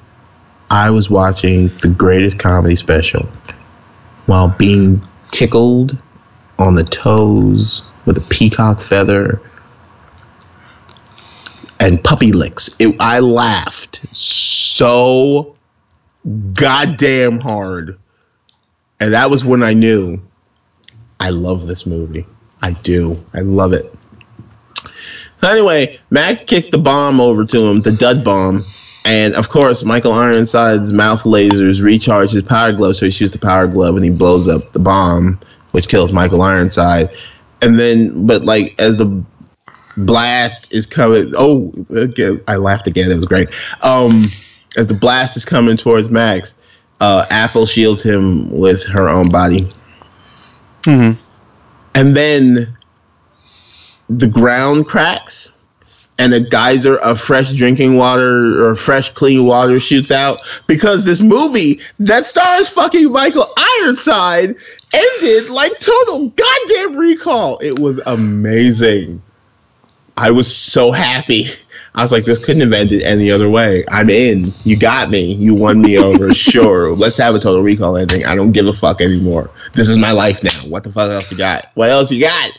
I 0.70 0.90
was 0.90 1.10
watching 1.10 1.68
the 1.82 1.90
greatest 1.90 2.40
comedy 2.40 2.76
special 2.76 3.28
while 4.26 4.56
being 4.58 5.02
tickled 5.32 5.98
on 6.60 6.76
the 6.76 6.84
toes 6.84 7.82
with 8.06 8.18
a 8.18 8.22
peacock 8.22 8.82
feather 8.82 9.42
and 11.80 12.04
puppy 12.04 12.32
licks. 12.32 12.70
It, 12.80 12.96
I 13.00 13.20
laughed 13.20 14.02
so 14.16 15.56
goddamn 16.54 17.40
hard. 17.40 18.00
And 19.00 19.14
that 19.14 19.30
was 19.30 19.44
when 19.44 19.64
I 19.64 19.74
knew 19.74 20.22
I 21.20 21.30
love 21.32 21.68
this 21.68 21.86
movie. 21.86 22.26
I 22.62 22.72
do. 22.72 23.24
I 23.34 23.40
love 23.40 23.74
it. 23.74 23.94
So 25.40 25.50
anyway, 25.50 26.00
Max 26.10 26.42
kicks 26.42 26.70
the 26.70 26.78
bomb 26.78 27.20
over 27.20 27.44
to 27.44 27.66
him, 27.66 27.82
the 27.82 27.92
dud 27.92 28.24
bomb, 28.24 28.64
and 29.06 29.36
of 29.36 29.50
course, 29.50 29.84
Michael 29.84 30.14
Ironside's 30.14 30.94
mouth 30.94 31.24
lasers 31.24 31.82
recharge 31.82 32.32
his 32.32 32.42
power 32.42 32.72
glove, 32.72 32.96
so 32.96 33.06
he 33.06 33.12
shoots 33.12 33.32
the 33.32 33.40
power 33.40 33.68
glove 33.68 33.96
and 33.96 34.06
he 34.06 34.12
blows 34.12 34.48
up 34.48 34.72
the 34.72 34.80
bomb, 34.80 35.40
which 35.72 35.88
kills 35.90 36.14
Michael 36.14 36.42
Ironside. 36.42 37.10
And 37.62 37.80
then, 37.80 38.26
but 38.26 38.44
like 38.44 38.76
as 38.80 38.98
the 38.98 39.24
blast 39.98 40.74
is 40.74 40.86
coming, 40.86 41.34
oh, 41.38 41.74
I 42.48 42.56
laughed 42.56 42.88
again. 42.88 43.12
It 43.12 43.16
was 43.16 43.26
great. 43.26 43.50
Um, 43.82 44.32
as 44.78 44.88
the 44.88 44.94
blast 44.94 45.38
is 45.38 45.46
coming 45.46 45.78
towards 45.78 46.10
Max, 46.10 46.56
uh, 47.00 47.26
Apple 47.30 47.66
shields 47.66 48.04
him 48.04 48.50
with 48.52 48.84
her 48.84 49.10
own 49.10 49.30
body. 49.30 49.72
Mhm. 50.84 51.18
And 51.96 52.16
then 52.16 52.76
the 54.10 54.28
ground 54.28 54.88
cracks 54.88 55.50
and 56.20 56.34
a 56.34 56.40
geyser 56.40 56.98
of 56.98 57.20
fresh 57.20 57.52
drinking 57.52 57.96
water 57.96 58.66
or 58.66 58.76
fresh 58.76 59.10
clean 59.12 59.46
water 59.46 59.80
shoots 59.80 60.12
out 60.12 60.42
because 60.68 61.06
this 61.06 61.22
movie 61.22 61.82
that 62.00 62.26
stars 62.26 62.70
fucking 62.70 63.12
Michael 63.12 63.48
Ironside 63.58 64.56
ended 64.94 65.50
like 65.50 65.72
total 65.80 66.30
goddamn 66.30 66.96
recall. 66.98 67.58
It 67.60 67.80
was 67.80 68.00
amazing. 68.06 69.22
I 70.16 70.32
was 70.32 70.56
so 70.56 70.92
happy. 70.92 71.48
I 71.96 72.02
was 72.02 72.12
like, 72.12 72.26
this 72.26 72.44
couldn't 72.44 72.62
have 72.62 72.74
ended 72.74 73.04
any 73.04 73.30
other 73.32 73.50
way. 73.50 73.84
I'm 73.88 74.10
in. 74.10 74.52
You 74.64 74.78
got 74.78 75.10
me. 75.10 75.34
You 75.34 75.54
won 75.54 75.82
me 75.82 75.98
over. 75.98 76.34
sure. 76.36 76.96
Let's 76.96 77.18
have 77.18 77.36
a 77.36 77.40
total 77.40 77.62
recall 77.62 77.98
ending. 77.98 78.26
I 78.26 78.36
don't 78.36 78.52
give 78.52 78.66
a 78.66 78.74
fuck 78.74 79.02
anymore. 79.02 79.50
This 79.74 79.90
is 79.90 79.98
my 79.98 80.12
life 80.12 80.44
now. 80.44 80.68
What 80.68 80.84
the 80.84 80.92
fuck 80.92 81.12
else 81.12 81.32
you 81.32 81.38
got? 81.38 81.70
What 81.76 81.90
else 81.90 82.12
you 82.12 82.20
got? 82.20 82.52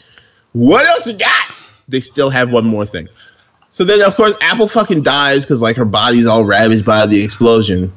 What 0.52 0.86
else 0.86 1.07
you 1.07 1.14
got? 1.14 1.44
They 1.88 2.00
still 2.00 2.30
have 2.30 2.52
one 2.52 2.64
more 2.64 2.86
thing. 2.86 3.09
So 3.75 3.83
then, 3.83 4.03
of 4.03 4.14
course, 4.14 4.37
Apple 4.41 4.68
fucking 4.68 5.03
dies 5.03 5.45
because 5.45 5.61
like 5.61 5.75
her 5.75 5.85
body's 5.85 6.29
all 6.29 6.45
ravaged 6.45 6.85
by 6.85 7.07
the 7.07 7.25
explosion, 7.25 7.93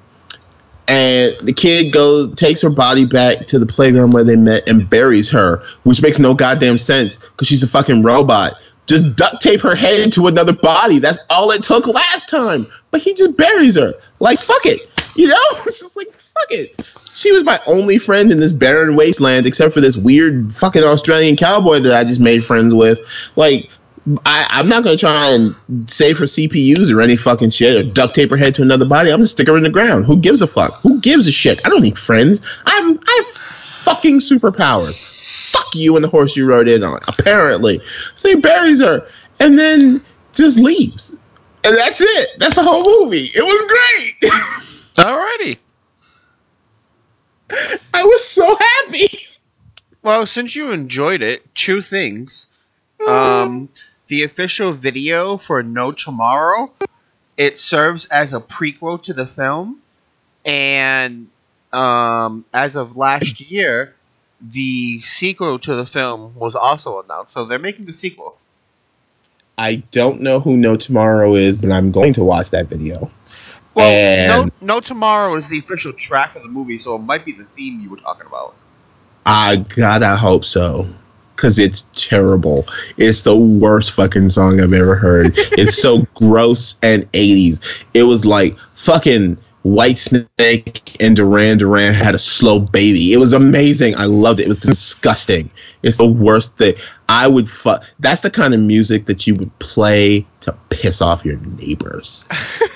and 0.88 1.36
the 1.44 1.54
kid 1.54 1.94
goes 1.94 2.34
takes 2.34 2.64
her 2.64 2.72
body 2.72 3.06
back 3.06 3.46
to 3.46 3.60
the 3.60 3.68
playground 3.68 4.12
where 4.12 4.24
they 4.24 4.36
met 4.36 4.68
and 4.68 4.90
buries 4.90 5.30
her, 5.30 5.62
which 5.84 6.02
makes 6.02 6.18
no 6.18 6.34
goddamn 6.34 6.80
sense 6.80 7.18
because 7.18 7.48
she's 7.48 7.62
a 7.62 7.68
fucking 7.68 8.02
robot. 8.02 8.54
Just 8.88 9.16
duct 9.18 9.40
tape 9.40 9.62
her 9.62 9.76
head 9.76 10.00
into 10.00 10.26
another 10.26 10.54
body. 10.54 10.98
That's 10.98 11.20
all 11.30 11.52
it 11.52 11.62
took 11.62 11.86
last 11.86 12.28
time. 12.28 12.66
But 12.90 13.02
he 13.02 13.14
just 13.14 13.38
buries 13.38 13.76
her. 13.76 13.94
Like 14.20 14.40
fuck 14.40 14.66
it, 14.66 14.90
you 15.16 15.28
know? 15.28 15.36
It's 15.68 15.80
just 15.80 15.96
like 15.96 16.12
fuck 16.12 16.52
it. 16.52 16.88
She 17.14 17.32
was 17.32 17.44
my 17.44 17.62
only 17.68 18.00
friend 18.00 18.32
in 18.32 18.40
this 18.40 18.52
barren 18.52 18.96
wasteland, 18.96 19.46
except 19.46 19.76
for 19.76 19.82
this 19.82 19.96
weird 19.96 20.56
fucking 20.56 20.84
Australian 20.84 21.36
cowboy 21.36 21.82
that 21.82 21.96
I 21.96 22.04
just 22.04 22.20
made 22.20 22.44
friends 22.44 22.74
with. 22.74 22.98
Like 23.36 23.70
I, 24.26 24.48
I'm 24.50 24.70
not 24.70 24.84
gonna 24.84 24.98
try 24.98 25.30
and 25.30 25.56
save 25.90 26.18
her 26.20 26.26
CPUs 26.26 26.94
or 26.94 27.02
any 27.02 27.18
fucking 27.18 27.50
shit 27.50 27.76
or 27.76 27.84
duct 27.84 28.16
tape 28.16 28.30
her 28.30 28.38
head 28.38 28.56
to 28.56 28.62
another 28.62 28.86
body. 28.86 29.12
I'm 29.12 29.18
gonna 29.18 29.26
stick 29.26 29.48
her 29.48 29.58
in 29.58 29.64
the 29.64 29.70
ground. 29.70 30.06
Who 30.06 30.18
gives 30.18 30.42
a 30.42 30.48
fuck? 30.48 30.76
Who 30.82 31.02
gives 31.02 31.28
a 31.28 31.32
shit? 31.32 31.66
I 31.66 31.70
don't 31.70 31.82
need 31.82 31.98
friends. 31.98 32.40
I'm 32.66 33.00
I 33.06 33.14
have 33.18 33.28
fucking 33.28 34.20
superpowers. 34.20 35.16
Fuck 35.52 35.76
you 35.76 35.96
and 35.96 36.04
the 36.04 36.10
horse 36.10 36.38
you 36.38 36.46
rode 36.46 36.68
in 36.68 36.84
on. 36.84 37.00
Apparently, 37.08 37.82
so 38.16 38.30
he 38.30 38.36
buries 38.36 38.82
her 38.82 39.08
and 39.40 39.60
then 39.60 40.04
just 40.34 40.58
leaves, 40.58 41.12
and 41.64 41.76
that's 41.76 42.00
it. 42.00 42.30
That's 42.38 42.56
the 42.56 42.64
whole 42.64 42.84
movie. 42.84 43.30
It 43.34 43.44
was 43.44 43.62
great. 43.68 44.32
Alrighty. 44.96 45.58
I 47.94 48.04
was 48.04 48.26
so 48.26 48.56
happy. 48.56 49.10
Well, 50.02 50.26
since 50.26 50.56
you 50.56 50.72
enjoyed 50.72 51.22
it, 51.22 51.54
two 51.56 51.82
things. 51.82 52.48
Um, 53.06 53.70
the 54.08 54.24
official 54.24 54.72
video 54.72 55.38
for 55.38 55.64
No 55.64 55.92
Tomorrow, 55.92 56.72
it 57.38 57.58
serves 57.58 58.06
as 58.06 58.34
a 58.34 58.40
prequel 58.40 59.02
to 59.04 59.14
the 59.14 59.28
film, 59.28 59.80
and 60.46 61.28
um, 61.74 62.46
as 62.54 62.76
of 62.76 62.98
last 62.98 63.52
year, 63.52 63.94
the 64.42 65.00
sequel 65.02 65.60
to 65.60 65.76
the 65.76 65.86
film 65.86 66.36
was 66.36 66.56
also 66.56 67.02
announced. 67.02 67.32
So 67.34 67.46
they're 67.46 67.60
making 67.60 67.86
the 67.86 67.94
sequel. 67.94 68.38
I 69.58 69.78
don't 69.92 70.22
know 70.22 70.40
who 70.40 70.56
No 70.56 70.78
Tomorrow 70.78 71.34
is, 71.36 71.58
but 71.58 71.72
I'm 71.72 71.92
going 71.92 72.14
to 72.14 72.24
watch 72.24 72.52
that 72.52 72.68
video. 72.68 73.12
Well, 73.74 73.90
And- 73.90 74.52
No 74.62 74.76
No 74.76 74.80
Tomorrow 74.80 75.36
is 75.36 75.50
the 75.50 75.60
official 75.60 75.94
track 75.94 76.36
of 76.36 76.44
the 76.44 76.48
movie, 76.48 76.80
so 76.80 76.96
it 76.96 77.00
might 77.00 77.26
be 77.26 77.32
the 77.32 77.44
theme 77.44 77.80
you 77.80 77.90
were 77.90 77.98
talking 77.98 78.28
about. 78.28 78.56
I 79.26 79.58
gotta 79.58 80.16
hope 80.16 80.46
so. 80.46 80.88
Cause 81.38 81.60
it's 81.60 81.86
terrible. 81.96 82.66
It's 82.98 83.22
the 83.22 83.38
worst 83.38 83.92
fucking 83.92 84.30
song 84.30 84.60
I've 84.60 84.74
ever 84.74 84.96
heard. 84.96 85.34
it's 85.36 85.82
so 85.82 86.06
gross 86.16 86.76
and 86.84 87.10
80s. 87.14 87.62
It 87.94 88.04
was 88.04 88.26
like 88.26 88.58
fucking 88.76 89.38
Whitesnake 89.68 90.96
and 91.00 91.16
Duran 91.16 91.58
Duran 91.58 91.94
had 91.94 92.16
a 92.16 92.20
slow 92.20 92.60
baby. 92.60 93.12
It 93.12 93.18
was 93.18 93.34
amazing. 93.34 93.98
I 93.98 94.06
loved 94.06 94.40
it. 94.40 94.44
It 94.44 94.48
was 94.48 94.58
disgusting. 94.58 95.52
It's 95.84 95.98
the 95.98 96.08
worst 96.08 96.56
thing. 96.58 96.76
I 97.10 97.28
would 97.28 97.50
fuck. 97.50 97.84
That's 98.00 98.22
the 98.22 98.30
kind 98.30 98.54
of 98.54 98.60
music 98.62 99.06
that 99.08 99.28
you 99.28 99.36
would 99.36 99.58
play 99.60 100.26
to 100.42 100.54
piss 100.70 101.02
off 101.02 101.26
your 101.26 101.38
neighbors. 101.38 102.24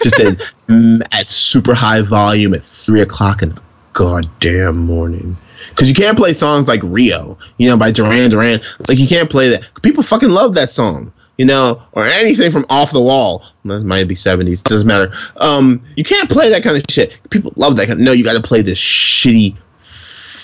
Just 0.03 0.19
at, 0.19 0.41
at 1.13 1.27
super 1.29 1.73
high 1.73 2.01
volume 2.01 2.53
at 2.53 2.63
three 2.63 3.01
o'clock 3.01 3.41
in 3.41 3.49
the 3.49 3.61
goddamn 3.93 4.77
morning. 4.77 5.37
Because 5.69 5.89
you 5.89 5.95
can't 5.95 6.17
play 6.17 6.33
songs 6.33 6.67
like 6.67 6.81
Rio, 6.83 7.37
you 7.57 7.69
know, 7.69 7.77
by 7.77 7.91
Duran 7.91 8.29
Duran. 8.29 8.61
Like 8.87 8.97
you 8.97 9.07
can't 9.07 9.29
play 9.29 9.49
that. 9.49 9.69
People 9.81 10.03
fucking 10.03 10.29
love 10.29 10.55
that 10.55 10.69
song, 10.69 11.13
you 11.37 11.45
know, 11.45 11.83
or 11.91 12.05
anything 12.05 12.51
from 12.51 12.65
Off 12.69 12.91
the 12.91 13.01
Wall. 13.01 13.45
That 13.65 13.83
might 13.83 14.07
be 14.07 14.15
seventies. 14.15 14.61
Doesn't 14.61 14.87
matter. 14.87 15.13
Um, 15.37 15.83
you 15.95 16.03
can't 16.03 16.29
play 16.29 16.49
that 16.49 16.63
kind 16.63 16.77
of 16.77 16.83
shit. 16.89 17.13
People 17.29 17.53
love 17.55 17.77
that. 17.77 17.87
Kind 17.87 17.99
no, 17.99 18.11
you 18.11 18.23
got 18.23 18.33
to 18.33 18.41
play 18.41 18.61
this 18.61 18.79
shitty, 18.79 19.55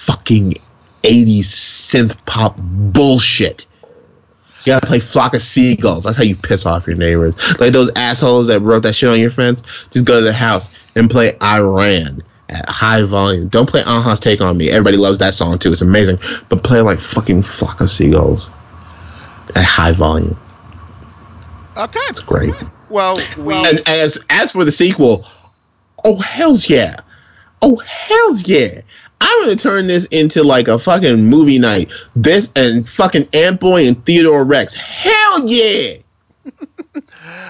fucking 0.06 0.56
eighties 1.04 1.50
synth 1.50 2.18
pop 2.26 2.56
bullshit. 2.58 3.66
You 4.66 4.74
gotta 4.74 4.88
play 4.88 5.00
Flock 5.00 5.34
of 5.34 5.42
Seagulls. 5.42 6.04
That's 6.04 6.18
how 6.18 6.24
you 6.24 6.36
piss 6.36 6.66
off 6.66 6.88
your 6.88 6.98
neighbors. 6.98 7.36
Like 7.58 7.72
those 7.72 7.90
assholes 7.96 8.48
that 8.48 8.60
wrote 8.60 8.84
that 8.84 8.96
shit 8.96 9.10
on 9.10 9.18
your 9.18 9.32
fence. 9.32 9.64
Just 9.92 10.04
go 10.04 10.16
to 10.16 10.22
their 10.22 10.34
house 10.34 10.70
and 10.94 11.10
play 11.10 11.38
Iran 11.42 12.22
high 12.50 13.04
volume. 13.04 13.48
Don't 13.48 13.70
play 13.70 13.82
A-ha's 13.82 14.20
Take 14.20 14.42
on 14.42 14.58
Me. 14.58 14.70
Everybody 14.70 14.98
loves 14.98 15.18
that 15.20 15.34
song 15.34 15.60
too. 15.60 15.72
It's 15.72 15.82
amazing. 15.82 16.20
But 16.50 16.64
play 16.64 16.82
like 16.82 17.00
fucking 17.00 17.44
Flock 17.44 17.82
of 17.82 17.92
Seagulls 17.92 18.50
at 19.56 19.64
high 19.64 19.92
volume. 19.92 20.40
Okay. 21.76 22.00
It's 22.10 22.20
great. 22.20 22.54
Well, 22.90 23.18
we 23.38 23.54
And 23.54 23.82
as 23.88 24.18
as 24.30 24.52
for 24.52 24.66
the 24.66 24.72
sequel, 24.72 25.26
oh 26.04 26.18
hell's 26.18 26.70
yeah. 26.70 27.02
Oh 27.62 27.76
hell's 27.78 28.48
yeah. 28.48 28.82
I'm 29.20 29.44
gonna 29.44 29.56
turn 29.56 29.88
this 29.88 30.06
into 30.06 30.44
like 30.44 30.68
a 30.68 30.80
fucking 30.80 31.26
movie 31.26 31.60
night. 31.60 31.92
This 32.16 32.52
and 32.56 32.88
fucking 32.88 33.30
Ant 33.34 33.60
Boy 33.60 33.88
and 33.88 34.06
Theodore 34.06 34.44
Rex. 34.44 34.74
Hell 34.74 35.48
yeah. 35.48 35.98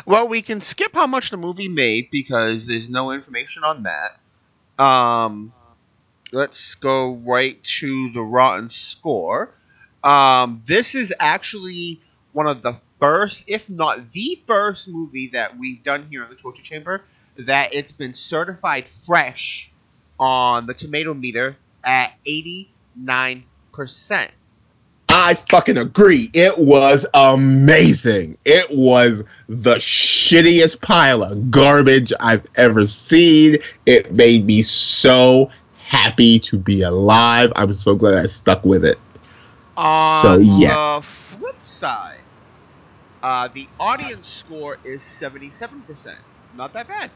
Well, 0.06 0.30
we 0.30 0.42
can 0.42 0.62
skip 0.62 0.94
how 0.94 1.06
much 1.06 1.32
the 1.32 1.38
movie 1.38 1.68
made 1.68 2.10
because 2.12 2.66
there's 2.66 2.90
no 2.90 3.12
information 3.12 3.66
on 3.66 3.84
that. 3.84 4.18
Um, 4.78 5.54
let's 6.32 6.76
go 6.76 7.16
right 7.16 7.62
to 7.80 8.12
the 8.12 8.22
rotten 8.22 8.70
score. 8.70 9.54
Um, 10.04 10.62
this 10.66 10.96
is 10.96 11.14
actually 11.20 12.02
one 12.34 12.48
of 12.48 12.62
the 12.62 12.78
first, 13.00 13.44
if 13.48 13.70
not 13.70 14.12
the 14.12 14.40
first, 14.46 14.88
movie 14.88 15.30
that 15.34 15.58
we've 15.58 15.84
done 15.84 16.08
here 16.10 16.24
in 16.24 16.30
the 16.30 16.36
Torture 16.36 16.64
Chamber 16.64 17.04
that 17.38 17.74
it's 17.74 17.92
been 17.92 18.14
certified 18.14 18.90
fresh 18.90 19.72
on 20.20 20.66
the 20.66 20.74
tomato 20.74 21.14
meter 21.14 21.56
at 21.84 22.14
89%. 22.26 22.66
I 25.10 25.36
fucking 25.36 25.78
agree. 25.78 26.30
It 26.34 26.58
was 26.58 27.06
amazing. 27.14 28.38
It 28.46 28.68
was 28.72 29.24
the 29.48 29.76
shittiest 29.76 30.82
pile 30.82 31.24
of 31.24 31.52
garbage 31.52 32.14
I've 32.20 32.46
ever 32.56 32.88
seen. 32.88 33.58
It 33.86 34.14
made 34.14 34.46
me 34.46 34.64
so 34.64 35.50
happy 35.74 36.40
to 36.42 36.58
be 36.60 36.82
alive. 36.84 37.54
I'm 37.56 37.74
so 37.74 37.96
glad 37.96 38.18
I 38.18 38.28
stuck 38.28 38.66
with 38.66 38.86
it. 38.86 38.98
On 39.78 39.94
So, 39.94 40.38
yeah. 40.40 40.78
the 40.98 41.02
flip 41.04 41.64
side, 41.64 42.26
Uh, 43.24 43.50
the 43.54 43.70
audience 43.80 44.28
score 44.30 44.78
is 44.84 45.04
77%. 45.04 46.24
Not 46.52 46.74
that 46.74 46.88
bad. 46.88 47.12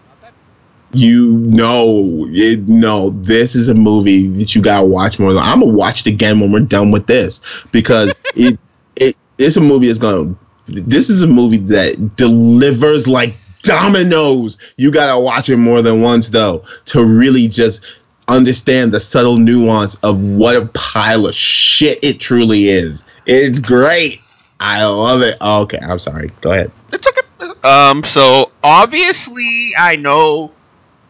You 0.94 1.38
know, 1.38 2.26
it, 2.30 2.68
no, 2.68 3.12
this 3.12 3.56
is 3.56 3.68
a 3.70 3.74
movie 3.74 4.28
that 4.40 4.56
you 4.56 4.62
gotta 4.62 4.86
watch 4.86 5.20
more. 5.20 5.34
than 5.34 5.44
I'm 5.44 5.62
gonna 5.62 5.74
watch 5.74 6.02
it 6.02 6.08
again 6.08 6.40
when 6.40 6.52
we're 6.52 6.60
done 6.62 6.92
with 6.92 7.08
this 7.08 7.42
because 7.72 8.14
it 8.36 8.60
it 8.96 9.16
it's 9.38 9.58
a 9.58 9.62
movie 9.62 9.88
that's 9.88 10.00
gonna. 10.00 10.36
This 10.68 11.10
is 11.10 11.22
a 11.22 11.28
movie 11.28 11.58
that 11.58 12.16
delivers 12.16 13.08
like 13.08 13.36
dominoes. 13.64 14.58
You 14.78 14.92
gotta 14.92 15.20
watch 15.20 15.50
it 15.50 15.58
more 15.58 15.82
than 15.82 16.02
once 16.02 16.30
though 16.30 16.64
to 16.86 17.04
really 17.04 17.48
just 17.48 17.82
understand 18.28 18.92
the 18.92 19.00
subtle 19.00 19.38
nuance 19.38 19.96
of 19.96 20.20
what 20.20 20.56
a 20.56 20.66
pile 20.68 21.28
of 21.28 21.36
shit 21.36 22.00
it 22.04 22.20
truly 22.20 22.70
is. 22.70 23.04
It's 23.26 23.60
great. 23.60 24.22
I 24.60 24.86
love 24.86 25.22
it. 25.22 25.38
Oh, 25.42 25.64
okay, 25.64 25.80
I'm 25.80 26.00
sorry. 26.00 26.32
Go 26.42 26.52
ahead. 26.52 26.72
It's 26.92 27.08
okay. 27.08 27.22
Um, 27.64 28.04
so 28.04 28.52
obviously 28.64 29.74
I 29.78 29.96
know 29.96 30.52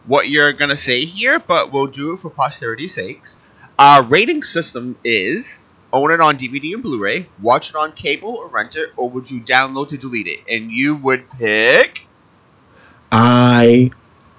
what 0.06 0.28
you're 0.28 0.52
gonna 0.52 0.76
say 0.76 1.04
here, 1.04 1.38
but 1.38 1.72
we'll 1.72 1.86
do 1.86 2.14
it 2.14 2.20
for 2.20 2.30
posterity's 2.30 2.94
sakes. 2.94 3.36
Our 3.78 4.02
rating 4.02 4.42
system 4.42 4.96
is 5.04 5.58
own 5.92 6.10
it 6.10 6.20
on 6.20 6.38
DVD 6.38 6.74
and 6.74 6.82
Blu-ray, 6.82 7.26
watch 7.40 7.70
it 7.70 7.76
on 7.76 7.92
cable 7.92 8.36
or 8.36 8.48
rent 8.48 8.76
it, 8.76 8.90
or 8.96 9.10
would 9.10 9.30
you 9.30 9.40
download 9.40 9.90
to 9.90 9.98
delete 9.98 10.26
it? 10.26 10.40
And 10.48 10.70
you 10.70 10.96
would 10.96 11.28
pick. 11.32 12.06
I 13.10 13.90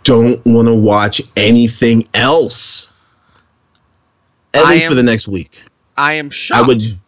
don't 0.03 0.43
want 0.45 0.68
to 0.68 0.74
watch 0.74 1.22
anything 1.36 2.07
else. 2.14 2.89
At 4.53 4.66
I 4.66 4.74
least 4.74 4.88
for 4.88 4.95
the 4.95 5.03
next 5.03 5.28
week. 5.28 5.61
I 5.95 6.14
am 6.14 6.30
shocked. 6.30 6.64
I 6.64 6.68
would 6.68 6.99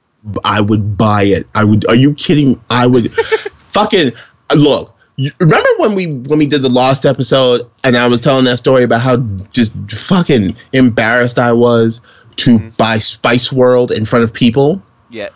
I 0.44 0.62
would 0.62 0.98
buy 0.98 1.24
it. 1.24 1.48
I 1.54 1.64
would 1.64 1.88
Are 1.88 1.96
you 1.96 2.14
kidding? 2.14 2.62
I 2.70 2.88
would 2.88 3.14
fucking 3.58 4.12
look. 4.56 4.95
You- 5.18 5.32
Remember 5.40 5.70
when 5.78 5.96
we 5.96 6.08
when 6.08 6.40
we 6.40 6.46
did 6.46 6.62
the 6.62 6.70
Lost 6.70 7.06
episode 7.06 7.68
and 7.84 7.96
I 7.98 8.08
was 8.08 8.22
telling 8.22 8.46
that 8.46 8.58
story 8.58 8.84
about 8.84 9.02
how 9.02 9.18
just 9.52 9.74
fucking 9.90 10.56
embarrassed 10.74 11.40
I 11.40 11.54
was 11.54 12.02
to 12.38 12.60
Mhm. 12.60 12.78
buy 12.78 13.00
Spice 13.00 13.52
World 13.52 13.92
in 13.92 14.06
front 14.06 14.24
of 14.24 14.34
people? 14.34 14.82
Yeah. 15.10 15.30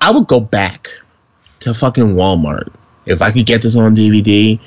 I 0.00 0.10
would 0.10 0.26
go 0.26 0.40
back 0.40 0.90
to 1.60 1.72
fucking 1.72 2.14
Walmart 2.14 2.68
if 3.06 3.22
I 3.22 3.30
could 3.30 3.46
get 3.46 3.62
this 3.62 3.74
on 3.76 3.94
DVD. 3.94 4.60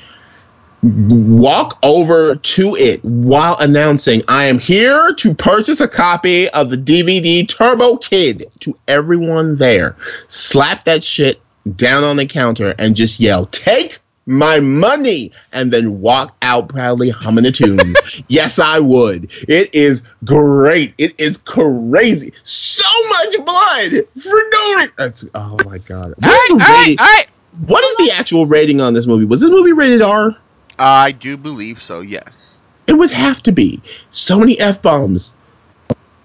Walk 0.82 1.78
over 1.82 2.36
to 2.36 2.74
it 2.74 3.04
while 3.04 3.56
announcing, 3.58 4.22
I 4.28 4.46
am 4.46 4.58
here 4.58 5.12
to 5.18 5.34
purchase 5.34 5.78
a 5.80 5.86
copy 5.86 6.48
of 6.48 6.70
the 6.70 6.76
DVD 6.78 7.46
Turbo 7.46 7.98
Kid 7.98 8.46
to 8.60 8.76
everyone 8.88 9.56
there. 9.58 9.94
Slap 10.28 10.86
that 10.86 11.04
shit 11.04 11.38
down 11.76 12.02
on 12.02 12.16
the 12.16 12.24
counter 12.26 12.74
and 12.78 12.96
just 12.96 13.20
yell, 13.20 13.44
Take 13.46 13.99
my 14.30 14.60
money! 14.60 15.32
And 15.52 15.72
then 15.72 16.00
walk 16.00 16.36
out 16.42 16.68
proudly 16.68 17.10
humming 17.10 17.44
a 17.46 17.52
tune. 17.52 17.94
yes, 18.28 18.58
I 18.58 18.78
would. 18.78 19.30
It 19.48 19.74
is 19.74 20.02
great. 20.24 20.94
It 20.98 21.18
is 21.20 21.36
crazy. 21.36 22.32
So 22.42 22.88
much 23.08 23.36
blood 23.44 23.92
for 24.22 24.42
no 24.52 24.76
reason. 24.76 25.30
Oh 25.34 25.56
my 25.66 25.78
God. 25.78 26.14
What 26.16 26.24
All 26.26 26.30
right, 26.30 26.44
is 26.46 26.50
all 26.52 26.58
the 26.58 26.64
right, 26.64 26.78
rating- 26.86 26.98
all 27.00 27.06
right. 27.06 27.26
what 27.66 27.84
is 27.84 27.96
the 27.96 28.12
actual 28.12 28.46
rating 28.46 28.80
on 28.80 28.94
this 28.94 29.06
movie? 29.06 29.24
Was 29.24 29.40
this 29.40 29.50
movie 29.50 29.72
rated 29.72 30.02
R? 30.02 30.36
I 30.78 31.12
do 31.12 31.36
believe 31.36 31.82
so. 31.82 32.00
Yes. 32.00 32.56
It 32.86 32.94
would 32.94 33.10
have 33.10 33.42
to 33.42 33.52
be. 33.52 33.82
So 34.10 34.38
many 34.38 34.58
F 34.58 34.80
bombs. 34.82 35.34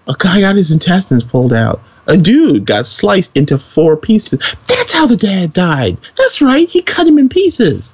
A 0.07 0.15
guy 0.17 0.39
got 0.41 0.55
his 0.55 0.71
intestines 0.71 1.23
pulled 1.23 1.51
out. 1.53 1.81
A 2.07 2.15
dude 2.15 2.65
got 2.65 2.85
sliced 2.85 3.35
into 3.35 3.57
four 3.57 3.97
pieces. 3.97 4.39
That's 4.67 4.91
how 4.93 5.07
the 5.07 5.17
dad 5.17 5.53
died. 5.53 5.97
That's 6.17 6.39
right. 6.41 6.69
He 6.69 6.83
cut 6.83 7.07
him 7.07 7.17
in 7.17 7.29
pieces. 7.29 7.93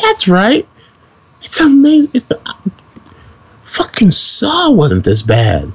That's 0.00 0.28
right. 0.28 0.68
It's 1.42 1.60
amazing. 1.60 2.12
It's 2.14 2.24
the, 2.26 2.40
fucking 3.64 4.10
Saw 4.10 4.70
wasn't 4.70 5.04
this 5.04 5.22
bad. 5.22 5.72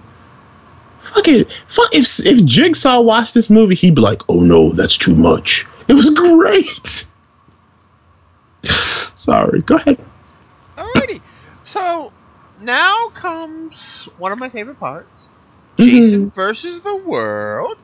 Fucking 1.02 1.46
fuck 1.68 1.94
if 1.94 2.20
if 2.26 2.46
Jigsaw 2.46 3.02
watched 3.02 3.34
this 3.34 3.50
movie, 3.50 3.76
he'd 3.76 3.96
be 3.96 4.02
like, 4.02 4.22
"Oh 4.30 4.42
no, 4.42 4.72
that's 4.72 4.98
too 4.98 5.16
much." 5.16 5.66
It 5.88 5.94
was 5.94 6.10
great. 6.16 7.06
Sorry. 9.16 9.62
Go 9.62 9.76
ahead. 9.76 10.04
Alrighty. 10.78 11.22
So 11.64 12.12
now 12.62 13.10
comes 13.10 14.08
one 14.18 14.32
of 14.32 14.40
my 14.40 14.50
favorite 14.50 14.80
parts. 14.80 15.30
Mm-hmm. 15.78 15.90
Jason 15.90 16.30
versus 16.30 16.82
the 16.82 16.96
world. 16.96 17.78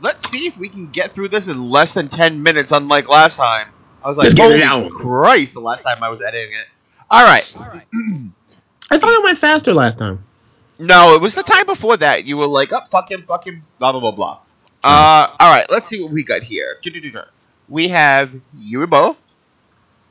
Let's 0.00 0.30
see 0.30 0.46
if 0.46 0.56
we 0.56 0.68
can 0.68 0.90
get 0.90 1.12
through 1.12 1.28
this 1.28 1.48
in 1.48 1.70
less 1.70 1.94
than 1.94 2.08
10 2.08 2.42
minutes, 2.42 2.70
unlike 2.70 3.08
last 3.08 3.36
time. 3.36 3.68
I 4.02 4.08
was 4.08 4.16
like, 4.16 4.24
Let's 4.24 4.34
get 4.34 4.50
it 4.50 4.62
holy 4.64 4.84
out." 4.84 4.90
Christ, 4.90 5.54
the 5.54 5.60
last 5.60 5.82
time 5.82 6.02
I 6.02 6.08
was 6.08 6.22
editing 6.22 6.54
it. 6.54 6.66
Alright. 7.12 7.54
I 8.90 8.98
thought 8.98 9.10
it 9.10 9.24
went 9.24 9.38
faster 9.38 9.74
last 9.74 9.98
time. 9.98 10.24
No, 10.78 11.14
it 11.14 11.20
was 11.20 11.34
the 11.34 11.42
time 11.42 11.66
before 11.66 11.96
that. 11.96 12.24
You 12.24 12.36
were 12.36 12.46
like, 12.46 12.72
oh, 12.72 12.80
fuck 12.90 13.10
him, 13.10 13.24
fuck 13.26 13.46
him, 13.46 13.62
blah, 13.78 13.92
blah, 13.92 14.00
blah, 14.00 14.12
blah. 14.12 14.40
Uh, 14.84 15.34
alright, 15.40 15.68
let's 15.70 15.88
see 15.88 16.00
what 16.02 16.12
we 16.12 16.22
got 16.22 16.42
here. 16.42 16.76
We 17.68 17.88
have 17.88 18.32
Uwe 18.56 18.88
Boll. 18.88 19.16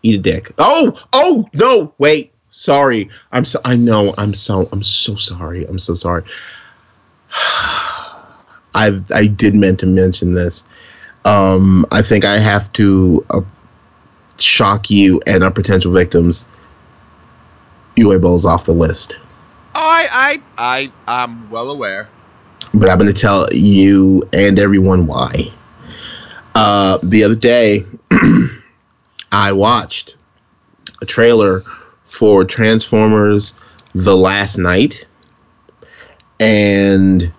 Eat 0.04 0.20
a 0.20 0.22
dick. 0.22 0.52
Oh, 0.58 1.00
oh 1.12 1.50
no! 1.54 1.94
Wait, 1.98 2.32
sorry. 2.52 3.10
I'm 3.32 3.46
so. 3.46 3.60
I 3.66 3.76
know. 3.76 4.14
I'm 4.18 4.34
so. 4.34 4.70
I'm 4.72 4.84
so 4.84 5.16
sorry. 5.16 5.66
I'm 5.66 5.80
so 5.80 5.96
sorry. 5.96 6.24
I 7.32 9.02
I 9.14 9.26
did 9.26 9.56
meant 9.56 9.80
to 9.80 9.88
mention 9.88 10.36
this. 10.36 10.64
Um, 11.26 11.86
I 11.92 12.04
think 12.04 12.26
I 12.26 12.38
have 12.38 12.72
to 12.74 13.26
uh, 13.32 13.42
shock 14.38 14.90
you 14.90 15.22
and 15.28 15.44
our 15.44 15.52
potential 15.52 15.92
victims. 15.92 16.46
Uwe 17.98 18.22
Boll's 18.22 18.46
off 18.46 18.66
the 18.66 18.74
list, 18.74 19.18
I, 19.74 20.08
I, 20.12 20.42
I, 20.58 20.92
I'm 21.08 21.50
well 21.50 21.72
aware. 21.72 22.10
but 22.74 22.90
I'm 22.90 22.98
going 23.00 23.12
to 23.12 23.20
tell 23.20 23.48
you 23.52 24.22
and 24.34 24.60
everyone 24.60 25.08
why. 25.08 25.52
Uh, 26.54 27.00
the 27.04 27.24
other 27.24 27.36
day, 27.36 27.86
I 29.32 29.52
watched 29.52 30.18
a 31.02 31.06
trailer 31.06 31.62
for 32.06 32.44
Transformers 32.46 33.54
The 33.96 34.16
Last 34.16 34.58
Knight, 34.58 35.06
and 36.40 37.32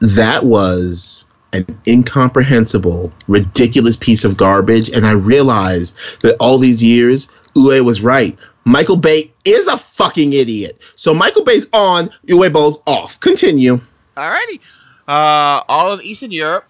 that 0.00 0.44
was 0.44 1.24
an 1.52 1.80
incomprehensible, 1.86 3.12
ridiculous 3.28 3.96
piece 3.96 4.24
of 4.24 4.36
garbage. 4.36 4.88
And 4.90 5.06
I 5.06 5.12
realized 5.12 5.94
that 6.22 6.36
all 6.40 6.58
these 6.58 6.82
years, 6.82 7.28
Uwe 7.54 7.84
was 7.84 8.00
right. 8.00 8.36
Michael 8.64 8.96
Bay 8.96 9.32
is 9.44 9.66
a 9.68 9.78
fucking 9.78 10.32
idiot. 10.32 10.80
So 10.96 11.14
Michael 11.14 11.44
Bay's 11.44 11.66
on, 11.72 12.10
Uwe 12.26 12.52
Boll's 12.52 12.78
off. 12.86 13.18
Continue. 13.20 13.80
Alrighty. 14.16 14.60
Uh, 15.06 15.62
all 15.68 15.92
of 15.92 16.00
Eastern 16.02 16.32
Europe. 16.32 16.64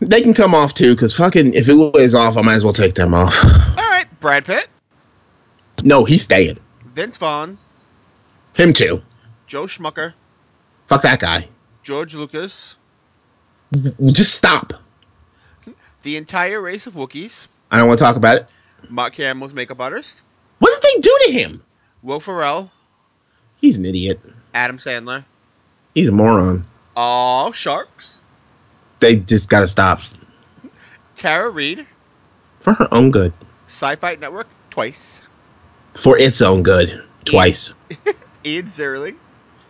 They 0.00 0.20
can 0.20 0.34
come 0.34 0.54
off 0.54 0.74
too, 0.74 0.94
because 0.94 1.14
fucking 1.16 1.54
if 1.54 1.66
Uwe's 1.66 2.14
off, 2.14 2.36
I 2.36 2.42
might 2.42 2.54
as 2.54 2.62
well 2.64 2.72
take 2.72 2.94
them 2.94 3.14
off. 3.14 3.34
Alright, 3.44 4.06
Brad 4.20 4.44
Pitt, 4.44 4.68
No, 5.82 6.04
he's 6.04 6.22
staying. 6.22 6.58
Vince 6.94 7.16
Vaughn, 7.16 7.58
Him 8.54 8.72
too. 8.72 9.02
Joe 9.46 9.64
Schmucker, 9.64 10.12
Fuck 10.86 11.02
that 11.02 11.18
guy. 11.20 11.48
George 11.82 12.14
Lucas, 12.14 12.76
Just 13.72 14.34
stop. 14.34 14.72
the 16.02 16.16
entire 16.16 16.60
race 16.60 16.86
of 16.86 16.94
Wookiees, 16.94 17.48
I 17.70 17.78
don't 17.78 17.86
want 17.88 17.98
to 17.98 18.04
talk 18.04 18.16
about 18.16 18.36
it. 18.36 18.46
Mark 18.88 19.14
Hamill's 19.16 19.52
makeup 19.52 19.80
artist, 19.80 20.22
What 20.58 20.72
did 20.80 20.82
they 20.82 21.00
do 21.00 21.18
to 21.26 21.32
him? 21.32 21.62
Will 22.02 22.20
Ferrell, 22.20 22.70
He's 23.56 23.76
an 23.76 23.84
idiot. 23.84 24.20
Adam 24.54 24.78
Sandler, 24.78 25.24
He's 25.94 26.08
a 26.08 26.12
moron. 26.12 26.64
all 26.96 27.52
sharks, 27.52 28.22
They 29.00 29.16
just 29.16 29.48
gotta 29.50 29.68
stop. 29.68 30.00
Tara 31.14 31.50
Reid, 31.50 31.86
For 32.60 32.72
her 32.74 32.88
own 32.94 33.10
good. 33.10 33.32
Sci-Fi 33.66 34.14
Network 34.16 34.46
twice, 34.70 35.20
For 35.94 36.16
its 36.16 36.40
own 36.40 36.62
good. 36.62 37.04
Twice. 37.24 37.74
Ian 38.46 38.66
Ziering, 38.66 39.16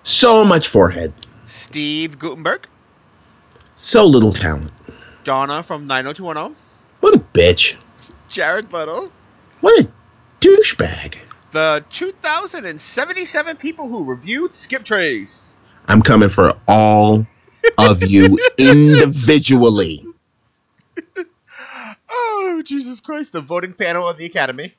So 0.04 0.44
much 0.44 0.68
forehead. 0.68 1.12
Steve 1.46 2.18
Guttenberg, 2.18 2.68
So 3.78 4.04
little 4.06 4.32
talent. 4.32 4.72
Donna 5.24 5.62
from 5.62 5.86
90210, 5.86 6.56
What 7.00 7.14
a 7.14 7.18
bitch. 7.18 7.76
Jared 8.28 8.72
Leto, 8.72 9.10
What 9.60 9.80
a 9.84 9.88
douchebag. 10.40 11.14
the 11.52 11.84
2,077 11.90 13.56
people 13.56 13.88
who 13.88 14.04
reviewed 14.04 14.54
Skip 14.54 14.84
Trace. 14.84 15.54
I'm 15.86 16.02
coming 16.02 16.28
for 16.28 16.54
all 16.66 17.24
of 17.78 18.02
you 18.02 18.38
individually. 18.58 20.04
Oh, 22.10 22.62
Jesus 22.64 23.00
Christ, 23.00 23.32
the 23.32 23.40
voting 23.40 23.72
panel 23.74 24.08
of 24.08 24.16
the 24.16 24.24
Academy. 24.24 24.74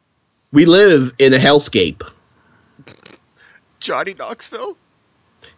We 0.51 0.65
live 0.65 1.13
in 1.19 1.33
a 1.33 1.37
hellscape. 1.37 2.01
Johnny 3.79 4.13
Knoxville, 4.15 4.75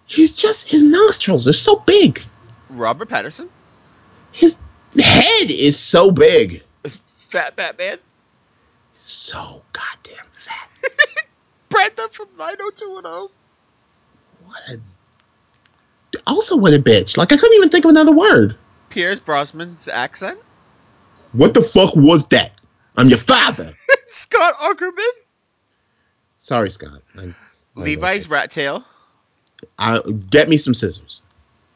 He's 0.06 0.34
just 0.36 0.68
his 0.68 0.84
nostrils 0.84 1.48
are 1.48 1.54
so 1.54 1.78
big. 1.78 2.22
Robert 2.72 3.10
Pattinson, 3.10 3.50
His 4.32 4.58
head 5.00 5.50
is 5.52 5.78
so 5.80 6.12
big, 6.12 6.64
Fat 6.86 7.56
Batman. 7.56 7.98
so 8.94 9.62
goddamn 9.74 10.26
fat. 10.46 10.70
Brenda 11.70 12.08
from 12.10 12.28
90210. 12.38 13.30
What 14.46 14.62
a 14.70 14.80
also 16.28 16.58
what 16.58 16.74
a 16.74 16.80
bitch. 16.80 17.18
Like 17.18 17.32
I 17.32 17.38
couldn't 17.38 17.56
even 17.56 17.70
think 17.70 17.86
of 17.86 17.90
another 17.90 18.12
word. 18.12 18.56
Pierce 18.90 19.20
Brosnan's 19.20 19.88
accent. 19.88 20.40
What 21.32 21.54
the 21.54 21.62
fuck 21.62 21.96
was 21.96 22.28
that? 22.28 22.52
I'm 22.98 23.08
your 23.08 23.18
father. 23.18 23.74
Scott 24.10 24.56
Ackerman. 24.62 25.06
Sorry, 26.38 26.70
Scott. 26.72 27.02
I, 27.18 27.22
I 27.22 27.34
Levi's 27.76 28.30
Rat 28.30 28.52
Tail. 28.52 28.84
I, 29.80 30.02
get 30.30 30.50
me 30.50 30.58
some 30.58 30.74
scissors. 30.74 31.22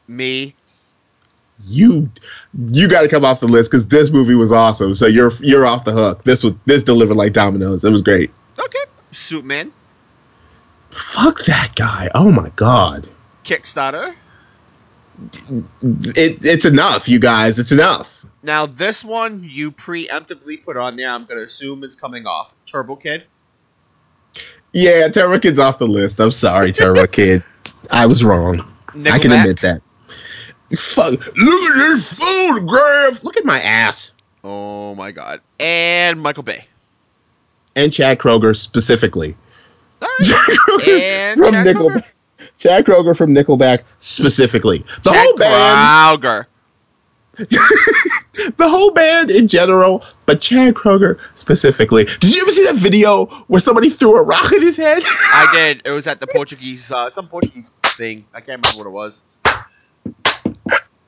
Me. 0.06 0.54
You 1.66 2.10
you 2.68 2.88
got 2.88 3.02
to 3.02 3.08
come 3.08 3.24
off 3.24 3.40
the 3.40 3.48
list 3.48 3.70
because 3.70 3.86
this 3.88 4.10
movie 4.10 4.34
was 4.34 4.52
awesome. 4.52 4.94
So 4.94 5.06
you're 5.06 5.32
you're 5.40 5.66
off 5.66 5.84
the 5.84 5.92
hook. 5.92 6.24
This 6.24 6.44
was 6.44 6.54
this 6.64 6.82
delivered 6.82 7.16
like 7.16 7.32
dominoes. 7.32 7.84
It 7.84 7.90
was 7.90 8.02
great. 8.02 8.30
Okay. 8.58 8.84
Suitman. 9.12 9.72
Fuck 10.90 11.44
that 11.44 11.74
guy. 11.74 12.08
Oh 12.14 12.30
my 12.30 12.50
god. 12.56 13.08
Kickstarter. 13.44 14.14
It, 15.82 16.44
it's 16.44 16.66
enough, 16.66 17.08
you 17.08 17.18
guys. 17.18 17.58
It's 17.58 17.72
enough. 17.72 18.24
Now 18.42 18.66
this 18.66 19.04
one 19.04 19.40
you 19.42 19.72
preemptively 19.72 20.62
put 20.62 20.76
on 20.76 20.96
there. 20.96 21.10
I'm 21.10 21.24
gonna 21.24 21.42
assume 21.42 21.82
it's 21.84 21.94
coming 21.96 22.26
off. 22.26 22.54
Turbo 22.66 22.96
Kid. 22.96 23.24
Yeah, 24.72 25.08
Turbo 25.08 25.38
Kid's 25.38 25.58
off 25.58 25.78
the 25.78 25.86
list. 25.86 26.20
I'm 26.20 26.30
sorry, 26.30 26.70
Turbo 26.70 27.06
Kid. 27.08 27.42
I 27.90 28.06
was 28.06 28.22
wrong. 28.22 28.60
I 28.88 29.18
can 29.18 29.32
admit 29.32 29.60
that. 29.62 29.82
Fuck. 30.74 31.12
Look 31.12 31.70
at 31.70 31.74
this 31.76 32.12
photograph. 32.14 33.22
Look 33.22 33.36
at 33.36 33.44
my 33.44 33.60
ass. 33.60 34.12
Oh 34.42 34.94
my 34.94 35.12
god. 35.12 35.40
And 35.60 36.20
Michael 36.20 36.42
Bay. 36.42 36.66
And 37.74 37.92
Chad 37.92 38.18
Kroeger 38.18 38.56
specifically. 38.56 39.36
All 40.02 40.08
right. 40.18 40.26
Chad 40.26 40.56
Kroeger 40.56 41.00
And 41.00 41.38
from 41.40 41.52
Chad 41.52 41.66
Nickelback. 41.66 41.92
Kroeger? 41.94 42.04
Chad 42.58 42.84
Kroeger 42.86 43.16
from 43.16 43.34
Nickelback 43.34 43.82
specifically. 44.00 44.78
The 45.04 45.10
Chad 45.10 45.16
whole 45.16 45.36
band. 45.36 46.22
Kroeger. 46.22 46.46
the 47.38 48.66
whole 48.68 48.92
band 48.92 49.30
in 49.30 49.46
general, 49.46 50.02
but 50.24 50.40
Chad 50.40 50.72
Kroeger 50.74 51.18
specifically. 51.34 52.04
Did 52.04 52.34
you 52.34 52.40
ever 52.42 52.50
see 52.50 52.64
that 52.64 52.76
video 52.76 53.26
where 53.46 53.60
somebody 53.60 53.90
threw 53.90 54.16
a 54.16 54.22
rock 54.22 54.52
at 54.52 54.62
his 54.62 54.78
head? 54.78 55.02
I 55.04 55.50
did. 55.54 55.82
It 55.84 55.90
was 55.90 56.06
at 56.06 56.18
the 56.18 56.26
Portuguese, 56.26 56.90
uh, 56.90 57.10
some 57.10 57.28
Portuguese 57.28 57.70
thing. 57.84 58.24
I 58.32 58.40
can't 58.40 58.64
remember 58.64 58.78
what 58.78 58.86
it 58.86 58.90
was. 58.90 59.20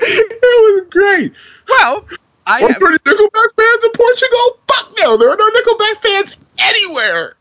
It 0.00 0.40
was 0.42 0.88
great. 0.90 1.32
Well, 1.68 2.06
I 2.46 2.62
Are 2.62 2.68
have, 2.68 2.78
there 2.80 2.88
any 2.88 2.98
Nickelback 2.98 3.54
fans 3.56 3.84
in 3.84 3.90
Portugal? 3.94 4.58
Fuck 4.72 4.94
no, 5.00 5.16
there 5.16 5.30
are 5.30 5.36
no 5.36 5.50
Nickelback 5.50 6.02
fans 6.02 6.36
anywhere. 6.58 7.36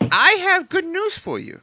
I 0.00 0.32
have 0.42 0.68
good 0.68 0.84
news 0.84 1.16
for 1.16 1.38
you. 1.38 1.60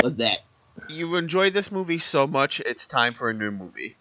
What's 0.00 0.16
that? 0.16 0.40
You 0.88 1.16
enjoyed 1.16 1.52
this 1.52 1.70
movie 1.70 1.98
so 1.98 2.26
much, 2.26 2.60
it's 2.60 2.86
time 2.86 3.14
for 3.14 3.30
a 3.30 3.34
new 3.34 3.50
movie. 3.50 3.96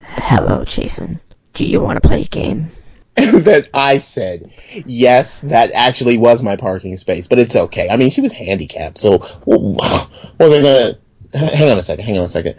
Hello, 0.00 0.64
Jason. 0.64 1.20
Do 1.54 1.64
you 1.64 1.80
want 1.80 2.02
to 2.02 2.08
play 2.08 2.22
a 2.22 2.26
game? 2.26 2.70
that 3.14 3.68
I 3.74 3.98
said, 3.98 4.50
yes, 4.86 5.40
that 5.40 5.70
actually 5.72 6.16
was 6.16 6.42
my 6.42 6.56
parking 6.56 6.96
space, 6.96 7.26
but 7.26 7.38
it's 7.38 7.54
okay. 7.54 7.90
I 7.90 7.98
mean, 7.98 8.08
she 8.08 8.22
was 8.22 8.32
handicapped, 8.32 8.98
so 8.98 9.18
was 9.44 10.08
I 10.40 10.62
gonna? 10.62 10.98
Hang 11.34 11.70
on 11.70 11.78
a 11.78 11.82
second. 11.82 12.04
Hang 12.04 12.18
on 12.18 12.24
a 12.24 12.28
second. 12.28 12.56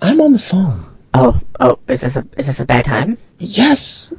I'm 0.00 0.20
on 0.20 0.32
the 0.32 0.38
phone. 0.38 0.86
Oh, 1.20 1.40
oh, 1.58 1.78
is 1.88 2.00
this 2.00 2.14
a 2.16 2.24
is 2.36 2.46
this 2.46 2.60
a 2.60 2.64
bad 2.64 2.84
time? 2.84 3.18
Yes. 3.38 4.14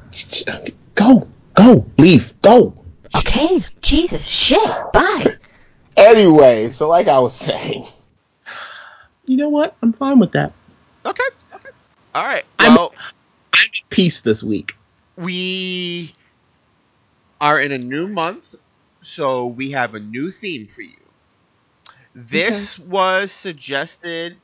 Go. 0.96 1.28
Go. 1.56 1.86
Leave. 1.98 2.34
Go. 2.42 2.74
Okay, 3.16 3.64
Jesus, 3.82 4.22
shit, 4.24 4.70
bye. 4.94 5.36
Anyway, 5.98 6.72
so 6.72 6.88
like 6.90 7.08
I 7.08 7.20
was 7.20 7.34
saying, 7.36 7.86
you 9.26 9.38
know 9.38 9.50
what? 9.50 9.76
I'm 9.82 9.94
fine 9.94 10.20
with 10.20 10.34
that. 10.34 10.54
Okay. 11.06 11.24
okay. 11.56 11.70
All 12.14 12.24
right. 12.24 12.44
I'm- 12.60 12.78
I'm 12.78 13.66
at 13.66 13.90
peace 13.90 14.22
this 14.22 14.44
week. 14.44 14.76
we 15.18 16.14
are 17.42 17.60
in 17.62 17.72
a 17.72 17.78
new 17.78 18.08
month, 18.08 18.56
so 19.02 19.48
we 19.48 19.72
have 19.72 19.96
a 19.96 20.00
new 20.00 20.30
theme 20.32 20.68
for 20.68 20.82
you. 20.82 21.00
This 22.14 22.78
was 22.78 23.32
suggested 23.32 24.38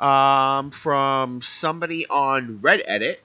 um, 0.00 0.70
from 0.70 1.42
somebody 1.42 2.06
on 2.06 2.58
Reddit. 2.58 3.16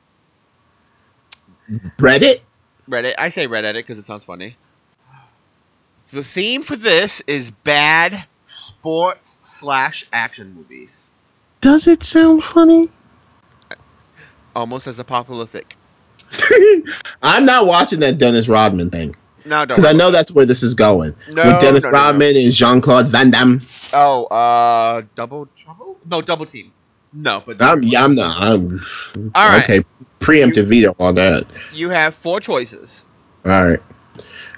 Reddit. 1.97 2.41
Reddit. 2.89 3.13
I 3.17 3.29
say 3.29 3.47
Reddit 3.47 3.73
because 3.73 3.97
it 3.99 4.05
sounds 4.05 4.23
funny. 4.23 4.57
The 6.11 6.23
theme 6.23 6.61
for 6.61 6.75
this 6.75 7.21
is 7.25 7.51
bad 7.51 8.25
sports 8.47 9.37
slash 9.43 10.05
action 10.13 10.53
movies, 10.53 11.13
Does 11.61 11.87
it 11.87 12.03
sound 12.03 12.43
funny? 12.43 12.89
almost 14.55 14.85
as 14.85 14.99
apocalyptic. 14.99 15.75
I'm 17.23 17.45
not 17.45 17.65
watching 17.65 17.99
that 18.01 18.17
Dennis 18.19 18.47
Rodman 18.47 18.91
thing 18.91 19.15
No, 19.45 19.65
don't. 19.65 19.69
because 19.69 19.85
I 19.85 19.93
know 19.93 20.11
that's 20.11 20.31
where 20.31 20.45
this 20.45 20.63
is 20.63 20.73
going. 20.73 21.15
No, 21.29 21.43
with 21.43 21.61
Dennis 21.61 21.83
no, 21.83 21.91
no. 21.91 21.97
Rodman 21.97 22.35
and 22.35 22.51
Jean 22.51 22.81
Claude 22.81 23.07
Van 23.07 23.31
Damme. 23.31 23.65
Oh, 23.93 24.25
uh, 24.25 25.03
double 25.15 25.47
trouble? 25.55 25.97
No, 26.05 26.21
double 26.21 26.45
team. 26.45 26.71
No, 27.11 27.43
but 27.45 27.61
I'm, 27.61 27.83
yeah, 27.83 28.03
I'm 28.03 28.15
not. 28.15 28.41
I'm 28.41 28.83
All 29.35 29.47
right. 29.47 29.63
okay. 29.63 29.85
Preemptive 30.19 30.65
veto 30.67 30.95
on 30.99 31.15
that. 31.15 31.45
you 31.73 31.89
have 31.89 32.15
four 32.15 32.39
choices. 32.39 33.05
All 33.45 33.51
right. 33.51 33.79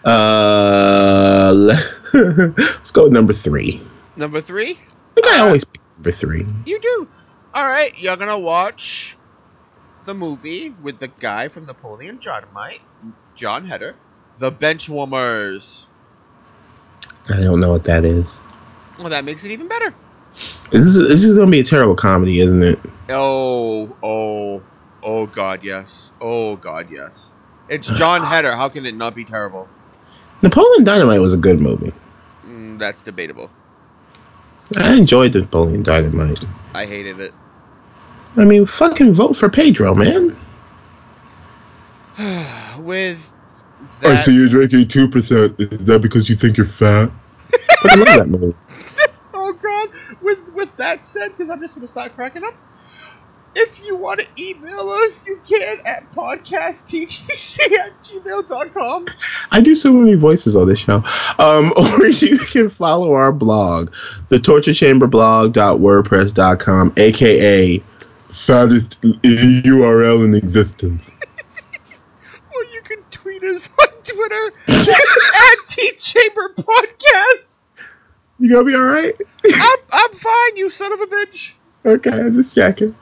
Uh, 0.06 1.52
let's 2.14 2.92
go 2.92 3.04
with 3.06 3.14
number 3.14 3.34
three. 3.34 3.82
Number 4.16 4.40
three, 4.40 4.72
I 4.72 5.14
think 5.16 5.28
I 5.28 5.40
always 5.40 5.64
pick 5.66 5.82
number 5.98 6.12
three. 6.12 6.46
you 6.66 6.80
do. 6.80 7.08
All 7.54 7.68
right, 7.68 7.98
you're 7.98 8.16
gonna 8.16 8.38
watch 8.40 9.18
the 10.06 10.14
movie 10.14 10.70
with 10.70 11.00
the 11.00 11.08
guy 11.08 11.48
from 11.48 11.66
Napoleon 11.66 12.20
Dynamite, 12.22 12.82
Jon 13.34 13.66
Heder, 13.66 13.96
The 14.38 14.52
Benchwarmers. 14.52 15.88
I 17.30 17.38
don't 17.38 17.60
know 17.60 17.72
what 17.72 17.84
that 17.86 18.06
is. 18.06 18.40
Well, 19.00 19.10
that 19.10 19.26
makes 19.26 19.44
it 19.44 19.52
even 19.52 19.68
better. 19.68 19.94
This 20.72 20.86
is 20.86 21.08
this 21.08 21.24
is 21.24 21.34
gonna 21.34 21.50
be 21.50 21.60
a 21.60 21.64
terrible 21.64 21.96
comedy, 21.96 22.40
isn't 22.40 22.64
it? 22.64 22.80
Oh, 23.10 23.96
oh, 24.04 24.64
oh, 25.04 25.28
God, 25.28 25.64
yes. 25.64 26.12
Oh, 26.20 26.56
God, 26.58 26.92
yes. 26.92 27.32
It's 27.70 27.88
Jon 27.88 28.26
Heder. 28.26 28.56
How 28.56 28.70
can 28.70 28.86
it 28.86 28.96
not 28.96 29.16
be 29.16 29.24
terrible? 29.24 29.68
Napoleon 30.42 30.84
Dynamite 30.84 31.22
was 31.22 31.34
a 31.34 31.38
good 31.38 31.60
movie. 31.60 31.94
Mm, 32.46 32.78
that's 32.78 33.02
debatable. 33.02 33.50
I 34.76 34.96
enjoyed 34.96 35.34
Napoleon 35.34 35.84
Dynamite. 35.84 36.46
I 36.74 36.86
hated 36.86 37.20
it. 37.20 37.34
I 38.38 38.44
mean, 38.44 38.66
fucking 38.66 39.14
vote 39.14 39.38
for 39.38 39.50
Pedro, 39.50 39.96
man. 39.96 40.38
with 42.80 43.32
that, 44.02 44.12
I 44.12 44.16
see 44.16 44.36
you're 44.36 44.50
drinking 44.50 44.88
two 44.88 45.10
percent. 45.10 45.56
Is 45.60 45.86
that 45.86 46.02
because 46.02 46.30
you 46.30 46.36
think 46.36 46.58
you're 46.58 46.66
fat? 46.66 47.12
I 47.84 47.96
love 47.96 48.08
that 48.08 48.28
movie. 48.28 48.56
Oh 49.38 49.54
god! 49.54 49.90
With 50.24 50.40
with 50.54 50.76
that 50.78 51.06
said, 51.06 51.28
because 51.28 51.50
I'm 51.50 51.60
just 51.60 51.76
gonna 51.76 51.88
start 51.88 52.16
cracking 52.16 52.44
up. 52.44 52.56
If 53.58 53.86
you 53.86 53.96
want 53.96 54.20
to 54.20 54.28
email 54.38 54.90
us, 54.90 55.26
you 55.26 55.40
can 55.48 55.80
at 55.86 56.12
podcasttgc 56.14 57.58
at 57.80 58.04
gmail.com. 58.04 59.06
I 59.52 59.62
do 59.62 59.76
so 59.76 59.94
many 59.94 60.16
voices 60.16 60.58
on 60.58 60.68
this 60.68 60.80
show. 60.80 61.02
Um, 61.40 61.72
or 61.78 62.06
you 62.08 62.38
can 62.38 62.70
follow 62.70 63.14
our 63.14 63.32
blog, 63.32 63.94
the 64.28 64.40
torturechamberblog.wordpress.com, 64.40 66.94
aka 66.98 67.82
fattest 68.30 69.02
URL 69.02 70.26
in 70.26 70.34
existence. 70.34 71.02
Or 72.54 72.64
you 72.74 72.82
can 72.82 73.02
tweet 73.10 73.35
us 73.48 73.70
on 73.80 73.88
Twitter 74.04 74.54
at 74.68 75.68
T-Chamber 75.68 76.54
Podcast. 76.58 77.58
You 78.40 78.50
gonna 78.50 78.64
be 78.66 78.76
alright? 78.76 79.16
I'm, 79.46 79.78
I'm 79.92 80.12
fine, 80.14 80.58
you 80.58 80.70
son 80.70 80.92
of 80.94 81.00
a 81.02 81.06
bitch. 81.08 81.54
okay, 81.86 82.12
I'm 82.12 82.34
just 82.34 82.54
checking. 82.56 82.96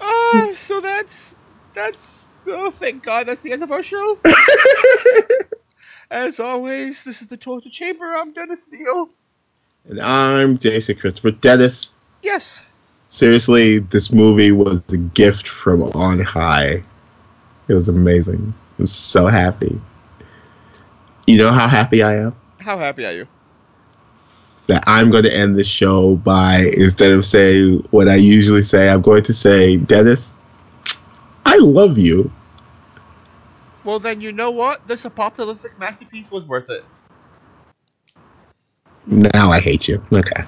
Uh, 0.00 0.52
so 0.52 0.80
that's, 0.80 1.34
that's, 1.74 2.26
oh, 2.46 2.70
thank 2.70 3.02
God 3.02 3.26
that's 3.28 3.42
the 3.42 3.52
end 3.52 3.62
of 3.62 3.70
our 3.72 3.82
show. 3.82 4.18
As 6.10 6.38
always, 6.40 7.02
this 7.04 7.22
is 7.22 7.28
the 7.28 7.36
Torture 7.36 7.70
Chamber. 7.70 8.04
I'm 8.14 8.32
Dennis 8.32 8.68
Neal. 8.70 9.08
and 9.88 10.00
I'm 10.00 10.58
Jason 10.58 10.96
Christopher 10.96 11.30
Dennis. 11.30 11.92
Yes. 12.22 12.62
Seriously, 13.08 13.78
this 13.78 14.12
movie 14.12 14.52
was 14.52 14.82
a 14.92 14.96
gift 14.96 15.48
from 15.48 15.82
on 15.82 16.20
high. 16.20 16.82
It 17.68 17.74
was 17.74 17.88
amazing. 17.88 18.54
I'm 18.78 18.86
so 18.86 19.26
happy. 19.26 19.80
You 21.26 21.38
know 21.38 21.52
how 21.52 21.68
happy 21.68 22.02
I 22.02 22.16
am? 22.16 22.34
How 22.60 22.76
happy 22.78 23.06
are 23.06 23.12
you? 23.12 23.26
That 24.66 24.84
I'm 24.86 25.10
going 25.10 25.24
to 25.24 25.34
end 25.34 25.56
the 25.56 25.64
show 25.64 26.16
by, 26.16 26.72
instead 26.76 27.12
of 27.12 27.26
saying 27.26 27.86
what 27.90 28.08
I 28.08 28.16
usually 28.16 28.62
say, 28.62 28.88
I'm 28.88 29.02
going 29.02 29.22
to 29.24 29.32
say, 29.32 29.76
Dennis, 29.76 30.34
I 31.44 31.56
love 31.58 31.98
you. 31.98 32.30
Well, 33.84 33.98
then 33.98 34.20
you 34.20 34.32
know 34.32 34.50
what? 34.50 34.86
This 34.88 35.04
apocalyptic 35.04 35.78
masterpiece 35.78 36.30
was 36.30 36.44
worth 36.44 36.70
it. 36.70 36.84
Now 39.06 39.52
I 39.52 39.60
hate 39.60 39.86
you. 39.86 40.02
Okay. 40.10 40.44